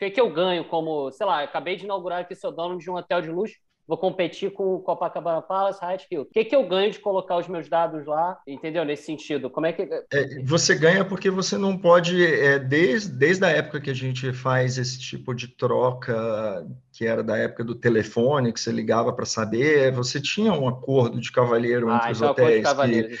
que, 0.00 0.10
que 0.10 0.20
eu 0.20 0.32
ganho 0.32 0.64
como, 0.68 1.10
sei 1.12 1.26
lá, 1.26 1.42
acabei 1.42 1.76
de 1.76 1.84
inaugurar 1.84 2.22
aqui, 2.22 2.34
sou 2.34 2.52
dono 2.52 2.78
de 2.78 2.90
um 2.90 2.96
hotel 2.96 3.22
de 3.22 3.30
luxo, 3.30 3.56
vou 3.90 3.98
competir 3.98 4.52
com 4.52 4.76
o 4.76 4.78
Copacabana 4.78 5.42
Palace, 5.42 5.80
Hill. 6.08 6.22
O 6.22 6.26
que, 6.26 6.44
que 6.44 6.54
eu 6.54 6.64
ganho 6.68 6.92
de 6.92 7.00
colocar 7.00 7.36
os 7.38 7.48
meus 7.48 7.68
dados 7.68 8.06
lá? 8.06 8.38
Entendeu? 8.46 8.84
Nesse 8.84 9.02
sentido. 9.02 9.50
Como 9.50 9.66
é 9.66 9.72
que. 9.72 9.82
É, 9.82 10.40
você 10.44 10.76
ganha 10.76 11.04
porque 11.04 11.28
você 11.28 11.58
não 11.58 11.76
pode, 11.76 12.24
é, 12.24 12.56
desde, 12.60 13.10
desde 13.10 13.44
a 13.44 13.48
época 13.48 13.80
que 13.80 13.90
a 13.90 13.94
gente 13.94 14.32
faz 14.32 14.78
esse 14.78 14.96
tipo 14.96 15.34
de 15.34 15.48
troca, 15.48 16.64
que 16.92 17.04
era 17.04 17.20
da 17.20 17.36
época 17.36 17.64
do 17.64 17.74
telefone, 17.74 18.52
que 18.52 18.60
você 18.60 18.70
ligava 18.70 19.12
para 19.12 19.26
saber, 19.26 19.90
você 19.90 20.20
tinha 20.20 20.52
um 20.52 20.68
acordo 20.68 21.20
de 21.20 21.32
cavalheiro 21.32 21.90
ah, 21.90 21.96
entre 21.96 22.12
os 22.12 22.18
então 22.18 22.30
hotéis. 22.30 22.68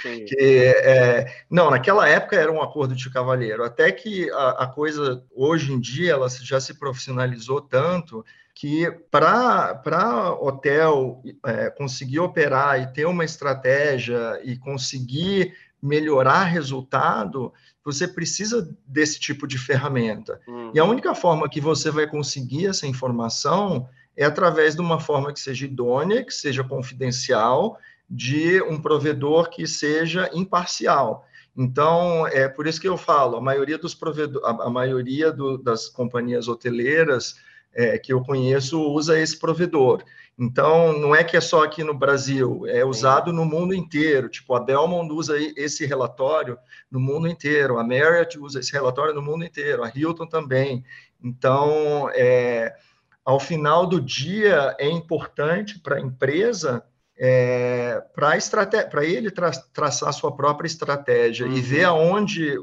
Que, 0.00 0.24
que 0.24 0.36
é, 0.36 1.26
não, 1.50 1.68
naquela 1.68 2.08
época 2.08 2.36
era 2.36 2.52
um 2.52 2.62
acordo 2.62 2.94
de 2.94 3.10
cavalheiro. 3.10 3.64
Até 3.64 3.90
que 3.90 4.30
a, 4.30 4.50
a 4.50 4.66
coisa, 4.68 5.24
hoje 5.34 5.72
em 5.72 5.80
dia, 5.80 6.12
ela 6.12 6.28
já 6.28 6.60
se 6.60 6.78
profissionalizou 6.78 7.60
tanto 7.60 8.24
que 8.60 8.90
para 9.10 10.36
hotel 10.38 11.22
é, 11.46 11.70
conseguir 11.70 12.18
operar 12.20 12.78
e 12.78 12.92
ter 12.92 13.06
uma 13.06 13.24
estratégia 13.24 14.38
e 14.44 14.54
conseguir 14.54 15.54
melhorar 15.82 16.44
resultado, 16.44 17.54
você 17.82 18.06
precisa 18.06 18.70
desse 18.86 19.18
tipo 19.18 19.46
de 19.46 19.56
ferramenta. 19.56 20.38
Uhum. 20.46 20.72
E 20.74 20.78
a 20.78 20.84
única 20.84 21.14
forma 21.14 21.48
que 21.48 21.58
você 21.58 21.90
vai 21.90 22.06
conseguir 22.06 22.66
essa 22.66 22.86
informação 22.86 23.88
é 24.14 24.26
através 24.26 24.74
de 24.74 24.82
uma 24.82 25.00
forma 25.00 25.32
que 25.32 25.40
seja 25.40 25.64
idônea, 25.64 26.22
que 26.22 26.34
seja 26.34 26.62
confidencial, 26.62 27.78
de 28.10 28.60
um 28.64 28.78
provedor 28.78 29.48
que 29.48 29.66
seja 29.66 30.28
imparcial. 30.34 31.26
Então, 31.56 32.26
é 32.26 32.46
por 32.46 32.66
isso 32.66 32.78
que 32.78 32.88
eu 32.88 32.98
falo, 32.98 33.38
a 33.38 33.40
maioria 33.40 33.78
dos 33.78 33.94
provedores, 33.94 34.46
a, 34.46 34.66
a 34.66 34.70
maioria 34.70 35.32
do, 35.32 35.56
das 35.56 35.88
companhias 35.88 36.46
hoteleiras 36.46 37.36
é, 37.74 37.98
que 37.98 38.12
eu 38.12 38.22
conheço 38.22 38.80
usa 38.80 39.18
esse 39.18 39.38
provedor. 39.38 40.02
Então, 40.38 40.98
não 40.98 41.14
é 41.14 41.22
que 41.22 41.36
é 41.36 41.40
só 41.40 41.62
aqui 41.62 41.84
no 41.84 41.92
Brasil, 41.92 42.66
é 42.66 42.82
usado 42.84 43.32
no 43.32 43.44
mundo 43.44 43.74
inteiro. 43.74 44.28
Tipo, 44.28 44.54
a 44.54 44.60
Belmont 44.60 45.12
usa 45.12 45.36
esse 45.56 45.84
relatório 45.84 46.56
no 46.90 46.98
mundo 46.98 47.28
inteiro, 47.28 47.78
a 47.78 47.84
Marriott 47.84 48.38
usa 48.38 48.60
esse 48.60 48.72
relatório 48.72 49.14
no 49.14 49.20
mundo 49.20 49.44
inteiro, 49.44 49.84
a 49.84 49.92
Hilton 49.94 50.26
também. 50.26 50.82
Então, 51.22 52.08
é, 52.14 52.74
ao 53.22 53.38
final 53.38 53.86
do 53.86 54.00
dia, 54.00 54.74
é 54.78 54.88
importante 54.88 55.78
para 55.78 55.96
a 55.96 56.00
empresa 56.00 56.82
é, 57.22 58.02
para 58.14 59.04
ele 59.04 59.30
tra 59.30 59.50
traçar 59.74 60.10
sua 60.14 60.34
própria 60.34 60.66
estratégia 60.66 61.46
uhum. 61.46 61.52
e 61.52 61.60
ver 61.60 61.84
aonde, 61.84 62.54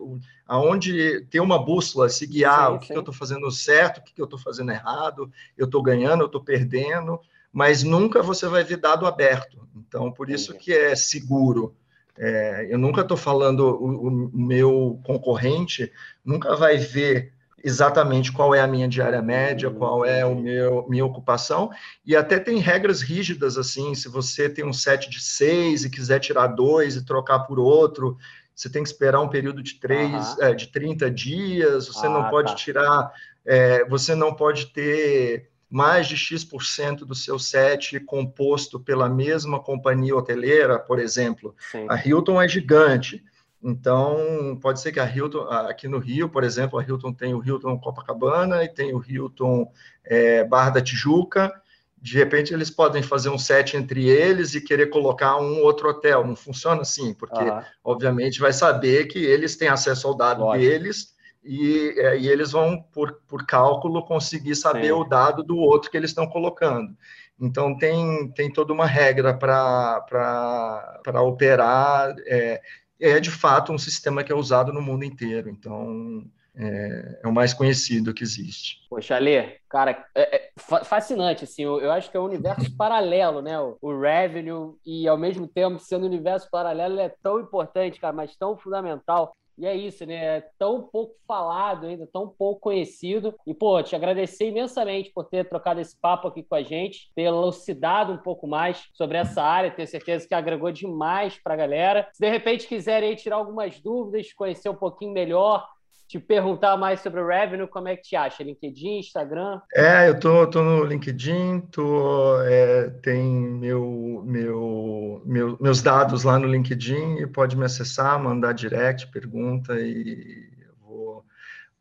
aonde 0.48 1.22
ter 1.30 1.40
uma 1.40 1.64
bússola, 1.64 2.10
se 2.10 2.26
guiar, 2.26 2.70
sim, 2.70 2.76
o 2.76 2.80
que, 2.80 2.94
eu 2.94 3.00
estou 3.00 3.14
fazendo 3.14 3.52
certo, 3.52 3.98
o 3.98 4.04
que, 4.04 4.20
eu 4.20 4.26
estou 4.26 4.40
fazendo 4.40 4.72
errado, 4.72 5.32
eu 5.58 5.66
estou 5.66 5.82
ganhando, 5.82 6.22
eu 6.22 6.28
estou 6.28 6.44
perdendo, 6.44 7.20
mas 7.52 7.84
nunca 7.84 8.22
você 8.22 8.48
vai 8.48 8.64
ver 8.64 8.78
dado 8.78 9.06
aberto. 9.06 9.68
Então, 9.76 10.12
por 10.12 10.30
isso 10.30 10.54
que 10.54 10.72
é 10.72 10.96
seguro. 10.96 11.76
É, 12.18 12.68
eu 12.70 12.78
nunca 12.78 13.02
estou 13.02 13.18
falando, 13.18 13.62
o, 13.62 14.08
o 14.08 14.40
meu 14.40 15.00
concorrente 15.04 15.92
nunca 16.26 16.56
vai 16.56 16.78
ver 16.78 17.34
exatamente 17.64 18.32
qual 18.32 18.54
é 18.54 18.62
a 18.62 18.68
minha 18.68 18.88
diária 18.88 19.22
média, 19.22 19.70
qual 19.70 20.06
é 20.06 20.26
o 20.26 20.36
meu 20.36 20.88
minha 20.88 21.06
ocupação, 21.06 21.70
e 22.06 22.16
até 22.16 22.40
tem 22.40 22.60
regras 22.60 23.02
rígidas 23.02 23.58
assim, 23.58 23.96
se 23.96 24.08
você 24.08 24.48
tem 24.48 24.66
um 24.66 24.74
set 24.74 25.10
de 25.10 25.20
seis 25.20 25.84
e 25.84 25.90
quiser 25.90 26.20
tirar 26.20 26.48
dois 26.48 26.96
e 26.96 27.06
trocar 27.06 27.40
por 27.40 27.60
outro, 27.60 28.18
você 28.58 28.72
tem 28.72 28.82
que 28.82 28.90
esperar 28.90 29.22
um 29.22 29.30
período 29.30 29.62
de 29.62 29.76
três, 29.76 30.34
uhum. 30.34 30.44
é, 30.44 30.54
de 30.54 30.68
30 30.68 31.12
dias, 31.12 31.88
você 31.88 32.08
ah, 32.08 32.10
não 32.10 32.28
pode 32.28 32.50
tá. 32.50 32.56
tirar, 32.56 33.14
é, 33.46 33.86
você 33.86 34.16
não 34.16 34.34
pode 34.34 34.66
ter 34.74 35.48
mais 35.70 36.08
de 36.08 36.18
X% 36.18 37.06
do 37.06 37.14
seu 37.14 37.38
set 37.38 38.00
composto 38.00 38.80
pela 38.80 39.08
mesma 39.08 39.60
companhia 39.60 40.16
hoteleira, 40.16 40.80
por 40.80 40.98
exemplo. 40.98 41.56
Sim. 41.72 41.86
A 41.88 41.96
Hilton 42.04 42.42
é 42.42 42.48
gigante. 42.48 43.24
Então, 43.62 44.58
pode 44.60 44.82
ser 44.82 44.92
que 44.92 45.00
a 45.00 45.06
Hilton, 45.06 45.44
aqui 45.50 45.88
no 45.88 46.00
Rio, 46.00 46.28
por 46.28 46.44
exemplo, 46.44 46.80
a 46.80 46.84
Hilton 46.84 47.14
tem 47.14 47.36
o 47.36 47.44
Hilton 47.44 47.78
Copacabana 47.78 48.64
e 48.64 48.70
tem 48.70 48.96
o 48.96 49.04
Hilton 49.08 49.72
é, 50.04 50.44
Barra 50.44 50.72
da 50.72 50.82
Tijuca. 50.82 51.54
De 52.00 52.18
repente, 52.18 52.54
eles 52.54 52.70
podem 52.70 53.02
fazer 53.02 53.30
um 53.30 53.38
set 53.38 53.76
entre 53.76 54.08
eles 54.08 54.54
e 54.54 54.62
querer 54.62 54.88
colocar 54.88 55.38
um 55.38 55.62
outro 55.62 55.90
hotel. 55.90 56.26
Não 56.26 56.36
funciona 56.36 56.82
assim, 56.82 57.14
porque, 57.14 57.44
uhum. 57.44 57.62
obviamente, 57.84 58.40
vai 58.40 58.54
saber 58.54 59.08
que 59.08 59.20
eles 59.20 59.56
têm 59.56 59.68
acesso 59.68 60.08
ao 60.08 60.16
dado 60.16 60.44
Lógico. 60.44 60.70
deles 60.70 61.16
e, 61.44 61.96
é, 61.98 62.18
e, 62.18 62.28
eles 62.28 62.52
vão, 62.52 62.82
por, 62.94 63.22
por 63.28 63.46
cálculo, 63.46 64.06
conseguir 64.06 64.56
saber 64.56 64.88
Sim. 64.88 64.92
o 64.92 65.04
dado 65.04 65.44
do 65.44 65.58
outro 65.58 65.90
que 65.90 65.98
eles 65.98 66.12
estão 66.12 66.28
colocando. 66.28 66.96
Então, 67.40 67.78
tem, 67.78 68.32
tem 68.32 68.52
toda 68.52 68.74
uma 68.74 68.86
regra 68.86 69.34
para 69.34 71.22
operar. 71.22 72.16
É, 72.26 72.62
é 73.00 73.20
de 73.20 73.32
fato 73.32 73.72
um 73.72 73.78
sistema 73.78 74.24
que 74.24 74.32
é 74.32 74.36
usado 74.36 74.74
no 74.74 74.82
mundo 74.82 75.04
inteiro. 75.04 75.50
Então, 75.50 76.24
é, 76.58 77.20
é 77.24 77.28
o 77.28 77.32
mais 77.32 77.54
conhecido 77.54 78.14
que 78.14 78.24
existe. 78.24 78.80
Poxa, 78.90 79.16
Ale, 79.16 79.58
cara, 79.70 80.06
é, 80.16 80.36
é 80.36 80.52
fascinante, 80.58 81.44
assim, 81.44 81.64
eu, 81.64 81.80
eu, 81.80 81.92
acho 81.92 82.10
que 82.10 82.18
é 82.18 82.20
um 82.20 82.26
universo 82.26 82.70
paralelo, 82.76 83.42
né, 83.42 83.60
o, 83.60 83.78
o, 83.82 84.00
revenue, 84.00 84.76
e 84.86 85.08
ao 85.08 85.18
mesmo 85.18 85.48
tempo, 85.48 85.80
sendo 85.80 86.04
um 86.04 86.08
universo 86.08 86.50
paralelo, 86.50 86.96
ele 86.96 87.04
é 87.04 87.16
tão 87.22 87.40
importante, 87.40 88.00
cara, 88.00 88.14
mas 88.14 88.36
tão 88.36 88.58
fundamental. 88.58 89.36
E 89.60 89.66
é 89.66 89.76
isso, 89.76 90.06
né? 90.06 90.38
É 90.38 90.50
tão 90.60 90.84
pouco 90.84 91.16
falado 91.28 91.88
ainda, 91.88 92.08
tão 92.14 92.28
pouco 92.28 92.62
conhecido. 92.62 93.34
E, 93.46 93.56
pô, 93.56 93.82
te 93.82 93.96
agradecer 93.96 94.50
imensamente 94.50 95.12
por 95.12 95.26
ter 95.26 95.50
trocado 95.50 95.82
esse 95.82 96.00
papo 96.00 96.28
aqui 96.28 96.44
com 96.44 96.54
a 96.54 96.62
gente, 96.62 97.12
ter 97.16 97.24
elucidado 97.24 98.14
um 98.14 98.18
pouco 98.18 98.46
mais 98.46 98.88
sobre 98.94 99.18
essa 99.18 99.42
área. 99.42 99.72
Tenho 99.72 99.88
certeza 99.88 100.28
que 100.28 100.36
agregou 100.36 100.72
demais 100.72 101.40
para 101.44 101.56
a 101.56 101.58
galera. 101.58 102.08
Se 102.14 102.20
de 102.20 102.30
repente 102.30 102.68
quiserem 102.68 103.16
tirar 103.16 103.38
algumas 103.38 103.80
dúvidas, 103.80 104.32
conhecer 104.32 104.70
um 104.70 104.76
pouquinho 104.76 105.12
melhor, 105.12 105.68
te 106.08 106.20
perguntar 106.20 106.78
mais 106.78 107.02
sobre 107.02 107.20
o 107.20 107.28
revenue, 107.28 107.68
como 107.68 107.88
é 107.88 107.96
que 107.96 108.04
te 108.04 108.16
acha? 108.16 108.44
LinkedIn, 108.44 109.00
Instagram? 109.00 109.62
É, 109.76 110.08
eu 110.08 110.20
tô, 110.20 110.48
tô 110.48 110.64
no 110.64 110.84
LinkedIn, 110.84 111.62
tô, 111.72 112.42
é, 112.42 112.90
tem 113.02 113.24
meu, 113.26 114.24
meu, 114.26 115.22
meu, 115.26 115.58
meus 115.60 115.82
dados 115.82 116.24
lá 116.24 116.40
no 116.40 116.48
LinkedIn 116.48 117.18
e 117.18 117.28
pode 117.28 117.58
me 117.58 117.66
acessar, 117.66 118.22
mandar 118.22 118.54
direct, 118.54 119.12
pergunta 119.12 119.80
e 119.80 120.57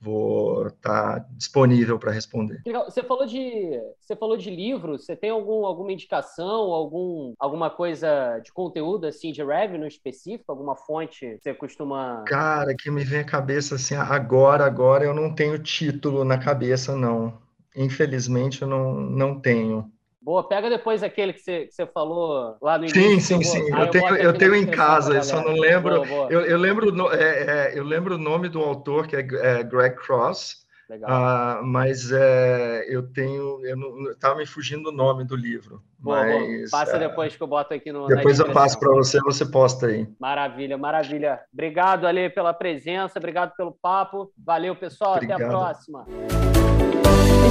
vou 0.07 0.68
estar 0.68 1.20
tá 1.20 1.26
disponível 1.32 1.98
para 1.98 2.12
responder. 2.12 2.62
Legal. 2.64 2.84
Você 2.84 3.02
falou 3.02 3.26
de 3.26 3.80
você 4.00 4.14
falou 4.14 4.36
de 4.36 4.50
livros. 4.50 5.04
Você 5.04 5.16
tem 5.16 5.30
algum, 5.30 5.66
alguma 5.66 5.92
indicação, 5.92 6.72
algum 6.72 7.34
alguma 7.38 7.68
coisa 7.68 8.38
de 8.38 8.52
conteúdo 8.52 9.07
assim 9.07 9.32
de 9.32 9.42
revenue 9.42 9.88
específico, 9.88 10.50
alguma 10.50 10.76
fonte 10.76 11.36
que 11.36 11.42
você 11.42 11.54
costuma? 11.54 12.22
Cara, 12.26 12.74
que 12.74 12.90
me 12.90 13.04
vem 13.04 13.20
à 13.20 13.24
cabeça 13.24 13.74
assim 13.74 13.96
agora, 13.96 14.64
agora 14.64 15.04
eu 15.04 15.12
não 15.14 15.34
tenho 15.34 15.59
título 15.59 16.24
na 16.24 16.38
cabeça 16.38 16.94
não. 16.94 17.38
Infelizmente 17.74 18.62
eu 18.62 18.68
não 18.68 18.94
não 18.94 19.40
tenho. 19.40 19.90
Boa, 20.27 20.43
pega 20.43 20.68
depois 20.68 21.05
aquele 21.05 21.33
que 21.33 21.39
você, 21.39 21.66
que 21.66 21.72
você 21.72 21.87
falou 21.87 22.57
lá 22.61 22.77
no 22.77 22.85
início. 22.85 23.01
Sim, 23.01 23.20
sim, 23.20 23.43
sim. 23.45 23.70
Eu, 23.70 23.79
eu 23.79 23.91
tenho, 23.91 24.16
eu 24.16 24.33
tenho 24.33 24.57
em 24.57 24.66
casa, 24.66 25.14
eu 25.14 25.22
só 25.22 25.41
não 25.41 25.53
lembro. 25.53 25.95
Boa, 25.99 26.05
boa. 26.05 26.29
Eu, 26.29 26.41
eu, 26.41 26.59
lembro 26.59 27.12
é, 27.12 27.22
é, 27.22 27.79
eu 27.79 27.85
lembro 27.85 28.16
o 28.16 28.18
nome 28.18 28.49
do 28.49 28.61
autor, 28.61 29.07
que 29.07 29.14
é, 29.14 29.20
é 29.20 29.62
Greg 29.62 29.95
Cross. 29.95 30.66
Legal. 30.91 31.11
Uh, 31.11 31.64
mas 31.64 32.11
é, 32.11 32.87
eu 32.89 33.05
tenho. 33.12 33.64
Eu 33.64 34.11
estava 34.11 34.35
me 34.35 34.47
fugindo 34.47 34.91
do 34.91 34.93
nome 34.93 35.22
do 35.22 35.37
livro. 35.37 35.81
Boa, 35.97 36.24
mas, 36.24 36.70
Passa 36.72 36.97
é, 36.97 36.99
depois 36.99 37.37
que 37.37 37.43
eu 37.45 37.47
boto 37.47 37.72
aqui 37.72 37.93
no. 37.93 38.09
Depois 38.09 38.41
eu 38.41 38.53
passo 38.53 38.81
para 38.81 38.93
você, 38.93 39.20
você 39.20 39.47
posta 39.47 39.87
aí. 39.87 40.09
Maravilha, 40.18 40.77
maravilha. 40.77 41.41
Obrigado, 41.53 42.05
Ali, 42.05 42.31
pela 42.31 42.53
presença, 42.53 43.16
obrigado 43.20 43.55
pelo 43.57 43.70
papo. 43.70 44.33
Valeu, 44.37 44.74
pessoal. 44.74 45.14
Obrigado. 45.14 45.43
Até 45.43 45.47
a 45.47 45.57
próxima. 45.57 46.07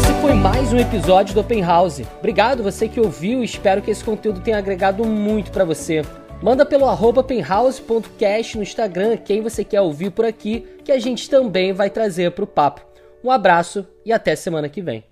Esse 0.05 0.13
foi 0.21 0.35
mais 0.35 0.71
um 0.71 0.77
episódio 0.77 1.33
do 1.33 1.39
Open 1.39 1.63
House. 1.63 2.03
Obrigado 2.19 2.61
você 2.61 2.87
que 2.87 2.99
ouviu 2.99 3.41
e 3.41 3.45
espero 3.45 3.81
que 3.81 3.89
esse 3.89 4.03
conteúdo 4.03 4.39
tenha 4.39 4.59
agregado 4.59 5.03
muito 5.03 5.49
para 5.49 5.65
você. 5.65 6.03
Manda 6.43 6.63
pelo 6.63 6.85
openhouse.cast 6.85 8.55
no 8.55 8.61
Instagram 8.61 9.17
quem 9.17 9.41
você 9.41 9.63
quer 9.63 9.81
ouvir 9.81 10.11
por 10.11 10.23
aqui, 10.23 10.63
que 10.83 10.91
a 10.91 10.99
gente 10.99 11.27
também 11.27 11.73
vai 11.73 11.89
trazer 11.89 12.29
para 12.33 12.43
o 12.43 12.47
papo. 12.47 12.85
Um 13.23 13.31
abraço 13.31 13.83
e 14.05 14.13
até 14.13 14.35
semana 14.35 14.69
que 14.69 14.79
vem. 14.79 15.03